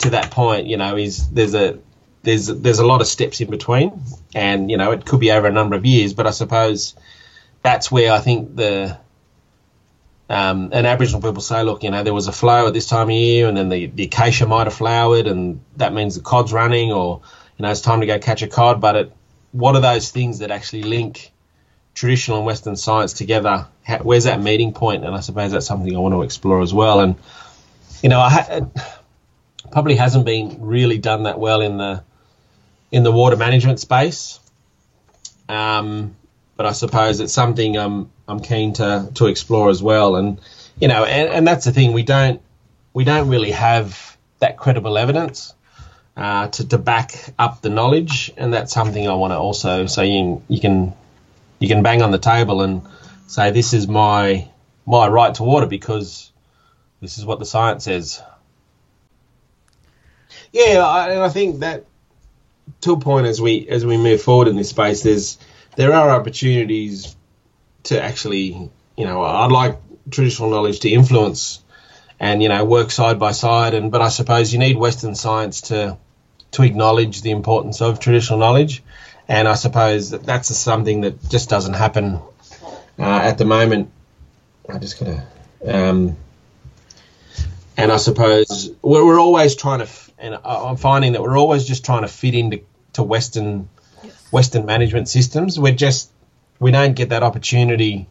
to 0.00 0.10
that 0.10 0.30
point, 0.30 0.66
you 0.66 0.76
know, 0.76 0.96
is 0.96 1.28
there's 1.30 1.54
a 1.54 1.78
there's 2.22 2.46
there's 2.48 2.78
a 2.78 2.86
lot 2.86 3.00
of 3.00 3.06
steps 3.06 3.40
in 3.40 3.50
between, 3.50 4.02
and 4.34 4.70
you 4.70 4.76
know, 4.76 4.92
it 4.92 5.06
could 5.06 5.20
be 5.20 5.30
over 5.30 5.46
a 5.46 5.52
number 5.52 5.76
of 5.76 5.86
years. 5.86 6.12
But 6.12 6.26
I 6.26 6.30
suppose 6.30 6.94
that's 7.62 7.90
where 7.90 8.12
I 8.12 8.18
think 8.18 8.56
the 8.56 8.98
um, 10.28 10.70
and 10.72 10.86
Aboriginal 10.86 11.20
people 11.20 11.42
say, 11.42 11.62
look, 11.64 11.82
you 11.82 11.90
know, 11.90 12.02
there 12.02 12.14
was 12.14 12.28
a 12.28 12.32
flow 12.32 12.68
at 12.68 12.74
this 12.74 12.86
time 12.86 13.08
of 13.08 13.14
year, 13.14 13.48
and 13.48 13.56
then 13.56 13.68
the, 13.68 13.86
the 13.86 14.04
acacia 14.04 14.46
might 14.46 14.66
have 14.66 14.74
flowered, 14.74 15.26
and 15.26 15.60
that 15.76 15.92
means 15.92 16.14
the 16.14 16.22
cod's 16.22 16.52
running, 16.52 16.92
or 16.92 17.20
you 17.58 17.62
know, 17.62 17.70
it's 17.70 17.80
time 17.80 18.00
to 18.00 18.06
go 18.06 18.18
catch 18.18 18.42
a 18.42 18.48
cod. 18.48 18.80
But 18.80 18.96
it, 18.96 19.12
what 19.52 19.74
are 19.74 19.82
those 19.82 20.10
things 20.10 20.38
that 20.38 20.50
actually 20.50 20.84
link 20.84 21.32
traditional 21.94 22.38
and 22.38 22.46
Western 22.46 22.76
science 22.76 23.12
together? 23.12 23.66
How, 23.82 23.98
where's 23.98 24.24
that 24.24 24.40
meeting 24.40 24.72
point? 24.72 25.04
And 25.04 25.14
I 25.14 25.20
suppose 25.20 25.52
that's 25.52 25.66
something 25.66 25.94
I 25.94 25.98
want 25.98 26.14
to 26.14 26.22
explore 26.22 26.62
as 26.62 26.72
well. 26.72 27.00
And 27.00 27.16
you 28.02 28.08
know, 28.08 28.20
I 28.20 28.62
probably 29.70 29.96
hasn't 29.96 30.24
been 30.24 30.58
really 30.60 30.98
done 30.98 31.24
that 31.24 31.38
well 31.38 31.60
in 31.60 31.76
the 31.76 32.02
in 32.90 33.02
the 33.02 33.12
water 33.12 33.36
management 33.36 33.80
space. 33.80 34.40
Um, 35.48 36.16
but 36.56 36.66
I 36.66 36.72
suppose 36.72 37.20
it's 37.20 37.32
something 37.32 37.76
I'm 37.76 38.10
I'm 38.28 38.40
keen 38.40 38.74
to 38.74 39.10
to 39.14 39.26
explore 39.26 39.70
as 39.70 39.82
well. 39.82 40.16
And 40.16 40.40
you 40.80 40.88
know, 40.88 41.04
and, 41.04 41.28
and 41.28 41.46
that's 41.46 41.64
the 41.64 41.72
thing 41.72 41.92
we 41.92 42.02
don't 42.02 42.40
we 42.92 43.04
don't 43.04 43.28
really 43.28 43.52
have 43.52 44.16
that 44.40 44.56
credible 44.56 44.98
evidence. 44.98 45.54
Uh, 46.16 46.48
to, 46.48 46.68
to 46.68 46.76
back 46.76 47.14
up 47.38 47.62
the 47.62 47.70
knowledge, 47.70 48.30
and 48.36 48.52
that's 48.52 48.74
something 48.74 49.08
I 49.08 49.14
want 49.14 49.32
to 49.32 49.36
also 49.36 49.86
so 49.86 50.02
you, 50.02 50.42
you 50.48 50.60
can 50.60 50.92
you 51.60 51.68
can 51.68 51.82
bang 51.82 52.02
on 52.02 52.10
the 52.10 52.18
table 52.18 52.62
and 52.62 52.82
say 53.26 53.52
this 53.52 53.72
is 53.72 53.86
my 53.86 54.48
my 54.86 55.06
right 55.06 55.34
to 55.36 55.42
water 55.44 55.66
because 55.66 56.32
this 57.00 57.16
is 57.16 57.24
what 57.24 57.38
the 57.38 57.46
science 57.46 57.84
says. 57.84 58.20
Yeah, 60.52 60.84
I, 60.84 61.10
and 61.10 61.20
I 61.22 61.28
think 61.28 61.60
that 61.60 61.84
to 62.82 62.92
a 62.92 63.00
point 63.00 63.26
as 63.26 63.40
we 63.40 63.68
as 63.68 63.84
we 63.84 63.96
move 63.96 64.22
forward 64.22 64.48
in 64.48 64.56
this 64.56 64.70
space, 64.70 65.02
there's 65.02 65.38
there 65.76 65.92
are 65.92 66.10
opportunities 66.10 67.14
to 67.84 68.02
actually, 68.02 68.70
you 68.96 69.04
know, 69.04 69.22
I'd 69.22 69.52
like 69.52 69.78
traditional 70.10 70.50
knowledge 70.50 70.80
to 70.80 70.90
influence 70.90 71.62
and 72.18 72.42
you 72.42 72.48
know 72.48 72.64
work 72.64 72.90
side 72.90 73.18
by 73.18 73.32
side. 73.32 73.74
And 73.74 73.90
but 73.92 74.02
I 74.02 74.08
suppose 74.08 74.52
you 74.52 74.58
need 74.58 74.76
Western 74.76 75.14
science 75.14 75.62
to 75.62 75.96
to 76.52 76.62
acknowledge 76.62 77.22
the 77.22 77.30
importance 77.30 77.80
of 77.80 78.00
traditional 78.00 78.38
knowledge. 78.38 78.82
And 79.28 79.46
I 79.46 79.54
suppose 79.54 80.10
that 80.10 80.24
that's 80.24 80.54
something 80.56 81.02
that 81.02 81.28
just 81.28 81.48
doesn't 81.48 81.74
happen 81.74 82.18
uh, 82.98 83.20
at 83.22 83.38
the 83.38 83.44
moment. 83.44 83.90
I 84.68 84.78
just 84.78 84.98
gotta. 84.98 85.24
Um, 85.64 86.16
and 87.76 87.90
I 87.90 87.96
suppose 87.96 88.70
we're, 88.82 89.18
always 89.18 89.54
trying 89.54 89.78
to, 89.78 89.88
and 90.20 90.38
I'm 90.44 90.76
finding 90.76 91.12
that 91.12 91.22
we're 91.22 91.38
always 91.38 91.64
just 91.64 91.84
trying 91.84 92.02
to 92.02 92.08
fit 92.08 92.34
into 92.34 92.60
to 92.94 93.02
Western 93.02 93.68
yes. 94.02 94.32
Western 94.32 94.66
management 94.66 95.08
systems. 95.08 95.58
We're 95.58 95.74
just 95.74 96.10
we 96.58 96.70
don't 96.70 96.94
get 96.94 97.08
that 97.08 97.22
opportunity 97.22 98.06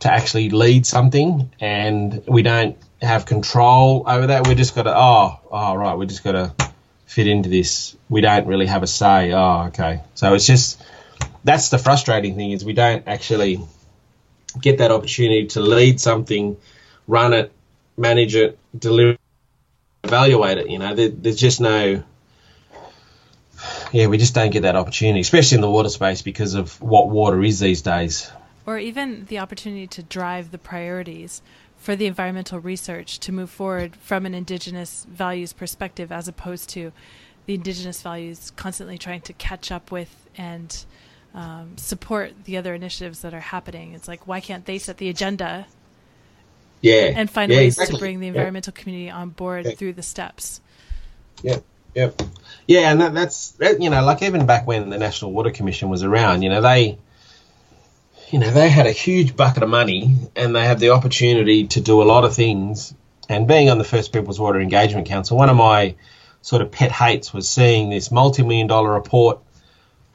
to 0.00 0.10
actually 0.10 0.50
lead 0.50 0.86
something, 0.86 1.50
and 1.60 2.22
we 2.26 2.42
don't 2.42 2.76
have 3.00 3.26
control 3.26 4.04
over 4.06 4.28
that. 4.28 4.46
We're 4.46 4.54
just 4.54 4.74
got 4.74 4.84
to 4.84 4.94
oh 4.96 5.40
oh 5.50 5.74
right, 5.74 5.96
we 5.96 6.06
just 6.06 6.24
got 6.24 6.32
to 6.32 6.54
fit 7.06 7.26
into 7.26 7.48
this. 7.48 7.96
We 8.08 8.20
don't 8.20 8.46
really 8.46 8.66
have 8.66 8.82
a 8.82 8.86
say. 8.86 9.32
Oh 9.32 9.66
okay, 9.68 10.00
so 10.14 10.34
it's 10.34 10.46
just 10.46 10.82
that's 11.44 11.68
the 11.68 11.78
frustrating 11.78 12.36
thing 12.36 12.52
is 12.52 12.64
we 12.64 12.72
don't 12.72 13.06
actually 13.06 13.60
get 14.60 14.78
that 14.78 14.90
opportunity 14.90 15.46
to 15.46 15.60
lead 15.60 16.00
something, 16.00 16.56
run 17.06 17.32
it, 17.32 17.52
manage 17.96 18.34
it, 18.34 18.58
deliver, 18.76 19.16
evaluate 20.04 20.58
it. 20.58 20.70
You 20.70 20.78
know, 20.78 20.94
there, 20.94 21.08
there's 21.08 21.36
just 21.36 21.60
no. 21.60 22.02
Yeah, 23.92 24.06
we 24.06 24.18
just 24.18 24.34
don't 24.34 24.50
get 24.50 24.62
that 24.62 24.76
opportunity, 24.76 25.20
especially 25.20 25.56
in 25.56 25.60
the 25.60 25.70
water 25.70 25.90
space, 25.90 26.22
because 26.22 26.54
of 26.54 26.80
what 26.80 27.10
water 27.10 27.42
is 27.42 27.60
these 27.60 27.82
days. 27.82 28.30
Or 28.66 28.78
even 28.78 29.26
the 29.26 29.38
opportunity 29.38 29.86
to 29.88 30.02
drive 30.02 30.50
the 30.50 30.58
priorities 30.58 31.42
for 31.76 31.96
the 31.96 32.06
environmental 32.06 32.58
research 32.58 33.18
to 33.20 33.32
move 33.32 33.50
forward 33.50 33.96
from 33.96 34.26
an 34.26 34.34
indigenous 34.34 35.06
values 35.10 35.52
perspective, 35.52 36.12
as 36.12 36.28
opposed 36.28 36.70
to 36.70 36.92
the 37.46 37.54
indigenous 37.54 38.00
values 38.02 38.52
constantly 38.56 38.96
trying 38.96 39.22
to 39.22 39.32
catch 39.32 39.72
up 39.72 39.90
with 39.90 40.28
and 40.36 40.84
um, 41.34 41.76
support 41.76 42.32
the 42.44 42.56
other 42.56 42.74
initiatives 42.74 43.20
that 43.20 43.34
are 43.34 43.40
happening. 43.40 43.92
It's 43.92 44.08
like, 44.08 44.26
why 44.26 44.40
can't 44.40 44.64
they 44.66 44.78
set 44.78 44.98
the 44.98 45.08
agenda 45.08 45.66
yeah. 46.80 47.12
And 47.14 47.30
find 47.30 47.50
yeah, 47.50 47.58
ways 47.58 47.74
exactly. 47.74 47.96
to 47.96 48.00
bring 48.00 48.20
the 48.20 48.28
environmental 48.28 48.72
yeah. 48.76 48.82
community 48.82 49.10
on 49.10 49.30
board 49.30 49.66
yeah. 49.66 49.72
through 49.72 49.94
the 49.94 50.02
steps. 50.02 50.60
Yeah, 51.42 51.58
yeah, 51.94 52.10
yeah, 52.66 52.92
and 52.92 53.00
that, 53.00 53.14
that's 53.14 53.52
that, 53.52 53.80
you 53.82 53.90
know, 53.90 54.04
like 54.04 54.22
even 54.22 54.46
back 54.46 54.66
when 54.66 54.90
the 54.90 54.98
National 54.98 55.32
Water 55.32 55.50
Commission 55.50 55.88
was 55.88 56.02
around, 56.02 56.42
you 56.42 56.50
know, 56.50 56.60
they, 56.60 56.98
you 58.30 58.38
know, 58.38 58.50
they 58.50 58.68
had 58.68 58.86
a 58.86 58.92
huge 58.92 59.34
bucket 59.36 59.62
of 59.62 59.68
money 59.68 60.16
and 60.36 60.54
they 60.54 60.64
had 60.64 60.78
the 60.78 60.90
opportunity 60.90 61.66
to 61.68 61.80
do 61.80 62.02
a 62.02 62.04
lot 62.04 62.24
of 62.24 62.34
things. 62.34 62.94
And 63.28 63.48
being 63.48 63.70
on 63.70 63.78
the 63.78 63.84
First 63.84 64.12
Peoples 64.12 64.38
Water 64.38 64.60
Engagement 64.60 65.08
Council, 65.08 65.36
one 65.36 65.48
of 65.48 65.56
my 65.56 65.94
sort 66.42 66.62
of 66.62 66.70
pet 66.70 66.92
hates 66.92 67.32
was 67.32 67.48
seeing 67.48 67.90
this 67.90 68.10
multi-million 68.10 68.66
dollar 68.66 68.92
report 68.92 69.40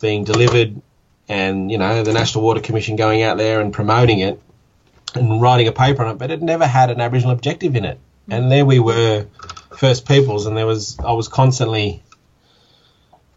being 0.01 0.23
delivered, 0.23 0.81
and 1.27 1.71
you 1.71 1.77
know, 1.77 2.03
the 2.03 2.13
National 2.13 2.43
Water 2.43 2.59
Commission 2.59 2.95
going 2.95 3.21
out 3.21 3.37
there 3.37 3.61
and 3.61 3.73
promoting 3.73 4.19
it 4.19 4.41
and 5.15 5.41
writing 5.41 5.67
a 5.67 5.71
paper 5.71 6.03
on 6.03 6.11
it, 6.11 6.17
but 6.17 6.31
it 6.31 6.41
never 6.41 6.67
had 6.67 6.89
an 6.89 7.01
Aboriginal 7.01 7.33
objective 7.33 7.75
in 7.75 7.85
it. 7.85 7.99
And 8.29 8.51
there 8.51 8.65
we 8.65 8.79
were, 8.79 9.27
First 9.77 10.07
Peoples, 10.07 10.45
and 10.45 10.57
there 10.57 10.65
was 10.65 10.97
I 10.99 11.13
was 11.13 11.27
constantly 11.27 12.03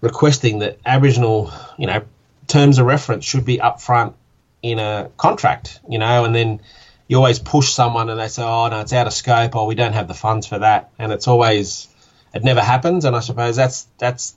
requesting 0.00 0.60
that 0.60 0.78
Aboriginal, 0.86 1.52
you 1.76 1.86
know, 1.86 2.02
terms 2.46 2.78
of 2.78 2.86
reference 2.86 3.24
should 3.24 3.44
be 3.44 3.58
upfront 3.58 4.14
in 4.62 4.78
a 4.78 5.10
contract, 5.16 5.80
you 5.88 5.98
know, 5.98 6.24
and 6.24 6.34
then 6.34 6.60
you 7.06 7.16
always 7.16 7.38
push 7.38 7.70
someone 7.70 8.10
and 8.10 8.18
they 8.18 8.28
say, 8.28 8.42
oh 8.42 8.68
no, 8.68 8.80
it's 8.80 8.92
out 8.92 9.06
of 9.06 9.12
scope, 9.12 9.56
or 9.56 9.66
we 9.66 9.74
don't 9.74 9.94
have 9.94 10.08
the 10.08 10.14
funds 10.14 10.46
for 10.46 10.58
that, 10.58 10.90
and 10.98 11.12
it's 11.12 11.28
always 11.28 11.88
it 12.34 12.44
never 12.44 12.60
happens. 12.60 13.04
And 13.04 13.16
I 13.16 13.20
suppose 13.20 13.56
that's 13.56 13.86
that's 13.98 14.36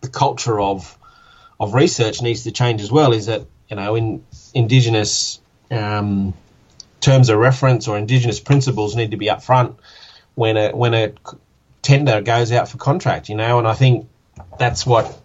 the 0.00 0.08
culture 0.08 0.60
of 0.60 0.96
of 1.60 1.74
research 1.74 2.22
needs 2.22 2.44
to 2.44 2.52
change 2.52 2.80
as 2.82 2.90
well. 2.90 3.12
Is 3.12 3.26
that 3.26 3.46
you 3.68 3.76
know 3.76 3.94
in 3.94 4.24
Indigenous 4.54 5.40
um, 5.70 6.34
terms 7.00 7.28
of 7.28 7.38
reference 7.38 7.88
or 7.88 7.96
indigenous 7.96 8.40
principles 8.40 8.96
need 8.96 9.12
to 9.12 9.16
be 9.16 9.26
upfront 9.26 9.76
when 10.34 10.56
a 10.56 10.70
when 10.74 10.94
a 10.94 11.12
tender 11.82 12.20
goes 12.20 12.52
out 12.52 12.68
for 12.68 12.78
contract, 12.78 13.28
you 13.28 13.34
know, 13.34 13.58
and 13.58 13.66
I 13.66 13.74
think 13.74 14.08
that's 14.58 14.86
what 14.86 15.20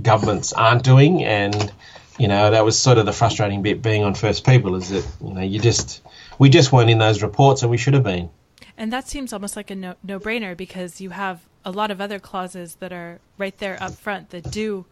governments 0.00 0.52
aren't 0.52 0.82
doing. 0.82 1.24
And 1.24 1.72
you 2.18 2.28
know 2.28 2.50
that 2.50 2.64
was 2.64 2.78
sort 2.78 2.98
of 2.98 3.06
the 3.06 3.12
frustrating 3.12 3.62
bit 3.62 3.82
being 3.82 4.04
on 4.04 4.14
first 4.14 4.46
people 4.46 4.76
is 4.76 4.90
that 4.90 5.06
you 5.20 5.34
know 5.34 5.42
you 5.42 5.58
just 5.58 6.02
we 6.38 6.48
just 6.48 6.72
weren't 6.72 6.90
in 6.90 6.98
those 6.98 7.22
reports 7.22 7.62
and 7.62 7.70
we 7.70 7.76
should 7.76 7.94
have 7.94 8.04
been. 8.04 8.30
And 8.76 8.92
that 8.92 9.08
seems 9.08 9.32
almost 9.32 9.54
like 9.56 9.70
a 9.70 9.74
no, 9.76 9.94
no-brainer 10.02 10.56
because 10.56 11.00
you 11.00 11.10
have 11.10 11.40
a 11.64 11.70
lot 11.70 11.90
of 11.90 12.00
other 12.00 12.18
clauses 12.18 12.76
that 12.76 12.92
are 12.92 13.20
right 13.38 13.56
there 13.58 13.80
up 13.80 13.92
front 13.94 14.30
that 14.30 14.50
do 14.50 14.84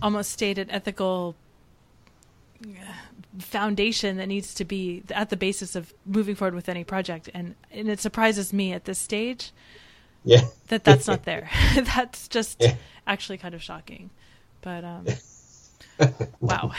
almost 0.00 0.30
state 0.30 0.58
an 0.58 0.70
ethical 0.70 1.34
foundation 3.38 4.16
that 4.16 4.26
needs 4.26 4.54
to 4.54 4.64
be 4.64 5.02
at 5.10 5.30
the 5.30 5.36
basis 5.36 5.76
of 5.76 5.92
moving 6.04 6.34
forward 6.34 6.54
with 6.54 6.68
any 6.68 6.84
project. 6.84 7.28
And 7.34 7.54
and 7.70 7.88
it 7.88 8.00
surprises 8.00 8.52
me 8.52 8.72
at 8.72 8.84
this 8.84 8.98
stage 8.98 9.52
yeah. 10.24 10.42
that 10.68 10.84
that's 10.84 11.06
not 11.06 11.24
there. 11.24 11.48
That's 11.74 12.28
just 12.28 12.60
yeah. 12.60 12.74
actually 13.06 13.38
kind 13.38 13.54
of 13.54 13.62
shocking. 13.62 14.10
But 14.60 14.84
um 14.84 15.06
wow. 16.40 16.72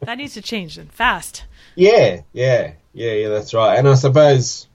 That 0.00 0.18
needs 0.18 0.34
to 0.34 0.42
change 0.42 0.78
and 0.78 0.92
fast. 0.92 1.44
Yeah 1.74 2.22
yeah 2.32 2.72
yeah 2.92 3.12
yeah 3.12 3.28
that's 3.28 3.54
right. 3.54 3.78
And 3.78 3.88
i 3.88 3.94
suppose 3.94 4.68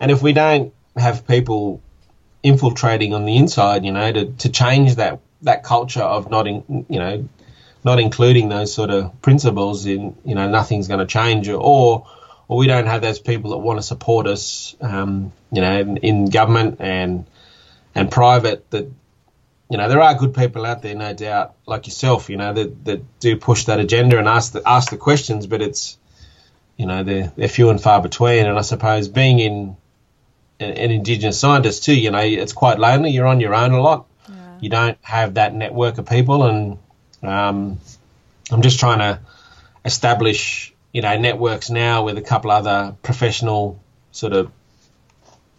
and 0.00 0.10
if 0.10 0.22
we 0.22 0.32
don't 0.32 0.72
have 0.96 1.26
people 1.26 1.80
infiltrating 2.42 3.12
on 3.14 3.26
the 3.26 3.36
inside 3.36 3.84
you 3.84 3.92
know 3.92 4.10
to, 4.10 4.26
to 4.32 4.48
change 4.48 4.94
that 4.94 5.20
that 5.42 5.62
culture 5.62 6.02
of 6.02 6.30
not 6.30 6.46
in, 6.46 6.86
you 6.88 6.98
know 6.98 7.28
not 7.84 7.98
including 7.98 8.48
those 8.48 8.72
sort 8.72 8.90
of 8.90 9.20
principles, 9.22 9.86
in 9.86 10.16
you 10.24 10.34
know 10.34 10.48
nothing's 10.48 10.88
going 10.88 11.00
to 11.00 11.06
change, 11.06 11.48
or 11.48 12.06
or 12.48 12.58
we 12.58 12.66
don't 12.66 12.86
have 12.86 13.00
those 13.00 13.18
people 13.18 13.50
that 13.50 13.58
want 13.58 13.78
to 13.78 13.82
support 13.82 14.26
us, 14.26 14.74
um, 14.80 15.32
you 15.52 15.60
know, 15.60 15.78
in, 15.78 15.96
in, 15.98 16.24
government 16.26 16.78
and 16.80 17.26
and 17.94 18.10
private. 18.10 18.68
That 18.70 18.90
you 19.68 19.78
know 19.78 19.88
there 19.88 20.00
are 20.00 20.14
good 20.14 20.34
people 20.34 20.66
out 20.66 20.82
there, 20.82 20.94
no 20.94 21.12
doubt, 21.14 21.54
like 21.66 21.86
yourself, 21.86 22.28
you 22.28 22.36
know, 22.36 22.52
that, 22.52 22.84
that 22.84 23.20
do 23.20 23.36
push 23.36 23.66
that 23.66 23.80
agenda 23.80 24.18
and 24.18 24.28
ask 24.28 24.52
the 24.52 24.62
ask 24.66 24.90
the 24.90 24.96
questions, 24.96 25.46
but 25.46 25.62
it's 25.62 25.96
you 26.76 26.86
know 26.86 27.04
they're 27.04 27.32
they're 27.36 27.48
few 27.48 27.70
and 27.70 27.80
far 27.80 28.02
between. 28.02 28.46
And 28.46 28.58
I 28.58 28.62
suppose 28.62 29.08
being 29.08 29.38
in 29.38 29.76
an 30.60 30.90
indigenous 30.90 31.40
scientist 31.40 31.84
too, 31.84 31.98
you 31.98 32.10
know, 32.10 32.18
it's 32.18 32.52
quite 32.52 32.78
lonely. 32.78 33.10
You're 33.10 33.26
on 33.26 33.40
your 33.40 33.54
own 33.54 33.72
a 33.72 33.80
lot. 33.80 34.06
Yeah. 34.28 34.34
You 34.60 34.68
don't 34.68 34.98
have 35.02 35.34
that 35.34 35.54
network 35.54 35.98
of 35.98 36.06
people 36.06 36.44
and 36.44 36.78
um, 37.22 37.78
I'm 38.50 38.62
just 38.62 38.80
trying 38.80 38.98
to 38.98 39.20
establish, 39.84 40.72
you 40.92 41.02
know, 41.02 41.16
networks 41.18 41.70
now 41.70 42.04
with 42.04 42.18
a 42.18 42.22
couple 42.22 42.50
other 42.50 42.96
professional 43.02 43.80
sort 44.12 44.32
of 44.32 44.50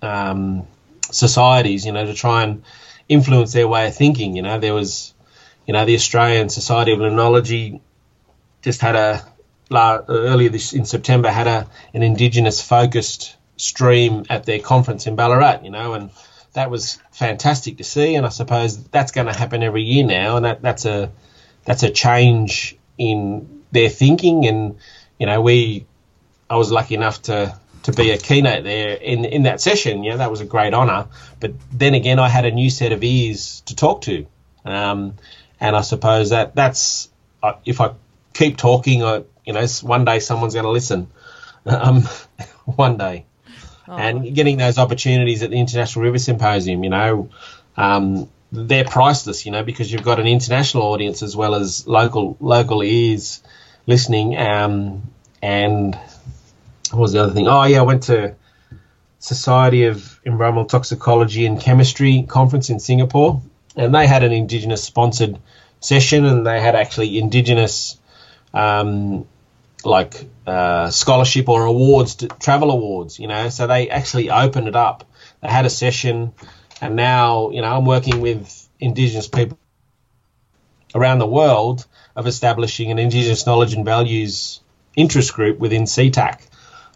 um, 0.02 0.68
societies, 1.12 1.86
you 1.86 1.92
know, 1.92 2.06
to 2.06 2.14
try 2.14 2.44
and 2.44 2.64
influence 3.08 3.54
their 3.54 3.68
way 3.68 3.88
of 3.88 3.96
thinking. 3.96 4.36
You 4.36 4.42
know, 4.42 4.60
there 4.60 4.74
was, 4.74 5.14
you 5.66 5.74
know, 5.74 5.86
the 5.86 5.96
Australian 5.96 6.50
Society 6.50 6.92
of 6.92 7.00
Limnology 7.00 7.80
just 8.62 8.82
had 8.82 8.96
a 8.96 9.26
earlier 9.74 10.50
this 10.50 10.74
in 10.74 10.84
September 10.84 11.30
had 11.30 11.48
a 11.48 11.68
an 11.94 12.04
Indigenous 12.04 12.62
focused 12.62 13.38
stream 13.56 14.26
at 14.30 14.46
their 14.46 14.60
conference 14.60 15.08
in 15.08 15.16
Ballarat. 15.16 15.62
You 15.64 15.70
know, 15.70 15.94
and 15.94 16.12
that 16.54 16.70
was 16.70 17.00
fantastic 17.12 17.78
to 17.78 17.84
see. 17.84 18.16
And 18.16 18.26
I 18.26 18.30
suppose 18.30 18.84
that's 18.86 19.12
going 19.12 19.28
to 19.28 19.34
happen 19.34 19.64
every 19.64 19.84
year 19.84 20.06
now, 20.06 20.36
and 20.36 20.46
that 20.46 20.62
that's 20.62 20.86
a 20.86 21.12
that's 21.66 21.84
a 21.84 21.90
change 21.90 22.78
in 22.98 23.64
their 23.72 23.90
thinking. 23.90 24.48
And 24.48 24.78
you 25.20 25.26
know, 25.26 25.42
we 25.42 25.86
I 26.50 26.56
was 26.56 26.72
lucky 26.72 26.96
enough 26.96 27.22
to 27.24 27.58
to 27.84 27.92
be 27.92 28.12
a 28.12 28.18
keynote 28.18 28.64
there 28.64 28.94
in 28.94 29.26
in 29.26 29.44
that 29.44 29.62
session. 29.62 30.04
You 30.04 30.12
know, 30.12 30.18
that 30.18 30.32
was 30.32 30.42
a 30.42 30.46
great 30.46 30.74
honour. 30.74 31.08
But 31.40 31.54
then 31.72 31.94
again, 31.94 32.20
I 32.20 32.30
had 32.30 32.46
a 32.46 32.52
new 32.52 32.70
set 32.70 32.92
of 32.92 33.04
ears 33.04 33.62
to 33.68 33.76
talk 33.76 34.02
to, 34.02 34.26
um, 34.66 35.16
and 35.60 35.76
I 35.76 35.82
suppose 35.82 36.30
that 36.30 36.56
that's 36.56 37.10
if 37.66 37.82
I 37.82 37.94
keep 38.34 38.58
talking, 38.58 39.04
I, 39.04 39.24
you 39.46 39.54
know, 39.54 39.66
one 39.82 40.06
day 40.06 40.20
someone's 40.20 40.54
going 40.54 40.66
to 40.66 40.72
listen. 40.72 41.08
Um, 41.64 42.02
one 42.66 42.98
day. 42.98 43.26
Oh. 43.88 43.96
And 43.96 44.34
getting 44.34 44.58
those 44.58 44.80
opportunities 44.80 45.44
at 45.44 45.52
the 45.52 45.58
International 45.60 46.04
River 46.04 46.18
Symposium, 46.18 46.84
you 46.84 46.90
know, 46.90 47.30
um, 47.78 48.30
they're 48.52 48.86
priceless, 48.86 49.46
you 49.46 49.52
know, 49.52 49.64
because 49.64 49.92
you've 49.92 50.04
got 50.04 50.20
an 50.20 50.28
international 50.28 50.84
audience 50.84 51.24
as 51.24 51.36
well 51.36 51.56
as 51.56 51.88
local 51.88 52.38
local 52.40 52.84
ears 52.84 53.42
listening. 53.88 54.38
Um, 54.38 55.10
and 55.42 55.96
what 56.92 57.02
was 57.02 57.14
the 57.14 57.24
other 57.24 57.34
thing? 57.34 57.48
Oh 57.48 57.64
yeah, 57.64 57.80
I 57.80 57.84
went 57.84 58.04
to 58.04 58.36
Society 59.20 59.86
of 59.86 60.20
Environmental 60.26 60.66
Toxicology 60.66 61.46
and 61.46 61.60
Chemistry 61.60 62.26
conference 62.28 62.70
in 62.70 62.80
Singapore, 62.80 63.42
and 63.76 63.94
they 63.96 64.08
had 64.08 64.24
an 64.24 64.32
Indigenous 64.32 64.84
sponsored 64.84 65.40
session, 65.80 66.26
and 66.26 66.46
they 66.46 66.60
had 66.60 66.76
actually 66.76 67.18
Indigenous 67.18 67.98
um, 68.54 69.26
like 69.86 70.26
uh, 70.46 70.90
scholarship 70.90 71.48
or 71.48 71.66
awards, 71.66 72.16
travel 72.40 72.72
awards. 72.72 73.20
You 73.20 73.28
know, 73.28 73.50
so 73.50 73.68
they 73.68 73.90
actually 73.90 74.30
opened 74.30 74.68
it 74.68 74.76
up. 74.76 75.06
They 75.42 75.48
had 75.48 75.66
a 75.66 75.70
session, 75.70 76.34
and 76.82 76.96
now 76.96 77.52
you 77.52 77.62
know 77.62 77.72
I'm 77.78 77.86
working 77.86 78.20
with 78.20 78.68
Indigenous 78.80 79.28
people 79.28 79.58
around 80.94 81.20
the 81.20 81.28
world 81.28 81.86
of 82.16 82.28
establishing 82.28 82.92
an 82.92 83.00
Indigenous 83.00 83.46
knowledge 83.46 83.74
and 83.74 83.86
values 83.86 84.60
interest 84.96 85.34
group 85.34 85.60
within 85.60 85.84
SETAC. 85.84 86.42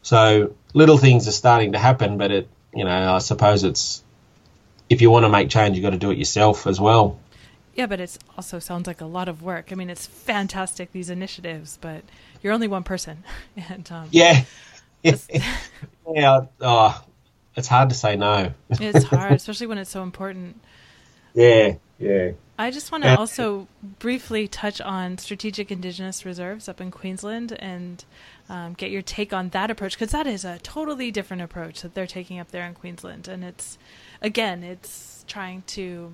So 0.01 0.53
little 0.73 0.97
things 0.97 1.27
are 1.27 1.31
starting 1.31 1.71
to 1.71 1.79
happen, 1.79 2.17
but 2.17 2.31
it, 2.31 2.49
you 2.73 2.83
know, 2.83 3.15
I 3.15 3.19
suppose 3.19 3.63
it's 3.63 4.03
if 4.89 5.01
you 5.01 5.09
want 5.09 5.25
to 5.25 5.29
make 5.29 5.49
change, 5.49 5.75
you've 5.77 5.83
got 5.83 5.91
to 5.91 5.97
do 5.97 6.11
it 6.11 6.17
yourself 6.17 6.67
as 6.67 6.79
well. 6.79 7.19
Yeah, 7.75 7.88
but 7.88 7.99
it 7.99 8.17
also 8.38 8.59
sounds 8.59 8.88
like 8.88 9.01
a 9.01 9.05
lot 9.05 9.27
of 9.27 9.41
work. 9.41 9.71
I 9.71 9.75
mean, 9.75 9.89
it's 9.89 10.05
fantastic 10.05 10.91
these 10.91 11.09
initiatives, 11.09 11.77
but 11.81 12.03
you're 12.41 12.53
only 12.53 12.67
one 12.67 12.83
person, 12.83 13.23
and 13.69 13.89
um, 13.91 14.07
yeah, 14.11 14.43
yeah, 15.03 16.45
oh, 16.61 17.03
it's 17.56 17.68
hard 17.68 17.89
to 17.89 17.95
say 17.95 18.16
no. 18.16 18.53
it's 18.70 19.03
hard, 19.06 19.34
especially 19.34 19.68
when 19.68 19.78
it's 19.78 19.89
so 19.89 20.03
important. 20.03 20.60
Yeah, 21.34 21.76
yeah. 21.99 22.32
I 22.58 22.72
just 22.72 22.91
want 22.91 23.03
to 23.03 23.18
also 23.18 23.68
briefly 23.99 24.47
touch 24.47 24.80
on 24.80 25.18
strategic 25.18 25.72
Indigenous 25.72 26.26
reserves 26.26 26.70
up 26.70 26.80
in 26.80 26.89
Queensland 26.89 27.51
and 27.60 28.03
um, 28.47 28.74
get 28.74 28.91
your 28.91 29.01
take 29.01 29.34
on 29.34 29.49
that 29.49 29.70
approach 29.70 29.97
because 29.97 30.12
that 30.12 30.26
is 30.26 30.45
a 30.45 30.60
totally 30.60 31.12
different 31.12 31.43
approach 31.43 31.82
that 31.82 31.93
they're 31.93 32.08
taking 32.08 32.39
up 32.39 32.51
there 32.51 32.66
in 32.66 32.74
Queensland, 32.74 33.28
and 33.28 33.43
it's 33.43 33.78
again, 34.22 34.64
it's 34.64 35.26
trying 35.28 35.64
to 35.68 36.14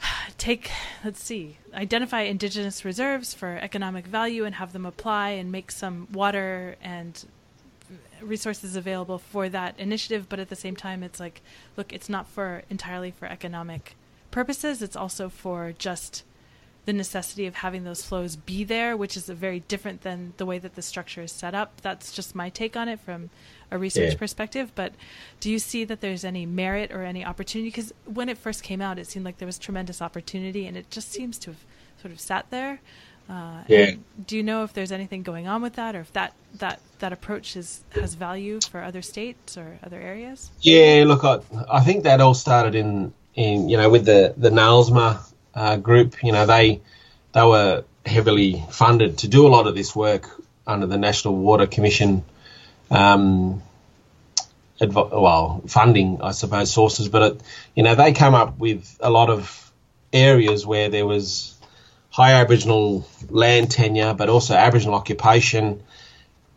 take 0.38 0.70
let's 1.04 1.22
see 1.22 1.58
identify 1.74 2.20
indigenous 2.20 2.84
reserves 2.84 3.34
for 3.34 3.58
economic 3.60 4.06
value 4.06 4.44
and 4.44 4.56
have 4.56 4.72
them 4.72 4.86
apply 4.86 5.30
and 5.30 5.50
make 5.50 5.70
some 5.70 6.06
water 6.12 6.76
and 6.82 7.24
resources 8.22 8.76
available 8.76 9.18
for 9.18 9.48
that 9.48 9.78
initiative 9.78 10.28
but 10.28 10.38
at 10.38 10.48
the 10.48 10.56
same 10.56 10.76
time 10.76 11.02
it's 11.02 11.20
like 11.20 11.42
look 11.76 11.92
it's 11.92 12.08
not 12.08 12.26
for 12.28 12.62
entirely 12.70 13.10
for 13.10 13.26
economic 13.26 13.96
purposes 14.30 14.82
it's 14.82 14.96
also 14.96 15.28
for 15.28 15.72
just 15.78 16.24
the 16.84 16.92
necessity 16.92 17.46
of 17.46 17.56
having 17.56 17.84
those 17.84 18.04
flows 18.04 18.34
be 18.34 18.64
there 18.64 18.96
which 18.96 19.16
is 19.16 19.26
very 19.26 19.60
different 19.60 20.02
than 20.02 20.32
the 20.36 20.46
way 20.46 20.58
that 20.58 20.74
the 20.74 20.82
structure 20.82 21.22
is 21.22 21.32
set 21.32 21.54
up 21.54 21.80
that's 21.80 22.12
just 22.12 22.34
my 22.34 22.48
take 22.48 22.76
on 22.76 22.88
it 22.88 22.98
from 22.98 23.30
a 23.72 23.78
research 23.78 24.12
yeah. 24.12 24.18
perspective. 24.18 24.72
But 24.74 24.92
do 25.40 25.50
you 25.50 25.58
see 25.58 25.84
that 25.84 26.00
there's 26.00 26.24
any 26.24 26.46
merit 26.46 26.92
or 26.92 27.02
any 27.02 27.24
opportunity? 27.24 27.70
Because 27.70 27.92
when 28.04 28.28
it 28.28 28.38
first 28.38 28.62
came 28.62 28.80
out, 28.80 28.98
it 28.98 29.06
seemed 29.06 29.24
like 29.24 29.38
there 29.38 29.46
was 29.46 29.58
tremendous 29.58 30.00
opportunity, 30.00 30.66
and 30.66 30.76
it 30.76 30.90
just 30.90 31.10
seems 31.10 31.38
to 31.40 31.50
have 31.50 31.64
sort 32.00 32.12
of 32.12 32.20
sat 32.20 32.46
there. 32.50 32.80
Uh, 33.28 33.62
yeah. 33.68 33.92
Do 34.26 34.36
you 34.36 34.42
know 34.42 34.64
if 34.64 34.72
there's 34.72 34.92
anything 34.92 35.22
going 35.22 35.46
on 35.46 35.62
with 35.62 35.74
that, 35.74 35.94
or 35.94 36.00
if 36.00 36.12
that 36.12 36.34
that 36.54 36.80
that 36.98 37.12
approach 37.12 37.56
is 37.56 37.82
has 37.90 38.14
value 38.14 38.60
for 38.70 38.82
other 38.82 39.02
states 39.02 39.56
or 39.56 39.78
other 39.82 40.00
areas? 40.00 40.50
Yeah, 40.60 41.04
look, 41.06 41.24
I, 41.24 41.38
I 41.70 41.80
think 41.80 42.04
that 42.04 42.20
all 42.20 42.34
started 42.34 42.74
in 42.74 43.12
in 43.34 43.68
you 43.68 43.76
know 43.76 43.90
with 43.90 44.04
the 44.04 44.34
the 44.36 44.50
NAILSMA 44.50 45.20
uh, 45.54 45.76
group. 45.76 46.22
You 46.22 46.32
know, 46.32 46.46
they 46.46 46.80
they 47.32 47.42
were 47.42 47.84
heavily 48.04 48.64
funded 48.70 49.18
to 49.18 49.28
do 49.28 49.46
a 49.46 49.50
lot 49.50 49.66
of 49.66 49.74
this 49.74 49.94
work 49.94 50.28
under 50.66 50.86
the 50.86 50.98
National 50.98 51.34
Water 51.34 51.66
Commission 51.66 52.24
um, 52.90 53.62
adv- 54.80 55.12
well, 55.12 55.62
funding, 55.66 56.20
I 56.22 56.32
suppose, 56.32 56.72
sources. 56.72 57.08
But 57.08 57.22
it, 57.22 57.40
you 57.74 57.82
know, 57.82 57.94
they 57.94 58.12
come 58.12 58.34
up 58.34 58.58
with 58.58 58.98
a 59.00 59.10
lot 59.10 59.30
of 59.30 59.72
areas 60.12 60.66
where 60.66 60.88
there 60.88 61.06
was 61.06 61.51
high 62.12 62.34
Aboriginal 62.34 63.08
land 63.30 63.70
tenure, 63.70 64.14
but 64.14 64.28
also 64.28 64.54
Aboriginal 64.54 64.94
occupation, 64.94 65.82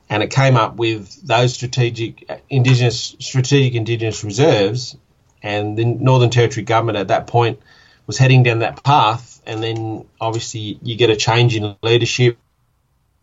and 0.10 0.22
it 0.22 0.30
came 0.30 0.56
up 0.56 0.76
with 0.76 1.26
those 1.26 1.54
strategic 1.54 2.30
Indigenous 2.50 3.16
strategic 3.20 3.74
Indigenous 3.74 4.24
reserves, 4.24 4.96
and 5.42 5.78
the 5.78 5.86
Northern 5.86 6.30
Territory 6.30 6.64
government 6.64 6.98
at 6.98 7.08
that 7.08 7.28
point 7.28 7.60
was 8.06 8.18
heading 8.18 8.44
down 8.44 8.60
that 8.60 8.84
path, 8.84 9.42
and 9.48 9.64
then 9.64 10.06
obviously 10.22 10.78
you 10.84 10.96
get 10.96 11.10
a 11.10 11.16
change 11.16 11.56
in 11.56 11.76
leadership, 11.82 12.38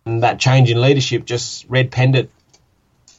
and 0.07 0.22
that 0.22 0.41
change 0.41 0.70
in 0.70 0.80
leadership 0.80 1.24
just 1.24 1.66
red 1.68 1.93
penned 1.93 2.16
it 2.16 2.30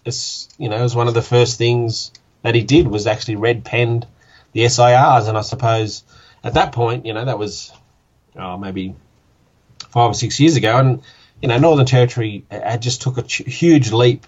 it's 0.05 0.49
you 0.57 0.68
know 0.68 0.82
was 0.82 0.95
one 0.95 1.07
of 1.07 1.14
the 1.14 1.22
first 1.22 1.57
things 1.57 2.11
that 2.41 2.55
he 2.55 2.61
did 2.61 2.88
was 2.88 3.07
actually 3.07 3.38
red 3.38 3.64
penned 3.64 4.05
the 4.53 4.66
SIRs, 4.66 5.28
and 5.28 5.38
I 5.38 5.41
suppose 5.41 6.03
at 6.43 6.55
that 6.55 6.72
point, 6.74 7.05
you 7.05 7.14
know, 7.14 7.26
that 7.26 7.39
was 7.39 7.72
oh, 8.36 8.57
maybe 8.57 8.95
five 9.93 10.11
or 10.11 10.13
six 10.13 10.39
years 10.39 10.55
ago, 10.55 10.77
and 10.77 11.01
you 11.41 11.47
know, 11.47 11.57
Northern 11.57 11.85
Territory 11.85 12.45
had 12.49 12.81
just 12.81 13.01
took 13.01 13.17
a 13.17 13.21
huge 13.21 13.91
leap 13.91 14.25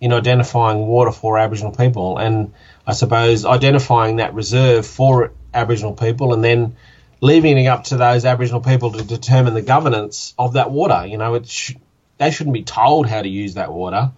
in 0.00 0.12
identifying 0.12 0.78
water 0.86 1.12
for 1.12 1.38
Aboriginal 1.38 1.72
people, 1.72 2.18
and 2.18 2.54
I 2.86 2.92
suppose 2.92 3.44
identifying 3.44 4.16
that 4.16 4.34
reserve 4.34 4.86
for 4.86 5.32
Aboriginal 5.52 5.92
people, 5.94 6.32
and 6.32 6.42
then 6.42 6.76
leaving 7.20 7.58
it 7.58 7.66
up 7.66 7.84
to 7.84 7.96
those 7.96 8.24
Aboriginal 8.24 8.60
people 8.60 8.92
to 8.92 9.04
determine 9.04 9.54
the 9.54 9.62
governance 9.62 10.32
of 10.38 10.54
that 10.54 10.70
water. 10.70 11.06
You 11.06 11.18
know, 11.18 11.34
it 11.34 11.72
they 12.18 12.30
shouldn't 12.30 12.54
be 12.54 12.62
told 12.62 13.06
how 13.06 13.20
to 13.20 13.28
use 13.28 13.54
that 13.54 13.72
water 13.72 14.12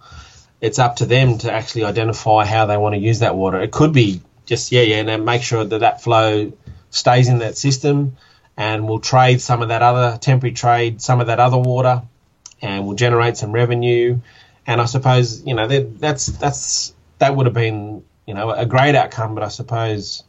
it's 0.63 0.79
up 0.79 0.95
to 0.95 1.05
them 1.05 1.37
to 1.39 1.51
actually 1.51 1.83
identify 1.83 2.45
how 2.45 2.65
they 2.65 2.77
want 2.77 2.95
to 2.95 2.99
use 2.99 3.19
that 3.19 3.35
water. 3.35 3.59
It 3.59 3.71
could 3.73 3.91
be 3.91 4.21
just 4.45 4.71
yeah, 4.71 4.83
yeah, 4.83 5.01
and 5.01 5.25
make 5.25 5.43
sure 5.43 5.65
that 5.65 5.79
that 5.79 6.01
flow 6.01 6.53
stays 6.89 7.27
in 7.27 7.39
that 7.39 7.57
system, 7.57 8.15
and 8.57 8.87
we'll 8.87 8.99
trade 8.99 9.41
some 9.41 9.61
of 9.61 9.69
that 9.69 9.81
other 9.81 10.17
temporary 10.17 10.53
trade 10.53 11.01
some 11.01 11.19
of 11.21 11.27
that 11.27 11.39
other 11.39 11.57
water, 11.57 12.03
and 12.61 12.85
we'll 12.85 12.95
generate 12.95 13.37
some 13.37 13.51
revenue. 13.51 14.19
And 14.65 14.79
I 14.79 14.85
suppose 14.85 15.45
you 15.45 15.53
know 15.53 15.67
that, 15.67 15.99
that's 15.99 16.27
that's 16.27 16.93
that 17.19 17.35
would 17.35 17.45
have 17.45 17.55
been 17.55 18.03
you 18.25 18.33
know 18.33 18.51
a 18.51 18.65
great 18.65 18.95
outcome, 18.95 19.35
but 19.35 19.43
I 19.43 19.49
suppose 19.49 20.23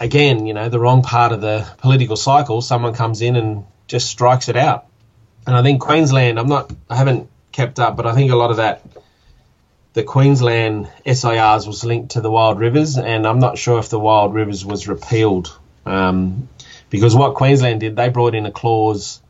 again, 0.00 0.46
you 0.46 0.54
know, 0.54 0.68
the 0.68 0.80
wrong 0.80 1.02
part 1.02 1.32
of 1.32 1.40
the 1.40 1.68
political 1.78 2.16
cycle, 2.16 2.62
someone 2.62 2.94
comes 2.94 3.20
in 3.20 3.36
and 3.36 3.66
just 3.86 4.08
strikes 4.08 4.48
it 4.48 4.56
out. 4.56 4.86
And 5.46 5.54
I 5.54 5.62
think 5.62 5.80
Queensland, 5.80 6.38
I'm 6.38 6.48
not, 6.48 6.72
I 6.88 6.96
haven't 6.96 7.28
kept 7.52 7.78
up, 7.78 7.96
but 7.96 8.06
I 8.06 8.14
think 8.14 8.32
a 8.32 8.36
lot 8.36 8.50
of 8.50 8.56
that, 8.56 8.82
the 9.92 10.02
Queensland 10.02 10.88
SIRs 11.04 11.66
was 11.66 11.84
linked 11.84 12.12
to 12.12 12.20
the 12.20 12.30
Wild 12.30 12.58
Rivers, 12.58 12.96
and 12.96 13.26
I'm 13.26 13.40
not 13.40 13.58
sure 13.58 13.78
if 13.78 13.88
the 13.88 13.98
Wild 13.98 14.34
Rivers 14.34 14.64
was 14.64 14.88
repealed. 14.88 15.58
Um, 15.86 16.48
because 16.90 17.14
what 17.14 17.34
Queensland 17.34 17.80
did, 17.80 17.96
they 17.96 18.08
brought 18.08 18.34
in 18.34 18.46
a 18.46 18.50
clause, 18.50 19.20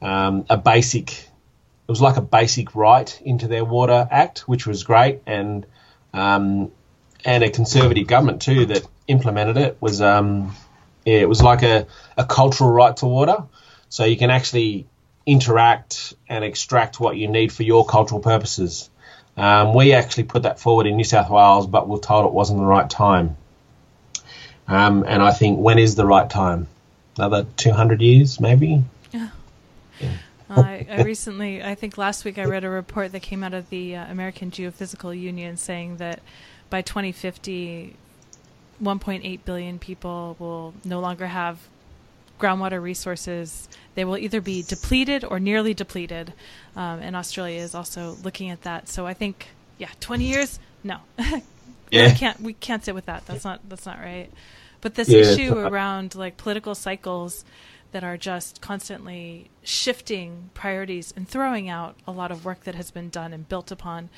um, 0.00 0.46
a 0.48 0.56
basic, 0.56 1.12
it 1.12 1.88
was 1.88 2.00
like 2.00 2.16
a 2.16 2.22
basic 2.22 2.74
right 2.74 3.20
into 3.24 3.48
their 3.48 3.64
Water 3.64 4.06
Act, 4.10 4.40
which 4.40 4.66
was 4.66 4.84
great, 4.84 5.22
and 5.26 5.66
um, 6.12 6.70
and 7.24 7.42
a 7.42 7.50
conservative 7.50 8.06
government 8.06 8.42
too 8.42 8.66
that 8.66 8.86
implemented 9.08 9.56
it 9.56 9.76
was 9.80 10.00
um, 10.00 10.54
yeah, 11.04 11.18
it 11.18 11.28
was 11.28 11.42
like 11.42 11.62
a, 11.62 11.86
a 12.16 12.24
cultural 12.24 12.70
right 12.70 12.96
to 12.98 13.06
water. 13.06 13.44
So 13.88 14.04
you 14.04 14.16
can 14.16 14.30
actually 14.30 14.86
interact 15.26 16.14
and 16.28 16.44
extract 16.44 17.00
what 17.00 17.16
you 17.16 17.28
need 17.28 17.52
for 17.52 17.62
your 17.62 17.84
cultural 17.86 18.20
purposes. 18.20 18.90
Um, 19.36 19.74
we 19.74 19.92
actually 19.92 20.24
put 20.24 20.44
that 20.44 20.60
forward 20.60 20.86
in 20.86 20.96
New 20.96 21.04
South 21.04 21.30
Wales, 21.30 21.66
but 21.66 21.88
we're 21.88 21.98
told 21.98 22.26
it 22.26 22.32
wasn't 22.32 22.58
the 22.58 22.64
right 22.64 22.88
time. 22.88 23.36
Um, 24.68 25.04
and 25.06 25.22
I 25.22 25.32
think 25.32 25.58
when 25.58 25.78
is 25.78 25.94
the 25.94 26.06
right 26.06 26.28
time? 26.28 26.66
Another 27.16 27.46
200 27.56 28.00
years, 28.00 28.40
maybe? 28.40 28.82
Yeah. 29.12 29.28
yeah. 30.00 30.12
Uh, 30.50 30.62
I, 30.62 30.86
I, 30.90 31.02
recently, 31.02 31.62
I 31.62 31.74
think 31.74 31.96
last 31.96 32.24
week, 32.24 32.38
I 32.38 32.44
read 32.44 32.64
a 32.64 32.70
report 32.70 33.12
that 33.12 33.20
came 33.20 33.44
out 33.44 33.54
of 33.54 33.70
the 33.70 33.96
uh, 33.96 34.10
American 34.10 34.50
Geophysical 34.50 35.18
Union 35.18 35.56
saying 35.56 35.98
that 35.98 36.20
by 36.70 36.82
2050, 36.82 37.94
1.8 38.82 39.44
billion 39.44 39.78
people 39.78 40.36
will 40.38 40.74
no 40.84 41.00
longer 41.00 41.28
have 41.28 41.60
groundwater 42.38 42.82
resources, 42.82 43.68
they 43.94 44.04
will 44.04 44.18
either 44.18 44.40
be 44.40 44.62
depleted 44.62 45.24
or 45.24 45.38
nearly 45.38 45.72
depleted. 45.72 46.32
Um, 46.76 47.00
and 47.00 47.14
Australia 47.16 47.60
is 47.60 47.74
also 47.74 48.16
looking 48.22 48.50
at 48.50 48.62
that. 48.62 48.88
So 48.88 49.06
I 49.06 49.14
think, 49.14 49.48
yeah, 49.78 49.90
20 50.00 50.24
years, 50.24 50.58
no, 50.82 50.98
yeah. 51.94 52.08
we 52.08 52.14
can't 52.14 52.40
we 52.40 52.52
can't 52.52 52.84
sit 52.84 52.94
with 52.94 53.06
that. 53.06 53.26
That's 53.26 53.44
not 53.44 53.60
that's 53.68 53.86
not 53.86 53.98
right. 53.98 54.30
But 54.80 54.94
this 54.94 55.08
yeah. 55.08 55.20
issue 55.20 55.58
around 55.58 56.14
like 56.14 56.36
political 56.36 56.74
cycles 56.74 57.44
that 57.92 58.04
are 58.04 58.16
just 58.16 58.60
constantly 58.60 59.50
shifting 59.62 60.50
priorities 60.52 61.14
and 61.16 61.28
throwing 61.28 61.68
out 61.68 61.96
a 62.06 62.12
lot 62.12 62.30
of 62.30 62.44
work 62.44 62.64
that 62.64 62.74
has 62.74 62.90
been 62.90 63.08
done 63.08 63.32
and 63.32 63.48
built 63.48 63.70
upon 63.70 64.10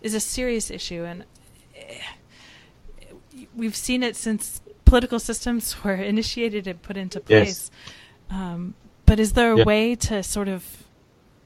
is 0.00 0.14
a 0.14 0.20
serious 0.20 0.70
issue 0.70 1.04
and 1.04 1.24
eh, 1.76 1.98
we've 3.54 3.76
seen 3.76 4.02
it 4.02 4.16
since 4.16 4.62
political 4.84 5.18
systems 5.18 5.76
were 5.84 5.94
initiated 5.94 6.66
and 6.66 6.80
put 6.82 6.96
into 6.96 7.20
place. 7.20 7.70
Yes. 8.30 8.38
Um, 8.38 8.74
but 9.06 9.20
is 9.20 9.32
there 9.32 9.52
a 9.52 9.58
yeah. 9.58 9.64
way 9.64 9.94
to 9.96 10.22
sort 10.22 10.48
of 10.48 10.84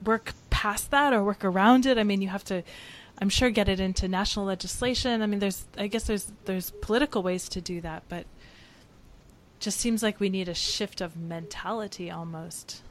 work 0.05 0.34
past 0.51 0.91
that 0.91 1.12
or 1.12 1.24
work 1.24 1.45
around 1.45 1.86
it? 1.86 1.99
I 1.99 2.05
mean, 2.05 2.22
you 2.22 2.28
have 2.28 2.45
to 2.45 2.62
I'm 3.21 3.29
sure 3.29 3.51
get 3.51 3.69
it 3.69 3.81
into 3.81 4.09
national 4.09 4.47
legislation. 4.47 5.23
I 5.23 5.27
mean, 5.27 5.41
there's 5.41 5.64
I 5.77 5.89
guess 5.89 6.05
there's 6.05 6.31
there's 6.45 6.71
political 6.71 7.23
ways 7.23 7.49
to 7.51 7.61
do 7.61 7.81
that, 7.81 8.05
but 8.09 8.27
just 9.61 9.79
seems 9.81 10.03
like 10.03 10.21
we 10.21 10.29
need 10.29 10.49
a 10.49 10.55
shift 10.55 11.01
of 11.01 11.16
mentality 11.16 12.11
almost. 12.11 12.83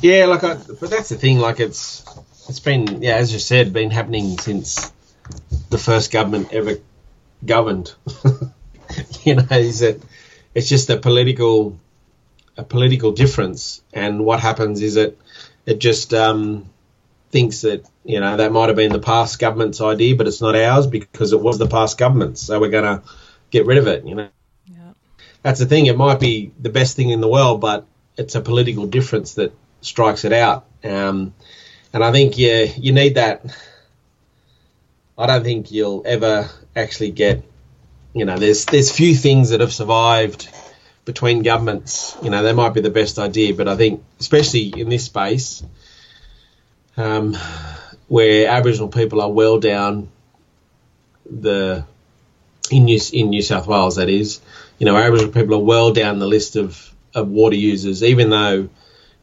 Yeah, 0.00 0.26
like 0.26 0.44
I, 0.44 0.54
but 0.54 0.90
that's 0.90 1.10
the 1.10 1.16
thing. 1.16 1.38
Like 1.38 1.60
it's 1.60 2.04
it's 2.48 2.60
been 2.60 3.02
yeah, 3.02 3.16
as 3.16 3.32
you 3.32 3.38
said, 3.38 3.72
been 3.72 3.90
happening 3.90 4.38
since 4.38 4.92
the 5.70 5.78
first 5.78 6.10
government 6.10 6.52
ever 6.52 6.78
governed. 7.44 7.94
you 9.24 9.34
know, 9.34 9.46
is 9.50 9.80
that 9.80 10.00
it's 10.54 10.68
just 10.68 10.88
a 10.90 10.96
political 10.96 11.78
a 12.56 12.64
political 12.64 13.12
difference, 13.12 13.82
and 13.92 14.24
what 14.24 14.40
happens 14.40 14.80
is 14.80 14.94
that 14.94 15.16
it 15.66 15.78
just 15.78 16.14
um, 16.14 16.70
thinks 17.34 17.62
that 17.62 17.84
you 18.04 18.20
know 18.20 18.36
that 18.36 18.52
might 18.52 18.68
have 18.68 18.76
been 18.76 18.92
the 18.92 19.00
past 19.00 19.40
government's 19.40 19.80
idea, 19.80 20.14
but 20.14 20.28
it's 20.28 20.40
not 20.40 20.54
ours 20.54 20.86
because 20.86 21.32
it 21.32 21.40
was 21.40 21.58
the 21.58 21.66
past 21.66 21.98
government's. 21.98 22.40
So 22.40 22.60
we're 22.60 22.70
going 22.70 22.84
to 22.84 23.02
get 23.50 23.66
rid 23.66 23.78
of 23.78 23.88
it. 23.88 24.06
You 24.06 24.14
know, 24.14 24.28
yeah. 24.66 24.92
that's 25.42 25.58
the 25.58 25.66
thing. 25.66 25.86
It 25.86 25.98
might 25.98 26.20
be 26.20 26.52
the 26.60 26.70
best 26.70 26.94
thing 26.94 27.10
in 27.10 27.20
the 27.20 27.26
world, 27.26 27.60
but 27.60 27.86
it's 28.16 28.36
a 28.36 28.40
political 28.40 28.86
difference 28.86 29.34
that 29.34 29.52
strikes 29.80 30.24
it 30.24 30.32
out. 30.32 30.66
Um, 30.84 31.34
and 31.92 32.04
I 32.04 32.12
think 32.12 32.38
yeah, 32.38 32.62
you 32.76 32.92
need 32.92 33.16
that. 33.16 33.44
I 35.18 35.26
don't 35.26 35.42
think 35.42 35.72
you'll 35.72 36.04
ever 36.06 36.48
actually 36.76 37.10
get. 37.10 37.42
You 38.12 38.26
know, 38.26 38.38
there's 38.38 38.64
there's 38.66 38.92
few 38.92 39.16
things 39.16 39.50
that 39.50 39.60
have 39.60 39.72
survived 39.72 40.48
between 41.04 41.42
governments. 41.42 42.16
You 42.22 42.30
know, 42.30 42.44
they 42.44 42.52
might 42.52 42.74
be 42.74 42.80
the 42.80 42.90
best 42.90 43.18
idea, 43.18 43.54
but 43.54 43.66
I 43.66 43.74
think 43.74 44.04
especially 44.20 44.68
in 44.68 44.88
this 44.88 45.06
space, 45.06 45.64
um, 46.96 47.36
where 48.08 48.48
Aboriginal 48.48 48.88
people 48.88 49.20
are 49.20 49.30
well 49.30 49.58
down 49.58 50.08
the 51.28 51.84
in 52.70 52.84
New 52.84 52.98
in 53.12 53.30
New 53.30 53.42
South 53.42 53.66
Wales, 53.66 53.96
that 53.96 54.08
is, 54.08 54.40
you 54.78 54.86
know, 54.86 54.96
Aboriginal 54.96 55.32
people 55.32 55.54
are 55.54 55.64
well 55.64 55.92
down 55.92 56.18
the 56.18 56.26
list 56.26 56.56
of, 56.56 56.92
of 57.14 57.28
water 57.28 57.56
users, 57.56 58.02
even 58.02 58.30
though, 58.30 58.68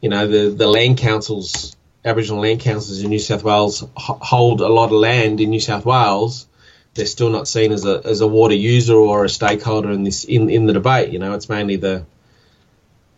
you 0.00 0.08
know, 0.08 0.26
the 0.26 0.50
the 0.50 0.66
land 0.66 0.98
councils, 0.98 1.76
Aboriginal 2.04 2.42
land 2.42 2.60
councils 2.60 3.00
in 3.02 3.10
New 3.10 3.18
South 3.18 3.42
Wales 3.42 3.84
hold 3.96 4.60
a 4.60 4.68
lot 4.68 4.86
of 4.86 4.92
land 4.92 5.40
in 5.40 5.50
New 5.50 5.60
South 5.60 5.84
Wales. 5.84 6.46
They're 6.94 7.06
still 7.06 7.30
not 7.30 7.48
seen 7.48 7.72
as 7.72 7.86
a 7.86 8.02
as 8.04 8.20
a 8.20 8.26
water 8.26 8.54
user 8.54 8.94
or 8.94 9.24
a 9.24 9.28
stakeholder 9.28 9.90
in 9.90 10.04
this 10.04 10.24
in, 10.24 10.50
in 10.50 10.66
the 10.66 10.74
debate. 10.74 11.10
You 11.10 11.18
know, 11.18 11.34
it's 11.34 11.48
mainly 11.48 11.76
the 11.76 12.04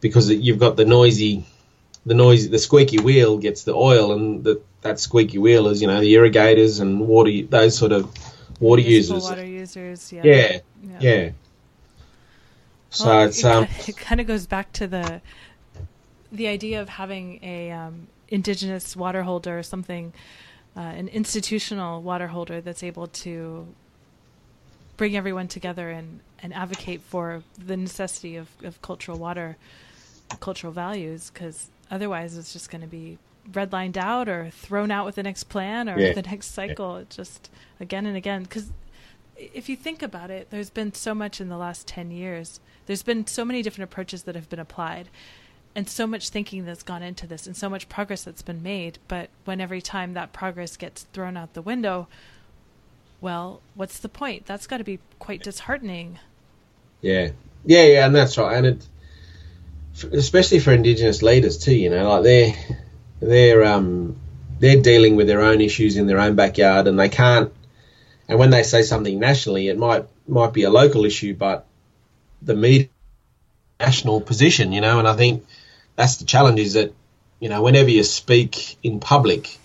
because 0.00 0.30
you've 0.30 0.60
got 0.60 0.76
the 0.76 0.84
noisy 0.84 1.44
the 2.06 2.14
noise, 2.14 2.48
the 2.50 2.58
squeaky 2.58 2.98
wheel 2.98 3.38
gets 3.38 3.64
the 3.64 3.74
oil, 3.74 4.12
and 4.12 4.44
the, 4.44 4.60
that 4.82 5.00
squeaky 5.00 5.38
wheel 5.38 5.68
is, 5.68 5.80
you 5.80 5.88
know, 5.88 6.00
the 6.00 6.12
irrigators 6.12 6.78
and 6.78 7.00
water, 7.00 7.30
those 7.48 7.76
sort 7.76 7.92
of 7.92 8.12
water 8.60 8.82
users. 8.82 9.22
Water 9.22 9.44
users, 9.44 10.12
yeah. 10.12 10.22
Yeah, 10.24 10.58
yeah. 10.82 10.98
yeah. 11.00 11.30
So 12.90 13.06
well, 13.06 13.28
it's 13.28 13.38
it, 13.38 13.44
um, 13.46 13.66
it 13.86 13.96
kind 14.08 14.20
of 14.20 14.26
goes 14.26 14.46
back 14.46 14.72
to 14.74 14.86
the 14.86 15.20
the 16.30 16.48
idea 16.48 16.80
of 16.80 16.88
having 16.88 17.38
a 17.42 17.70
um, 17.70 18.08
indigenous 18.28 18.96
water 18.96 19.22
holder 19.22 19.58
or 19.58 19.62
something, 19.62 20.12
uh, 20.76 20.80
an 20.80 21.08
institutional 21.08 22.02
water 22.02 22.28
holder 22.28 22.60
that's 22.60 22.82
able 22.82 23.06
to 23.06 23.66
bring 24.96 25.16
everyone 25.16 25.48
together 25.48 25.90
and, 25.90 26.20
and 26.42 26.52
advocate 26.52 27.00
for 27.00 27.42
the 27.58 27.76
necessity 27.76 28.36
of, 28.36 28.48
of 28.62 28.80
cultural 28.82 29.18
water, 29.18 29.56
cultural 30.40 30.72
values, 30.72 31.30
because 31.32 31.68
Otherwise, 31.90 32.36
it's 32.36 32.52
just 32.52 32.70
going 32.70 32.80
to 32.80 32.86
be 32.86 33.18
redlined 33.50 33.96
out 33.96 34.28
or 34.28 34.50
thrown 34.50 34.90
out 34.90 35.04
with 35.04 35.16
the 35.16 35.22
next 35.22 35.44
plan 35.44 35.88
or 35.88 35.98
yeah. 35.98 36.12
the 36.12 36.22
next 36.22 36.54
cycle. 36.54 36.98
Yeah. 36.98 37.04
Just 37.10 37.50
again 37.80 38.06
and 38.06 38.16
again. 38.16 38.44
Because 38.44 38.72
if 39.36 39.68
you 39.68 39.76
think 39.76 40.02
about 40.02 40.30
it, 40.30 40.50
there's 40.50 40.70
been 40.70 40.92
so 40.92 41.14
much 41.14 41.40
in 41.40 41.48
the 41.48 41.56
last 41.56 41.86
10 41.86 42.10
years. 42.10 42.60
There's 42.86 43.02
been 43.02 43.26
so 43.26 43.44
many 43.44 43.62
different 43.62 43.90
approaches 43.90 44.24
that 44.24 44.34
have 44.34 44.48
been 44.48 44.60
applied 44.60 45.08
and 45.74 45.88
so 45.88 46.06
much 46.06 46.28
thinking 46.28 46.64
that's 46.64 46.82
gone 46.82 47.02
into 47.02 47.26
this 47.26 47.46
and 47.46 47.56
so 47.56 47.68
much 47.68 47.88
progress 47.88 48.22
that's 48.22 48.42
been 48.42 48.62
made. 48.62 48.98
But 49.08 49.30
when 49.44 49.60
every 49.60 49.82
time 49.82 50.14
that 50.14 50.32
progress 50.32 50.76
gets 50.76 51.04
thrown 51.12 51.36
out 51.36 51.54
the 51.54 51.62
window, 51.62 52.08
well, 53.20 53.60
what's 53.74 53.98
the 53.98 54.08
point? 54.08 54.46
That's 54.46 54.66
got 54.66 54.78
to 54.78 54.84
be 54.84 55.00
quite 55.18 55.42
disheartening. 55.42 56.18
Yeah. 57.00 57.30
Yeah, 57.66 57.84
yeah, 57.84 58.06
and 58.06 58.14
that's 58.14 58.36
right. 58.36 58.56
And 58.56 58.66
it, 58.66 58.86
especially 60.02 60.60
for 60.60 60.72
Indigenous 60.72 61.22
leaders 61.22 61.58
too. 61.58 61.74
You 61.74 61.90
know, 61.90 62.10
like 62.10 62.22
they're 62.22 62.54
they're 63.20 63.64
um 63.64 64.16
they're 64.58 64.80
dealing 64.80 65.16
with 65.16 65.26
their 65.26 65.42
own 65.42 65.60
issues 65.60 65.96
in 65.96 66.06
their 66.06 66.20
own 66.20 66.34
backyard, 66.34 66.86
and 66.86 66.98
they 66.98 67.08
can't. 67.08 67.52
And 68.28 68.38
when 68.38 68.50
they 68.50 68.62
say 68.62 68.82
something 68.82 69.18
nationally, 69.18 69.68
it 69.68 69.78
might 69.78 70.06
might 70.26 70.52
be 70.52 70.64
a 70.64 70.70
local 70.70 71.04
issue, 71.04 71.34
but 71.34 71.66
the 72.42 72.54
media 72.54 72.88
national 73.80 74.20
position, 74.20 74.72
you 74.72 74.80
know. 74.80 74.98
And 74.98 75.08
I 75.08 75.14
think 75.14 75.44
that's 75.96 76.16
the 76.16 76.24
challenge 76.24 76.60
is 76.60 76.74
that 76.74 76.92
you 77.40 77.48
know 77.48 77.62
whenever 77.62 77.90
you 77.90 78.02
speak 78.02 78.78
in 78.82 79.00
public, 79.00 79.58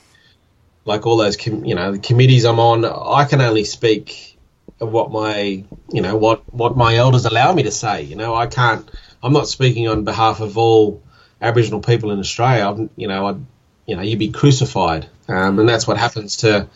like 0.85 1.05
all 1.05 1.17
those 1.17 1.37
com- 1.37 1.65
you 1.65 1.75
know 1.75 1.93
the 1.93 1.99
committees 1.99 2.45
I'm 2.45 2.59
on, 2.59 2.85
I 2.85 3.25
can 3.25 3.41
only 3.41 3.63
speak 3.63 4.37
of 4.81 4.91
what 4.91 5.11
my 5.11 5.63
you 5.91 6.01
know 6.01 6.17
what 6.17 6.53
what 6.53 6.77
my 6.77 6.95
elders 6.95 7.25
allow 7.25 7.53
me 7.53 7.63
to 7.63 7.71
say. 7.71 8.03
You 8.03 8.15
know, 8.15 8.35
I 8.35 8.47
can't 8.47 8.89
I'm 9.21 9.33
not 9.33 9.47
speaking 9.47 9.87
on 9.87 10.03
behalf 10.03 10.39
of 10.39 10.57
all 10.57 11.03
Aboriginal 11.41 11.81
people 11.81 12.11
in 12.11 12.19
Australia. 12.19 12.67
I'm, 12.69 12.89
you 12.95 13.07
know, 13.07 13.27
I'd, 13.27 13.45
you 13.85 13.95
know, 13.95 14.01
you'd 14.01 14.19
be 14.19 14.31
crucified, 14.31 15.09
um, 15.27 15.59
and 15.59 15.67
that's 15.67 15.87
what 15.87 15.97
happens 15.97 16.37
to 16.37 16.67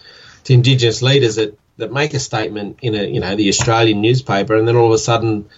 to 0.46 0.54
Indigenous 0.54 1.02
leaders 1.02 1.36
that 1.36 1.58
that 1.78 1.92
make 1.92 2.14
a 2.14 2.20
statement 2.20 2.80
in 2.82 2.96
a 2.96 3.04
you 3.04 3.20
know 3.20 3.36
the 3.36 3.50
Australian 3.50 4.02
newspaper, 4.02 4.56
and 4.56 4.68
then 4.68 4.76
all 4.76 4.88
of 4.88 4.94
a 4.94 4.98
sudden, 4.98 5.50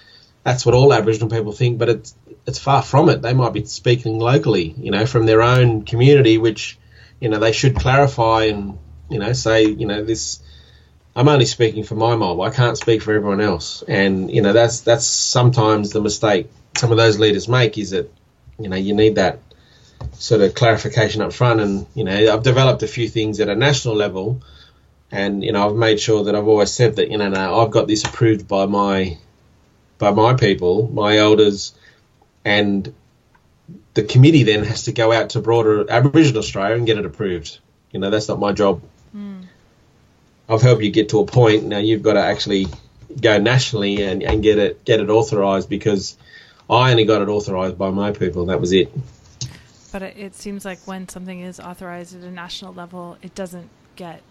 that's 0.43 0.65
what 0.65 0.75
all 0.75 0.93
Aboriginal 0.93 1.29
people 1.29 1.51
think. 1.51 1.77
But 1.77 1.89
it's 1.89 2.15
it's 2.45 2.59
far 2.59 2.81
from 2.81 3.09
it. 3.09 3.21
They 3.21 3.33
might 3.33 3.53
be 3.53 3.65
speaking 3.65 4.19
locally, 4.19 4.75
you 4.77 4.91
know, 4.91 5.05
from 5.05 5.25
their 5.25 5.41
own 5.41 5.83
community, 5.83 6.37
which 6.37 6.77
you 7.19 7.29
know 7.29 7.39
they 7.39 7.51
should 7.51 7.75
clarify 7.75 8.45
and 8.45 8.77
you 9.09 9.19
know 9.19 9.33
say 9.33 9.65
you 9.65 9.87
know 9.87 10.03
this 10.03 10.41
I'm 11.15 11.29
only 11.29 11.45
speaking 11.45 11.83
for 11.83 11.95
my 11.95 12.15
mob. 12.15 12.41
I 12.41 12.49
can't 12.49 12.77
speak 12.77 13.01
for 13.01 13.13
everyone 13.13 13.39
else, 13.39 13.83
and 13.87 14.29
you 14.29 14.41
know 14.41 14.51
that's 14.51 14.81
that's 14.81 15.07
sometimes 15.07 15.91
the 15.91 16.01
mistake 16.01 16.49
some 16.75 16.91
of 16.91 16.97
those 16.97 17.19
leaders 17.19 17.47
make 17.47 17.77
is 17.77 17.91
that 17.91 18.11
you 18.59 18.69
know 18.69 18.75
you 18.75 18.93
need 18.93 19.15
that 19.15 19.39
sort 20.13 20.41
of 20.41 20.53
clarification 20.55 21.21
up 21.21 21.33
front. 21.33 21.61
And 21.61 21.87
you 21.93 22.03
know 22.03 22.33
I've 22.33 22.43
developed 22.43 22.83
a 22.83 22.87
few 22.87 23.09
things 23.09 23.39
at 23.39 23.49
a 23.49 23.55
national 23.55 23.95
level, 23.95 24.41
and 25.11 25.43
you 25.43 25.51
know 25.51 25.67
I've 25.67 25.75
made 25.75 25.99
sure 25.99 26.25
that 26.25 26.35
I've 26.35 26.47
always 26.47 26.71
said 26.71 26.97
that 26.97 27.09
you 27.09 27.17
know 27.17 27.29
no, 27.29 27.59
I've 27.61 27.71
got 27.71 27.87
this 27.87 28.03
approved 28.03 28.47
by 28.47 28.65
my 28.65 29.17
by 29.97 30.11
my 30.11 30.33
people, 30.33 30.89
my 30.91 31.17
elders, 31.17 31.73
and 32.43 32.93
the 33.93 34.03
committee 34.03 34.43
then 34.43 34.63
has 34.63 34.83
to 34.83 34.91
go 34.91 35.11
out 35.11 35.31
to 35.31 35.39
broader 35.39 35.89
Aboriginal 35.89 36.39
Australia 36.39 36.75
and 36.75 36.85
get 36.85 36.97
it 36.97 37.05
approved. 37.05 37.59
You 37.91 37.99
know 37.99 38.09
that's 38.09 38.27
not 38.27 38.39
my 38.39 38.51
job. 38.51 38.81
Hmm. 39.11 39.43
I've 40.47 40.61
helped 40.61 40.83
you 40.83 40.91
get 40.91 41.09
to 41.09 41.19
a 41.21 41.25
point. 41.25 41.63
Now 41.65 41.79
you've 41.79 42.03
got 42.03 42.13
to 42.13 42.21
actually 42.21 42.67
go 43.19 43.39
nationally 43.39 44.03
and, 44.03 44.21
and 44.21 44.43
get 44.43 44.59
it 44.59 44.83
get 44.85 44.99
it 44.99 45.09
authorised 45.09 45.69
because 45.69 46.17
I 46.69 46.91
only 46.91 47.05
got 47.05 47.21
it 47.21 47.29
authorised 47.29 47.77
by 47.77 47.91
my 47.91 48.11
people. 48.11 48.41
and 48.41 48.49
That 48.49 48.59
was 48.59 48.71
it. 48.71 48.91
But 49.91 50.01
it, 50.01 50.17
it 50.17 50.35
seems 50.35 50.65
like 50.65 50.79
when 50.85 51.07
something 51.07 51.39
is 51.39 51.59
authorised 51.59 52.15
at 52.15 52.23
a 52.23 52.31
national 52.31 52.73
level, 52.73 53.17
it 53.21 53.35
doesn't 53.35 53.69
get 53.95 54.21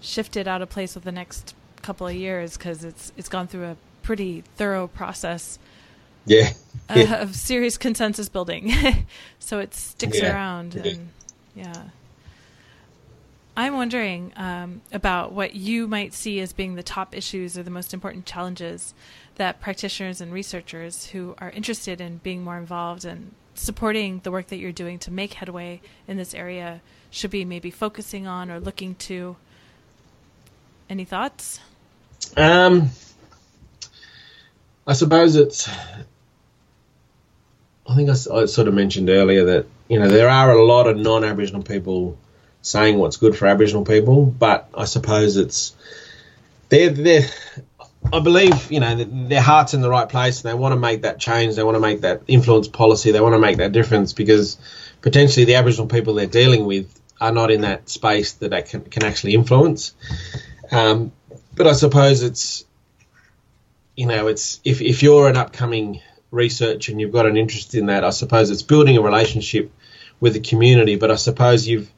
shifted 0.00 0.46
out 0.46 0.62
of 0.62 0.70
place 0.70 0.94
with 0.94 1.04
the 1.04 1.12
next 1.12 1.54
couple 1.82 2.06
of 2.06 2.14
years 2.14 2.56
because 2.56 2.84
it's 2.84 3.12
it's 3.16 3.28
gone 3.28 3.46
through 3.46 3.64
a 3.64 3.76
pretty 4.02 4.42
thorough 4.56 4.86
process. 4.86 5.58
Yeah. 6.24 6.50
Uh, 6.90 7.18
of 7.20 7.36
serious 7.36 7.76
consensus 7.76 8.30
building, 8.30 8.72
so 9.38 9.58
it 9.58 9.74
sticks 9.74 10.22
yeah. 10.22 10.32
around 10.32 10.74
and 10.74 11.10
yeah. 11.54 11.82
I'm 13.58 13.74
wondering 13.74 14.32
um, 14.36 14.80
about 14.90 15.32
what 15.32 15.54
you 15.54 15.86
might 15.86 16.14
see 16.14 16.40
as 16.40 16.54
being 16.54 16.76
the 16.76 16.82
top 16.82 17.14
issues 17.14 17.58
or 17.58 17.62
the 17.62 17.70
most 17.70 17.92
important 17.92 18.24
challenges 18.24 18.94
that 19.38 19.60
practitioners 19.60 20.20
and 20.20 20.32
researchers 20.32 21.06
who 21.06 21.34
are 21.38 21.50
interested 21.50 22.00
in 22.00 22.18
being 22.18 22.44
more 22.44 22.58
involved 22.58 23.04
and 23.04 23.32
supporting 23.54 24.20
the 24.22 24.30
work 24.30 24.48
that 24.48 24.58
you're 24.58 24.72
doing 24.72 24.98
to 25.00 25.10
make 25.10 25.34
headway 25.34 25.80
in 26.06 26.16
this 26.16 26.34
area 26.34 26.80
should 27.10 27.30
be 27.30 27.44
maybe 27.44 27.70
focusing 27.70 28.26
on 28.26 28.50
or 28.50 28.60
looking 28.60 28.94
to. 28.94 29.36
Any 30.90 31.04
thoughts? 31.04 31.60
Um, 32.36 32.90
I 34.86 34.94
suppose 34.94 35.36
it's. 35.36 35.68
I 37.86 37.94
think 37.94 38.08
I, 38.08 38.12
I 38.12 38.44
sort 38.46 38.68
of 38.68 38.74
mentioned 38.74 39.10
earlier 39.10 39.44
that 39.46 39.66
you 39.88 39.98
know 39.98 40.08
there 40.08 40.30
are 40.30 40.50
a 40.52 40.64
lot 40.64 40.86
of 40.86 40.96
non-Aboriginal 40.96 41.62
people 41.62 42.16
saying 42.62 42.98
what's 42.98 43.18
good 43.18 43.36
for 43.36 43.46
Aboriginal 43.46 43.84
people, 43.84 44.24
but 44.24 44.68
I 44.74 44.86
suppose 44.86 45.36
it's 45.36 45.76
they're 46.70 46.90
they 46.90 47.26
I 48.12 48.20
believe 48.20 48.70
you 48.72 48.80
know 48.80 48.94
their 48.94 49.40
heart's 49.40 49.74
in 49.74 49.80
the 49.80 49.90
right 49.90 50.08
place 50.08 50.42
and 50.42 50.50
they 50.50 50.54
want 50.54 50.72
to 50.72 50.78
make 50.78 51.02
that 51.02 51.18
change. 51.18 51.56
They 51.56 51.62
want 51.62 51.76
to 51.76 51.80
make 51.80 52.00
that 52.02 52.22
influence 52.26 52.68
policy. 52.68 53.12
They 53.12 53.20
want 53.20 53.34
to 53.34 53.38
make 53.38 53.58
that 53.58 53.72
difference 53.72 54.12
because 54.12 54.58
potentially 55.02 55.44
the 55.44 55.56
Aboriginal 55.56 55.86
people 55.88 56.14
they're 56.14 56.26
dealing 56.26 56.66
with 56.66 56.98
are 57.20 57.32
not 57.32 57.50
in 57.50 57.62
that 57.62 57.88
space 57.88 58.32
that 58.34 58.50
they 58.50 58.62
can, 58.62 58.82
can 58.82 59.04
actually 59.04 59.34
influence. 59.34 59.94
Um, 60.70 61.12
but 61.54 61.66
I 61.66 61.72
suppose 61.72 62.22
it's, 62.22 62.64
you 63.96 64.06
know, 64.06 64.28
it's 64.28 64.60
if, 64.64 64.80
if 64.80 65.02
you're 65.02 65.28
an 65.28 65.36
upcoming 65.36 66.00
researcher 66.30 66.92
and 66.92 67.00
you've 67.00 67.12
got 67.12 67.26
an 67.26 67.36
interest 67.36 67.74
in 67.74 67.86
that, 67.86 68.04
I 68.04 68.10
suppose 68.10 68.50
it's 68.50 68.62
building 68.62 68.96
a 68.96 69.02
relationship 69.02 69.72
with 70.20 70.34
the 70.34 70.40
community. 70.40 70.96
But 70.96 71.10
I 71.10 71.16
suppose 71.16 71.66
you've 71.66 71.90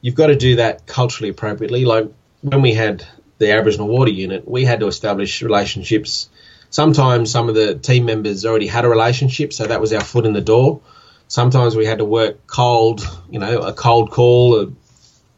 you've 0.00 0.14
got 0.14 0.28
to 0.28 0.36
do 0.36 0.56
that 0.56 0.86
culturally 0.86 1.28
appropriately. 1.28 1.84
Like 1.84 2.10
when 2.40 2.62
we 2.62 2.74
had 2.74 3.06
the 3.38 3.52
Aboriginal 3.52 3.88
Water 3.88 4.10
Unit, 4.10 4.48
we 4.48 4.64
had 4.64 4.80
to 4.80 4.86
establish 4.86 5.42
relationships. 5.42 6.28
Sometimes 6.70 7.30
some 7.30 7.48
of 7.48 7.54
the 7.54 7.74
team 7.74 8.06
members 8.06 8.44
already 8.44 8.66
had 8.66 8.84
a 8.84 8.88
relationship, 8.88 9.52
so 9.52 9.66
that 9.66 9.80
was 9.80 9.92
our 9.92 10.00
foot 10.00 10.26
in 10.26 10.32
the 10.32 10.40
door. 10.40 10.80
Sometimes 11.28 11.74
we 11.76 11.86
had 11.86 11.98
to 11.98 12.04
work 12.04 12.46
cold, 12.46 13.06
you 13.30 13.38
know, 13.38 13.60
a 13.60 13.72
cold 13.72 14.10
call, 14.10 14.72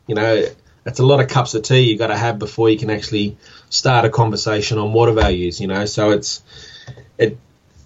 you 0.07 0.15
know, 0.15 0.47
it's 0.89 1.01
a 1.01 1.05
lot 1.05 1.21
of 1.21 1.29
cups 1.29 1.55
of 1.55 1.63
tea 1.63 1.91
you've 1.91 1.99
got 1.99 2.07
to 2.09 2.17
have 2.17 2.39
before 2.39 2.71
you 2.71 2.79
can 2.79 2.91
actually 2.91 3.37
start 3.69 4.07
a 4.07 4.11
conversation 4.11 4.79
on 4.79 4.93
water 4.93 5.13
values. 5.13 5.61
You 5.61 5.67
know, 5.67 5.85
so 5.85 6.11
it's 6.11 6.43
it, 7.19 7.39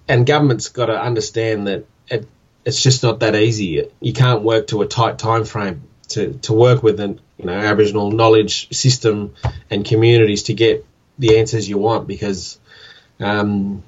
and 0.08 0.24
government's 0.24 0.68
got 0.68 0.86
to 0.86 1.00
understand 1.00 1.66
that 1.66 1.84
it, 2.08 2.28
it's 2.64 2.80
just 2.80 3.02
not 3.02 3.20
that 3.20 3.34
easy. 3.34 3.88
You 4.00 4.12
can't 4.12 4.42
work 4.42 4.68
to 4.68 4.82
a 4.82 4.86
tight 4.86 5.18
time 5.18 5.44
frame 5.44 5.82
to, 6.10 6.34
to 6.42 6.52
work 6.52 6.82
with 6.82 7.00
an 7.00 7.20
you 7.42 7.46
know 7.46 7.58
Aboriginal 7.58 8.10
knowledge 8.10 8.74
system 8.74 9.34
and 9.70 9.84
communities 9.84 10.44
to 10.44 10.54
get 10.54 10.86
the 11.18 11.38
answers 11.38 11.68
you 11.68 11.76
want 11.76 12.06
because 12.06 12.58
um, 13.20 13.82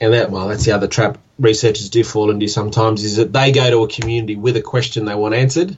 and 0.00 0.12
that 0.12 0.30
well 0.30 0.48
that's 0.48 0.66
the 0.66 0.72
other 0.72 0.88
trap 0.88 1.18
researchers 1.38 1.88
do 1.88 2.04
fall 2.04 2.30
into 2.30 2.48
sometimes 2.48 3.02
is 3.02 3.16
that 3.16 3.32
they 3.32 3.52
go 3.52 3.70
to 3.70 3.84
a 3.84 3.88
community 3.88 4.36
with 4.36 4.56
a 4.56 4.62
question 4.62 5.04
they 5.04 5.14
want 5.14 5.34
answered 5.34 5.76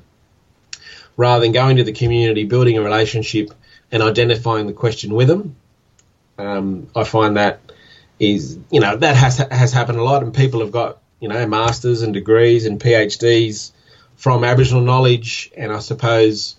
rather 1.18 1.42
than 1.42 1.52
going 1.52 1.76
to 1.76 1.84
the 1.84 1.92
community, 1.92 2.44
building 2.44 2.78
a 2.78 2.82
relationship, 2.82 3.52
and 3.90 4.02
identifying 4.02 4.66
the 4.66 4.72
question 4.72 5.14
with 5.14 5.28
them. 5.28 5.56
Um, 6.38 6.88
I 6.94 7.04
find 7.04 7.36
that 7.36 7.60
is, 8.18 8.58
you 8.70 8.80
know, 8.80 8.96
that 8.96 9.16
has 9.16 9.38
has 9.38 9.72
happened 9.72 9.98
a 9.98 10.04
lot, 10.04 10.22
and 10.22 10.32
people 10.32 10.60
have 10.60 10.70
got, 10.70 10.98
you 11.20 11.28
know, 11.28 11.46
masters 11.46 12.02
and 12.02 12.14
degrees 12.14 12.64
and 12.64 12.80
PhDs 12.80 13.72
from 14.16 14.44
Aboriginal 14.44 14.82
knowledge, 14.82 15.50
and 15.56 15.72
I 15.72 15.80
suppose 15.80 16.56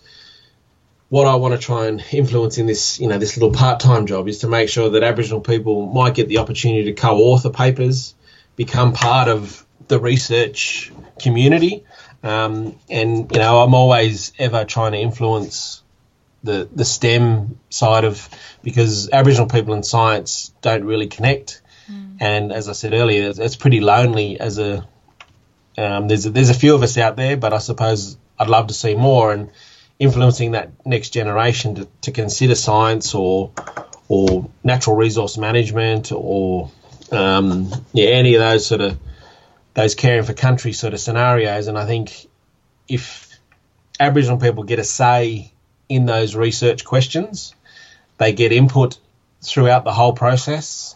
what 1.09 1.25
I 1.25 1.35
want 1.35 1.53
to 1.53 1.57
try 1.59 1.87
and 1.87 2.03
influence 2.11 2.57
in 2.57 2.67
this, 2.67 2.99
you 2.99 3.07
know, 3.07 3.17
this 3.17 3.35
little 3.35 3.51
part-time 3.51 4.05
job 4.05 4.27
is 4.27 4.39
to 4.39 4.47
make 4.47 4.69
sure 4.69 4.91
that 4.91 5.03
Aboriginal 5.03 5.41
people 5.41 5.87
might 5.87 6.13
get 6.13 6.27
the 6.27 6.37
opportunity 6.37 6.85
to 6.85 6.93
co-author 6.93 7.49
papers, 7.49 8.15
become 8.55 8.93
part 8.93 9.27
of 9.27 9.65
the 9.87 9.99
research 9.99 10.91
community, 11.19 11.83
um, 12.21 12.77
and 12.89 13.31
you 13.31 13.39
know, 13.39 13.61
I'm 13.61 13.73
always 13.73 14.33
ever 14.37 14.65
trying 14.65 14.91
to 14.91 14.99
influence 14.99 15.81
the 16.43 16.69
the 16.73 16.85
STEM 16.85 17.59
side 17.69 18.05
of 18.05 18.29
because 18.61 19.09
Aboriginal 19.09 19.47
people 19.47 19.73
in 19.73 19.83
science 19.83 20.53
don't 20.61 20.83
really 20.83 21.07
connect. 21.07 21.61
Mm. 21.91 22.17
And 22.19 22.51
as 22.53 22.69
I 22.69 22.73
said 22.73 22.93
earlier, 22.93 23.29
it's, 23.29 23.39
it's 23.39 23.55
pretty 23.55 23.79
lonely 23.79 24.39
as 24.39 24.59
a 24.59 24.87
um, 25.77 26.07
there's 26.07 26.25
a, 26.25 26.29
there's 26.29 26.49
a 26.49 26.53
few 26.53 26.75
of 26.75 26.83
us 26.83 26.97
out 26.97 27.15
there, 27.15 27.37
but 27.37 27.53
I 27.53 27.59
suppose 27.59 28.17
I'd 28.37 28.49
love 28.49 28.67
to 28.67 28.73
see 28.73 28.95
more 28.95 29.31
and 29.31 29.49
influencing 29.99 30.51
that 30.51 30.71
next 30.85 31.09
generation 31.09 31.75
to, 31.75 31.87
to 32.01 32.11
consider 32.11 32.55
science 32.55 33.13
or 33.13 33.51
or 34.07 34.49
natural 34.63 34.95
resource 34.95 35.37
management 35.37 36.11
or 36.11 36.71
um, 37.11 37.69
yeah 37.93 38.09
any 38.09 38.33
of 38.33 38.39
those 38.39 38.65
sort 38.65 38.81
of 38.81 38.97
those 39.73 39.95
caring 39.95 40.23
for 40.23 40.33
country 40.33 40.73
sort 40.73 40.93
of 40.93 40.99
scenarios. 40.99 41.67
And 41.67 41.77
I 41.77 41.85
think 41.85 42.27
if 42.87 43.39
Aboriginal 43.99 44.37
people 44.37 44.63
get 44.63 44.79
a 44.79 44.83
say 44.83 45.53
in 45.87 46.05
those 46.05 46.35
research 46.35 46.83
questions, 46.85 47.55
they 48.17 48.33
get 48.33 48.51
input 48.51 48.99
throughout 49.41 49.85
the 49.85 49.93
whole 49.93 50.13
process. 50.13 50.95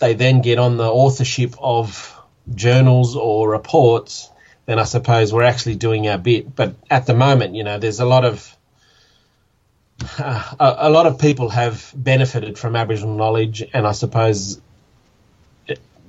They 0.00 0.14
then 0.14 0.40
get 0.40 0.58
on 0.58 0.76
the 0.76 0.88
authorship 0.88 1.56
of 1.58 2.14
journals 2.54 3.16
or 3.16 3.50
reports, 3.50 4.30
then 4.68 4.78
I 4.78 4.84
suppose 4.84 5.32
we're 5.32 5.44
actually 5.44 5.76
doing 5.76 6.08
our 6.08 6.18
bit. 6.18 6.54
But 6.54 6.74
at 6.90 7.06
the 7.06 7.14
moment, 7.14 7.54
you 7.54 7.64
know, 7.64 7.78
there's 7.78 8.00
a 8.00 8.04
lot 8.04 8.26
of 8.26 8.54
uh, 10.18 10.54
a, 10.58 10.90
lot 10.90 11.06
of 11.06 11.18
people 11.18 11.48
have 11.48 11.90
benefited 11.96 12.58
from 12.58 12.76
Aboriginal 12.76 13.16
knowledge, 13.16 13.64
and 13.72 13.86
I 13.86 13.92
suppose 13.92 14.60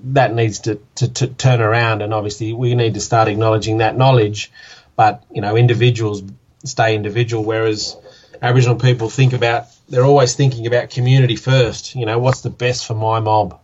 that 0.03 0.33
needs 0.33 0.59
to, 0.59 0.81
to, 0.95 1.07
to, 1.07 1.27
turn 1.27 1.61
around, 1.61 2.01
and 2.01 2.13
obviously 2.13 2.51
we 2.51 2.75
need 2.75 2.95
to 2.95 2.99
start 2.99 3.29
acknowledging 3.29 3.77
that 3.77 3.95
knowledge. 3.95 4.51
But 4.97 5.23
you 5.31 5.41
know, 5.41 5.55
individuals 5.55 6.21
stay 6.65 6.95
individual, 6.95 7.45
whereas 7.45 7.95
Aboriginal 8.41 8.75
people 8.75 9.09
think 9.09 9.31
about 9.31 9.67
they're 9.87 10.03
always 10.03 10.35
thinking 10.35 10.67
about 10.67 10.89
community 10.89 11.37
first. 11.37 11.95
You 11.95 12.05
know, 12.05 12.19
what's 12.19 12.41
the 12.41 12.49
best 12.49 12.85
for 12.85 12.93
my 12.93 13.21
mob, 13.21 13.57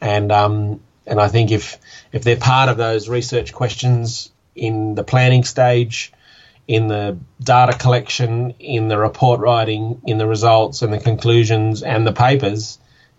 and 0.00 0.30
um, 0.30 0.80
and 1.04 1.20
I 1.20 1.26
think 1.26 1.50
if 1.50 1.78
if 2.12 2.22
they're 2.22 2.36
part 2.36 2.68
of 2.68 2.76
those 2.76 3.08
research 3.08 3.52
questions 3.52 4.30
in 4.56 4.94
the 4.94 5.04
planning 5.04 5.44
stage, 5.44 6.12
in 6.66 6.88
the 6.88 7.16
data 7.42 7.76
collection, 7.78 8.52
in 8.58 8.88
the 8.88 8.98
report 8.98 9.40
writing, 9.40 10.00
in 10.06 10.18
the 10.18 10.26
results 10.26 10.82
and 10.82 10.92
the 10.92 10.98
conclusions 10.98 11.82
and 11.82 12.06
the 12.06 12.12
papers, 12.12 12.78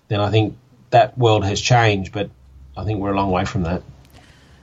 then 0.10 0.20
I 0.20 0.30
think 0.30 0.58
that 0.90 1.18
world 1.18 1.46
has 1.46 1.62
changed. 1.62 2.12
But 2.12 2.30
I 2.76 2.84
think 2.84 3.00
we're 3.00 3.14
a 3.14 3.16
long 3.16 3.32
way 3.32 3.46
from 3.46 3.64
that. 3.64 3.84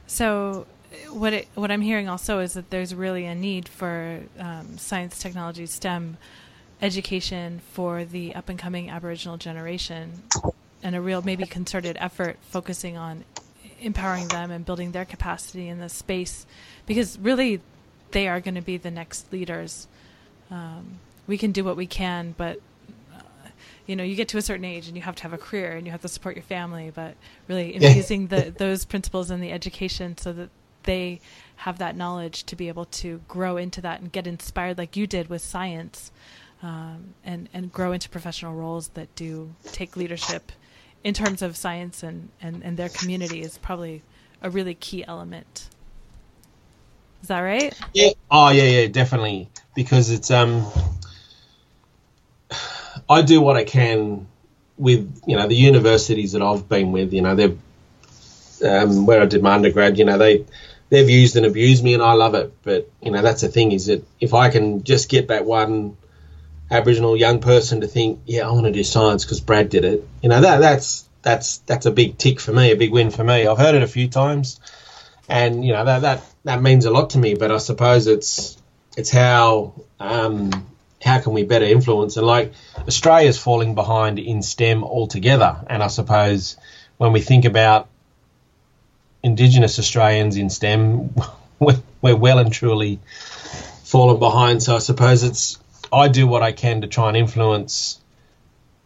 So, 0.07 0.67
what 1.11 1.33
it, 1.33 1.49
what 1.55 1.71
I'm 1.71 1.81
hearing 1.81 2.09
also 2.09 2.41
is 2.41 2.55
that 2.55 2.71
there's 2.71 2.95
really 2.95 3.25
a 3.25 3.35
need 3.35 3.69
for 3.69 4.21
um, 4.39 4.77
science, 4.77 5.19
technology, 5.19 5.67
STEM 5.67 6.19
education 6.83 7.61
for 7.73 8.05
the 8.05 8.35
up 8.35 8.49
and 8.49 8.59
coming 8.59 8.91
Aboriginal 8.91 9.39
generation, 9.39 10.23
and 10.83 10.95
a 10.95 11.01
real 11.01 11.23
maybe 11.23 11.47
concerted 11.47 11.97
effort 11.99 12.37
focusing 12.43 12.97
on 12.97 13.25
empowering 13.85 14.29
them 14.29 14.51
and 14.51 14.65
building 14.65 14.93
their 14.93 15.05
capacity 15.05 15.69
in 15.69 15.79
the 15.79 15.89
space, 15.89 16.47
because 16.87 17.19
really 17.19 17.61
they 18.11 18.29
are 18.29 18.41
going 18.41 18.55
to 18.55 18.63
be 18.63 18.77
the 18.77 18.91
next 18.91 19.33
leaders. 19.33 19.87
Um, 20.51 20.99
we 21.27 21.39
can 21.39 21.53
do 21.53 21.65
what 21.65 21.77
we 21.77 21.87
can, 21.87 22.35
but 22.37 22.61
you 23.87 23.97
know 23.97 24.05
you 24.05 24.15
get 24.15 24.29
to 24.29 24.39
a 24.39 24.43
certain 24.43 24.65
age 24.65 24.89
and 24.89 24.97
you 24.97 25.03
have 25.03 25.15
to 25.17 25.23
have 25.23 25.33
a 25.33 25.39
career 25.39 25.73
and 25.73 25.87
you 25.87 25.93
have 25.93 26.03
to 26.03 26.09
support 26.09 26.37
your 26.37 26.43
family 26.43 26.91
but 26.95 27.15
really 27.49 27.75
infusing 27.75 28.29
the, 28.29 28.53
those 28.57 28.85
principles 28.85 29.31
in 29.31 29.41
the 29.41 29.53
education 29.53 30.17
so 30.17 30.33
that 30.33 30.49
they 30.85 31.21
have 31.57 31.79
that 31.79 31.97
knowledge 31.97 32.45
to 32.45 32.57
be 32.57 32.69
able 32.69 32.85
to 32.87 33.21
grow 33.29 33.57
into 33.57 33.81
that 33.81 34.01
and 34.01 34.13
get 34.13 34.27
inspired 34.27 34.77
like 34.79 34.97
you 34.97 35.07
did 35.07 35.29
with 35.29 35.43
science 35.43 36.11
um, 36.63 37.15
and 37.25 37.49
and 37.53 37.73
grow 37.73 37.93
into 37.93 38.09
professional 38.09 38.55
roles 38.55 38.89
that 38.89 39.15
do 39.15 39.55
take 39.65 39.97
leadership 39.97 40.53
in 41.05 41.15
terms 41.15 41.43
of 41.43 41.57
science 41.57 42.03
and, 42.03 42.31
and, 42.41 42.65
and 42.65 42.77
their 42.77 42.89
community 42.89 43.41
is 43.43 43.59
probably 43.59 44.03
a 44.43 44.51
really 44.51 44.75
key 44.75 45.05
element 45.07 45.69
is 47.23 47.29
that 47.29 47.41
right 47.41 47.79
yeah 47.93 48.11
oh 48.31 48.51
yeah 48.51 48.65
yeah 48.65 48.87
definitely 48.89 49.49
because 49.75 50.11
it's 50.11 50.31
um 50.31 50.67
I 53.09 53.23
do 53.23 53.41
what 53.41 53.57
I 53.57 53.65
can 53.65 54.27
with 54.77 55.23
you 55.27 55.37
know 55.37 55.47
the 55.47 55.55
universities 55.55 56.33
that 56.33 56.43
I've 56.43 56.69
been 56.69 56.93
with. 56.93 57.13
You 57.13 57.23
know, 57.23 57.35
they've 57.35 57.59
um, 58.65 59.07
where 59.07 59.23
I 59.23 59.27
did 59.27 59.43
my 59.43 59.55
undergrad. 59.55 59.99
You 59.99 60.05
know, 60.05 60.19
they 60.19 60.45
they've 60.91 61.09
used 61.09 61.37
and 61.37 61.47
abused 61.47 61.85
me, 61.85 61.95
and 61.95 62.03
I 62.03 62.13
love 62.13 62.35
it. 62.35 62.53
But 62.63 62.91
you 63.03 63.11
know, 63.11 63.23
that's 63.23 63.43
the 63.43 63.49
thing 63.49 63.73
is 63.73 63.87
that 63.87 64.07
if 64.21 64.35
I 64.35 64.51
can 64.51 64.85
just 64.85 65.09
get 65.09 65.29
that 65.29 65.45
one 65.45 65.97
Aboriginal 66.75 67.17
young 67.17 67.41
person 67.41 67.81
to 67.83 67.87
think, 67.87 68.21
yeah, 68.27 68.49
I 68.49 68.53
want 68.53 68.67
to 68.67 68.73
do 68.73 68.85
science 68.85 69.25
because 69.25 69.41
Brad 69.41 69.69
did 69.69 69.85
it. 69.85 70.07
You 70.23 70.29
know, 70.29 70.41
that 70.41 70.59
that's 70.59 71.09
that's 71.23 71.59
that's 71.59 71.87
a 71.87 71.91
big 71.91 72.19
tick 72.19 72.41
for 72.41 72.53
me, 72.53 72.73
a 72.73 72.77
big 72.77 72.93
win 72.93 73.11
for 73.11 73.25
me. 73.25 73.47
I've 73.47 73.59
heard 73.59 73.75
it 73.75 73.83
a 73.83 73.87
few 73.89 74.09
times, 74.09 74.61
and 75.29 75.65
you 75.65 75.73
know 75.73 75.85
that 75.85 76.03
that 76.03 76.23
that 76.45 76.63
means 76.63 76.85
a 76.85 76.91
lot 76.91 77.11
to 77.11 77.19
me. 77.19 77.35
But 77.35 77.53
I 77.53 77.59
suppose 77.59 78.07
it's 78.07 78.61
it's 78.97 79.11
how 79.11 79.75
um, 80.01 80.51
how 81.05 81.21
can 81.21 81.33
we 81.33 81.45
better 81.45 81.65
influence? 81.65 82.17
And 82.17 82.27
like 82.27 82.53
Australia's 82.89 83.39
falling 83.39 83.75
behind 83.75 84.19
in 84.19 84.43
STEM 84.43 84.83
altogether. 84.83 85.57
And 85.69 85.83
I 85.83 85.89
suppose 85.89 86.57
when 86.97 87.13
we 87.13 87.21
think 87.21 87.45
about 87.45 87.89
Indigenous 89.23 89.79
Australians 89.79 90.37
in 90.37 90.51
STEM, 90.51 91.15
we're, 91.59 92.17
well 92.17 92.39
and 92.39 92.53
truly 92.53 93.01
fallen 93.85 94.19
behind. 94.19 94.63
So 94.63 94.75
I 94.77 94.79
suppose 94.79 95.23
it's 95.23 95.59
I 95.95 96.09
do 96.09 96.27
what 96.27 96.43
I 96.43 96.53
can 96.53 96.81
to 96.81 96.87
try 96.87 97.09
and 97.09 97.17
influence. 97.17 98.01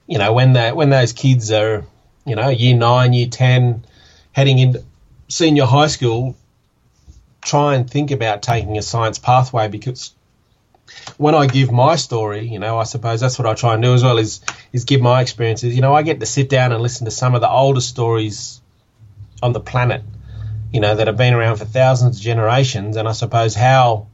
You 0.07 0.19
know, 0.19 0.33
when 0.33 0.55
that 0.55 0.77
when 0.77 0.91
those 0.91 1.13
kids 1.13 1.51
are, 1.53 1.85
you 2.25 2.37
know, 2.37 2.49
year 2.49 2.77
nine, 2.77 3.13
year 3.13 3.29
ten, 3.29 3.85
heading 4.33 4.59
into 4.59 4.85
senior 5.29 5.65
high 5.65 5.89
school, 5.89 6.37
try 7.43 7.75
and 7.75 7.89
think 7.91 8.11
about 8.11 8.43
taking 8.43 8.79
a 8.79 8.83
science 8.83 9.19
pathway 9.19 9.69
because 9.69 10.15
when 11.17 11.35
I 11.35 11.47
give 11.47 11.71
my 11.71 11.97
story, 11.97 12.49
you 12.49 12.59
know, 12.59 12.79
I 12.79 12.85
suppose 12.85 13.21
that's 13.21 13.39
what 13.39 13.47
I 13.47 13.55
try 13.55 13.75
and 13.75 13.83
do 13.83 13.95
as 13.95 14.03
well 14.03 14.19
is 14.19 14.41
is 14.73 14.85
give 14.85 15.01
my 15.01 15.21
experiences. 15.21 15.75
You 15.75 15.83
know, 15.83 15.95
I 15.95 16.03
get 16.03 16.21
to 16.21 16.27
sit 16.27 16.49
down 16.49 16.73
and 16.73 16.83
listen 16.83 17.05
to 17.05 17.11
some 17.11 17.35
of 17.35 17.41
the 17.41 17.51
oldest 17.51 17.89
stories 17.89 18.61
on 19.43 19.53
the 19.53 19.61
planet, 19.61 20.03
you 20.73 20.81
know, 20.81 20.95
that 20.95 21.07
have 21.07 21.17
been 21.17 21.35
around 21.35 21.57
for 21.57 21.65
thousands 21.65 22.17
of 22.17 22.23
generations, 22.23 22.97
and 22.97 23.09
I 23.09 23.13
suppose 23.13 23.55
how 23.55 24.09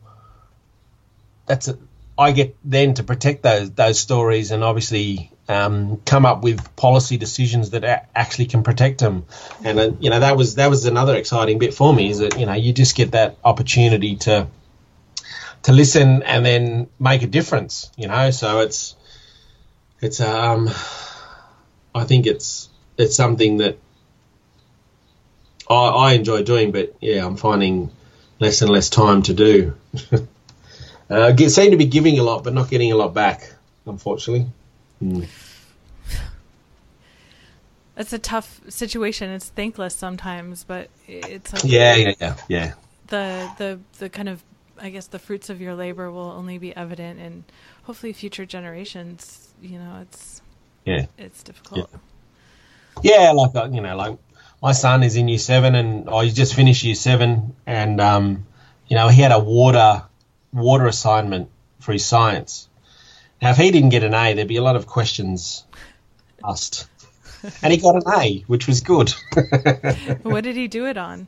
that's 1.46 1.68
a, 1.68 1.78
I 2.16 2.32
get 2.32 2.56
then 2.64 2.94
to 2.94 3.02
protect 3.02 3.42
those 3.42 3.70
those 3.72 3.98
stories 3.98 4.50
and 4.50 4.62
obviously 4.62 5.32
um, 5.48 6.00
come 6.06 6.24
up 6.24 6.42
with 6.42 6.74
policy 6.76 7.16
decisions 7.16 7.70
that 7.70 7.84
a- 7.84 8.06
actually 8.16 8.46
can 8.46 8.62
protect 8.62 9.00
them. 9.00 9.26
And 9.64 9.78
uh, 9.78 9.90
you 10.00 10.10
know 10.10 10.20
that 10.20 10.36
was 10.36 10.54
that 10.56 10.70
was 10.70 10.86
another 10.86 11.16
exciting 11.16 11.58
bit 11.58 11.74
for 11.74 11.92
me 11.92 12.10
is 12.10 12.18
that 12.18 12.38
you 12.38 12.46
know 12.46 12.52
you 12.54 12.72
just 12.72 12.96
get 12.96 13.12
that 13.12 13.36
opportunity 13.44 14.16
to 14.16 14.46
to 15.64 15.72
listen 15.72 16.22
and 16.22 16.46
then 16.46 16.88
make 17.00 17.22
a 17.22 17.26
difference. 17.26 17.90
You 17.96 18.08
know, 18.08 18.30
so 18.30 18.60
it's 18.60 18.94
it's 20.00 20.20
um 20.20 20.68
I 21.94 22.04
think 22.04 22.26
it's 22.26 22.68
it's 22.96 23.16
something 23.16 23.58
that 23.58 23.78
I, 25.68 25.74
I 25.74 26.12
enjoy 26.12 26.42
doing, 26.42 26.70
but 26.70 26.94
yeah, 27.00 27.26
I'm 27.26 27.36
finding 27.36 27.90
less 28.38 28.62
and 28.62 28.70
less 28.70 28.88
time 28.88 29.22
to 29.22 29.34
do. 29.34 29.74
uh, 31.14 31.32
get, 31.32 31.50
seem 31.50 31.70
to 31.70 31.76
be 31.76 31.86
giving 31.86 32.18
a 32.18 32.22
lot, 32.22 32.44
but 32.44 32.52
not 32.52 32.70
getting 32.70 32.92
a 32.92 32.96
lot 32.96 33.14
back, 33.14 33.52
unfortunately. 33.86 34.46
Mm. 35.02 35.26
It's 37.96 38.12
a 38.12 38.18
tough 38.18 38.60
situation. 38.68 39.30
It's 39.30 39.50
thankless 39.50 39.94
sometimes, 39.94 40.64
but 40.64 40.90
it's 41.06 41.52
like 41.52 41.64
yeah, 41.64 41.94
yeah, 41.94 42.14
yeah, 42.20 42.36
yeah. 42.48 42.72
The 43.06 43.50
the 43.56 43.80
the 43.98 44.08
kind 44.08 44.28
of 44.28 44.42
I 44.80 44.90
guess 44.90 45.06
the 45.06 45.20
fruits 45.20 45.48
of 45.48 45.60
your 45.60 45.74
labor 45.74 46.10
will 46.10 46.32
only 46.32 46.58
be 46.58 46.74
evident 46.74 47.20
in 47.20 47.44
hopefully 47.84 48.12
future 48.12 48.46
generations. 48.46 49.52
You 49.62 49.78
know, 49.78 50.00
it's 50.02 50.42
yeah, 50.84 51.06
it's 51.18 51.44
difficult. 51.44 51.88
Yeah, 53.02 53.22
yeah 53.22 53.30
like 53.30 53.54
uh, 53.54 53.68
you 53.70 53.80
know, 53.80 53.94
like 53.96 54.18
my 54.60 54.72
son 54.72 55.04
is 55.04 55.14
in 55.14 55.28
year 55.28 55.38
seven, 55.38 55.76
and 55.76 56.08
oh, 56.08 56.20
he 56.20 56.30
just 56.32 56.54
finished 56.54 56.82
year 56.82 56.96
seven, 56.96 57.54
and 57.64 58.00
um, 58.00 58.46
you 58.88 58.96
know, 58.96 59.08
he 59.08 59.22
had 59.22 59.30
a 59.30 59.38
water 59.38 60.02
water 60.54 60.86
assignment 60.86 61.50
for 61.80 61.92
his 61.92 62.06
science. 62.06 62.68
Now, 63.42 63.50
if 63.50 63.56
he 63.56 63.70
didn't 63.70 63.90
get 63.90 64.04
an 64.04 64.14
A, 64.14 64.32
there'd 64.32 64.48
be 64.48 64.56
a 64.56 64.62
lot 64.62 64.76
of 64.76 64.86
questions 64.86 65.64
asked. 66.42 66.88
and 67.62 67.72
he 67.72 67.78
got 67.78 67.96
an 67.96 68.02
A, 68.18 68.44
which 68.46 68.66
was 68.66 68.80
good. 68.80 69.10
what 70.22 70.44
did 70.44 70.56
he 70.56 70.68
do 70.68 70.86
it 70.86 70.96
on? 70.96 71.26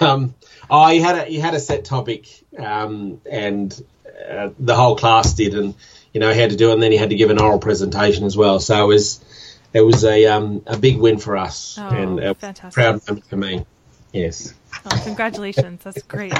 um, 0.00 0.34
oh, 0.70 0.88
he 0.88 1.00
had 1.00 1.16
a 1.16 1.24
he 1.24 1.38
had 1.38 1.54
a 1.54 1.60
set 1.60 1.84
topic, 1.84 2.28
um, 2.58 3.20
and 3.30 3.84
uh, 4.30 4.50
the 4.58 4.74
whole 4.74 4.96
class 4.96 5.34
did, 5.34 5.54
and 5.54 5.74
you 6.12 6.20
know 6.20 6.32
he 6.32 6.40
had 6.40 6.50
to 6.50 6.56
do 6.56 6.70
it, 6.70 6.74
and 6.74 6.82
then 6.82 6.92
he 6.92 6.98
had 6.98 7.10
to 7.10 7.16
give 7.16 7.30
an 7.30 7.40
oral 7.40 7.58
presentation 7.58 8.24
as 8.24 8.36
well. 8.36 8.60
So 8.60 8.82
it 8.84 8.86
was 8.86 9.24
it 9.72 9.80
was 9.80 10.04
a 10.04 10.26
um, 10.26 10.62
a 10.66 10.78
big 10.78 10.98
win 10.98 11.18
for 11.18 11.36
us, 11.36 11.76
oh, 11.78 11.88
and 11.88 12.20
a 12.20 12.34
fantastic. 12.34 12.74
proud 12.74 13.08
moment 13.08 13.26
for 13.26 13.36
me. 13.36 13.66
Yes. 14.12 14.54
Oh, 14.84 15.00
congratulations! 15.04 15.82
That's 15.82 16.02
great. 16.02 16.34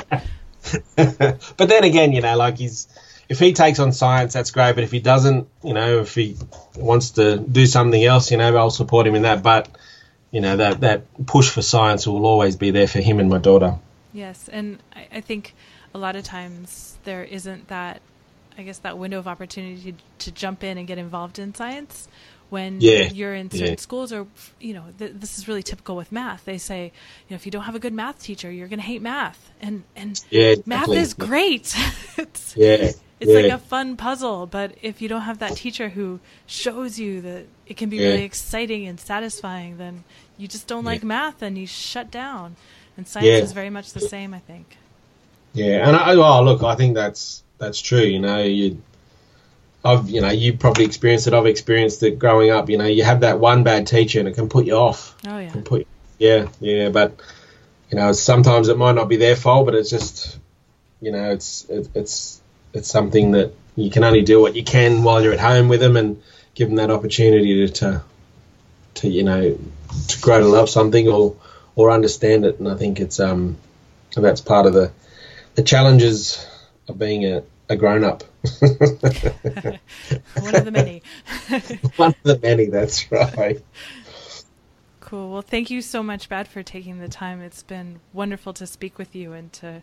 but 0.96 1.68
then 1.68 1.84
again, 1.84 2.12
you 2.12 2.20
know, 2.20 2.36
like 2.36 2.58
he's 2.58 2.88
if 3.28 3.38
he 3.38 3.52
takes 3.52 3.78
on 3.78 3.92
science, 3.92 4.34
that's 4.34 4.50
great. 4.50 4.74
But 4.74 4.84
if 4.84 4.90
he 4.90 5.00
doesn't, 5.00 5.48
you 5.62 5.74
know, 5.74 6.00
if 6.00 6.14
he 6.14 6.36
wants 6.76 7.12
to 7.12 7.38
do 7.38 7.66
something 7.66 8.02
else, 8.04 8.30
you 8.30 8.36
know, 8.36 8.54
I'll 8.56 8.70
support 8.70 9.06
him 9.06 9.14
in 9.14 9.22
that. 9.22 9.42
But 9.42 9.68
you 10.30 10.40
know, 10.40 10.56
that 10.56 10.80
that 10.80 11.26
push 11.26 11.50
for 11.50 11.62
science 11.62 12.06
will 12.06 12.26
always 12.26 12.56
be 12.56 12.70
there 12.70 12.88
for 12.88 13.00
him 13.00 13.20
and 13.20 13.28
my 13.28 13.38
daughter. 13.38 13.78
Yes, 14.12 14.48
and 14.48 14.78
I, 14.94 15.06
I 15.12 15.20
think 15.20 15.54
a 15.94 15.98
lot 15.98 16.16
of 16.16 16.24
times 16.24 16.98
there 17.04 17.24
isn't 17.24 17.68
that, 17.68 18.00
I 18.56 18.62
guess, 18.62 18.78
that 18.78 18.98
window 18.98 19.18
of 19.18 19.28
opportunity 19.28 19.92
to, 19.92 19.98
to 20.26 20.32
jump 20.32 20.62
in 20.62 20.78
and 20.78 20.86
get 20.86 20.98
involved 20.98 21.38
in 21.38 21.54
science 21.54 22.08
when 22.52 22.80
Yeah, 22.80 23.04
you're 23.18 23.34
in 23.34 23.50
certain 23.50 23.66
yeah. 23.80 23.86
schools 23.88 24.12
or 24.12 24.26
you 24.60 24.74
know 24.74 24.84
th- 24.98 25.12
this 25.14 25.38
is 25.38 25.48
really 25.48 25.62
typical 25.62 25.96
with 25.96 26.12
math 26.12 26.44
they 26.44 26.58
say 26.58 26.80
you 26.84 27.30
know 27.30 27.36
if 27.36 27.44
you 27.46 27.52
don't 27.52 27.62
have 27.70 27.74
a 27.74 27.78
good 27.86 27.94
math 28.02 28.18
teacher 28.22 28.48
you're 28.52 28.68
going 28.68 28.78
to 28.78 28.90
hate 28.92 29.02
math 29.02 29.40
and 29.60 29.82
and 29.96 30.22
Yeah, 30.30 30.54
math 30.66 30.90
is 30.90 31.14
great 31.14 31.74
it's 32.18 32.54
Yeah. 32.56 32.92
it's 33.20 33.30
yeah. 33.30 33.34
like 33.40 33.52
a 33.52 33.58
fun 33.58 33.96
puzzle 33.96 34.46
but 34.46 34.68
if 34.82 35.00
you 35.02 35.08
don't 35.08 35.22
have 35.30 35.38
that 35.38 35.56
teacher 35.56 35.88
who 35.88 36.20
shows 36.46 36.98
you 36.98 37.20
that 37.22 37.46
it 37.66 37.76
can 37.80 37.88
be 37.88 37.96
Yeah. 37.96 38.08
really 38.08 38.24
exciting 38.24 38.86
and 38.86 39.00
satisfying 39.00 39.78
then 39.78 40.04
you 40.36 40.46
just 40.46 40.66
don't 40.66 40.84
like 40.84 41.02
math 41.02 41.40
and 41.42 41.56
you 41.56 41.66
shut 41.66 42.10
down 42.10 42.56
and 42.96 43.08
science 43.08 43.26
Yeah. 43.26 43.38
is 43.48 43.52
very 43.52 43.70
much 43.70 43.92
the 43.92 44.00
same 44.14 44.34
i 44.34 44.40
think 44.50 44.76
Yeah, 45.54 45.86
and 45.86 45.94
I, 45.96 46.14
oh, 46.14 46.42
look, 46.42 46.62
I 46.62 46.74
think 46.80 46.94
that's 46.94 47.42
that's 47.58 47.80
true. 47.88 48.06
You 48.14 48.20
know, 48.26 48.40
you, 48.42 48.80
I've, 49.84 50.08
you 50.08 50.20
know, 50.20 50.30
you 50.30 50.56
probably 50.56 50.84
experienced 50.84 51.26
it. 51.26 51.34
I've 51.34 51.46
experienced 51.46 52.02
it 52.02 52.18
growing 52.18 52.50
up. 52.50 52.70
You 52.70 52.78
know, 52.78 52.86
you 52.86 53.02
have 53.04 53.20
that 53.20 53.40
one 53.40 53.64
bad 53.64 53.86
teacher, 53.86 54.20
and 54.20 54.28
it 54.28 54.34
can 54.34 54.48
put 54.48 54.64
you 54.64 54.74
off. 54.74 55.16
oh 55.26 55.38
yeah 55.38 55.50
Can 55.50 55.62
put, 55.62 55.86
yeah, 56.18 56.48
yeah. 56.60 56.90
But 56.90 57.20
you 57.90 57.98
know, 57.98 58.12
sometimes 58.12 58.68
it 58.68 58.78
might 58.78 58.94
not 58.94 59.08
be 59.08 59.16
their 59.16 59.36
fault, 59.36 59.66
but 59.66 59.74
it's 59.74 59.90
just, 59.90 60.38
you 61.00 61.10
know, 61.10 61.32
it's 61.32 61.68
it, 61.68 61.88
it's 61.94 62.40
it's 62.72 62.88
something 62.88 63.32
that 63.32 63.52
you 63.74 63.90
can 63.90 64.04
only 64.04 64.22
do 64.22 64.40
what 64.40 64.54
you 64.54 64.62
can 64.62 65.02
while 65.02 65.22
you're 65.22 65.32
at 65.32 65.40
home 65.40 65.68
with 65.68 65.80
them, 65.80 65.96
and 65.96 66.22
give 66.54 66.68
them 66.68 66.76
that 66.76 66.90
opportunity 66.90 67.66
to, 67.66 67.72
to, 67.72 68.02
to 68.94 69.08
you 69.08 69.24
know, 69.24 69.58
to 70.08 70.20
grow 70.20 70.38
to 70.38 70.46
love 70.46 70.70
something 70.70 71.08
or 71.08 71.36
or 71.74 71.90
understand 71.90 72.44
it. 72.44 72.60
And 72.60 72.68
I 72.68 72.76
think 72.76 73.00
it's 73.00 73.18
um, 73.18 73.56
that's 74.14 74.40
part 74.40 74.66
of 74.66 74.74
the 74.74 74.92
the 75.56 75.62
challenges 75.62 76.46
of 76.88 76.98
being 76.98 77.24
a, 77.24 77.42
a 77.68 77.76
grown 77.76 78.04
up. 78.04 78.24
one 80.40 80.54
of 80.54 80.64
the 80.64 80.70
many 80.72 81.02
One 81.96 82.10
of 82.10 82.22
the 82.24 82.40
many, 82.42 82.66
that's 82.66 83.10
right. 83.12 83.62
Cool. 85.00 85.30
Well, 85.30 85.42
thank 85.42 85.70
you 85.70 85.82
so 85.82 86.02
much, 86.02 86.28
Brad, 86.28 86.48
for 86.48 86.62
taking 86.62 86.98
the 86.98 87.08
time. 87.08 87.40
It's 87.40 87.62
been 87.62 88.00
wonderful 88.12 88.52
to 88.54 88.66
speak 88.66 88.98
with 88.98 89.14
you 89.14 89.32
and 89.32 89.52
to 89.54 89.82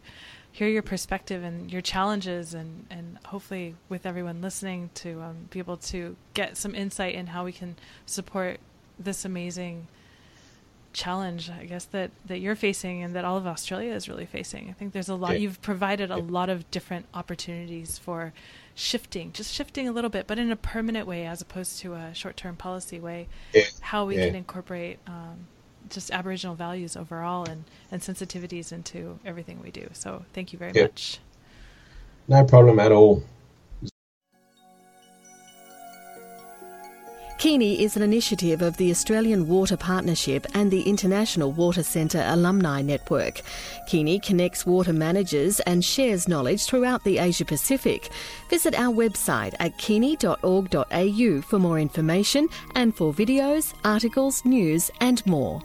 hear 0.51 0.67
your 0.67 0.81
perspective 0.81 1.43
and 1.43 1.71
your 1.71 1.81
challenges, 1.81 2.53
and, 2.53 2.85
and 2.89 3.19
hopefully, 3.25 3.75
with 3.87 4.05
everyone 4.05 4.41
listening, 4.41 4.89
to 4.95 5.21
um, 5.21 5.47
be 5.51 5.59
able 5.59 5.77
to 5.77 6.15
get 6.33 6.57
some 6.57 6.75
insight 6.75 7.15
in 7.15 7.27
how 7.27 7.45
we 7.45 7.51
can 7.51 7.75
support 8.05 8.59
this 8.97 9.23
amazing 9.23 9.87
challenge, 10.93 11.49
I 11.49 11.65
guess, 11.65 11.85
that, 11.85 12.11
that 12.25 12.39
you're 12.39 12.55
facing 12.55 13.03
and 13.03 13.15
that 13.15 13.23
all 13.25 13.37
of 13.37 13.45
Australia 13.45 13.93
is 13.93 14.09
really 14.09 14.25
facing. 14.25 14.69
I 14.69 14.73
think 14.73 14.91
there's 14.93 15.09
a 15.09 15.15
lot, 15.15 15.33
Yeah. 15.33 15.39
you've 15.39 15.61
provided 15.61 16.11
a 16.11 16.17
lot 16.17 16.49
of 16.49 16.69
different 16.71 17.05
opportunities 17.13 17.97
for 17.97 18.33
shifting, 18.75 19.31
just 19.31 19.53
shifting 19.53 19.87
a 19.87 19.91
little 19.91 20.09
bit, 20.09 20.25
but 20.25 20.39
in 20.39 20.51
a 20.51 20.55
permanent 20.55 21.05
way 21.07 21.25
as 21.25 21.41
opposed 21.41 21.79
to 21.79 21.93
a 21.93 22.13
short 22.13 22.37
term 22.37 22.55
policy 22.55 22.99
way 22.99 23.27
Yeah. 23.53 23.63
how 23.81 24.05
we 24.05 24.17
Yeah. 24.17 24.27
can 24.27 24.35
incorporate 24.35 24.99
um, 25.07 25.47
just 25.89 26.11
Aboriginal 26.11 26.55
values 26.55 26.95
overall 26.95 27.47
and, 27.49 27.65
and 27.91 28.01
sensitivities 28.01 28.71
into 28.71 29.19
everything 29.25 29.61
we 29.61 29.71
do. 29.71 29.89
So 29.93 30.25
thank 30.33 30.53
you 30.53 30.59
very 30.59 30.71
Yeah. 30.73 30.83
much. 30.83 31.19
No 32.27 32.43
problem 32.45 32.79
at 32.79 32.91
all. 32.91 33.23
Kini 37.39 37.81
is 37.81 37.95
an 37.95 38.01
initiative 38.01 38.61
of 38.61 38.75
the 38.75 38.91
Australian 38.91 39.47
Water 39.47 39.77
Partnership 39.77 40.45
and 40.55 40.69
the 40.69 40.81
International 40.81 41.53
Water 41.53 41.83
Centre 41.83 42.21
Alumni 42.27 42.81
Network. 42.81 43.39
Kini 43.87 44.19
connects 44.19 44.65
water 44.65 44.91
managers 44.91 45.61
and 45.61 45.83
shares 45.83 46.27
knowledge 46.27 46.65
throughout 46.65 47.01
the 47.05 47.17
Asia 47.17 47.45
Pacific. 47.45 48.09
Visit 48.49 48.77
our 48.77 48.93
website 48.93 49.55
at 49.61 49.77
kini.org.au 49.77 51.41
for 51.43 51.59
more 51.59 51.79
information 51.79 52.49
and 52.75 52.93
for 52.93 53.13
videos, 53.13 53.73
articles, 53.85 54.43
news, 54.43 54.91
and 54.99 55.25
more. 55.25 55.61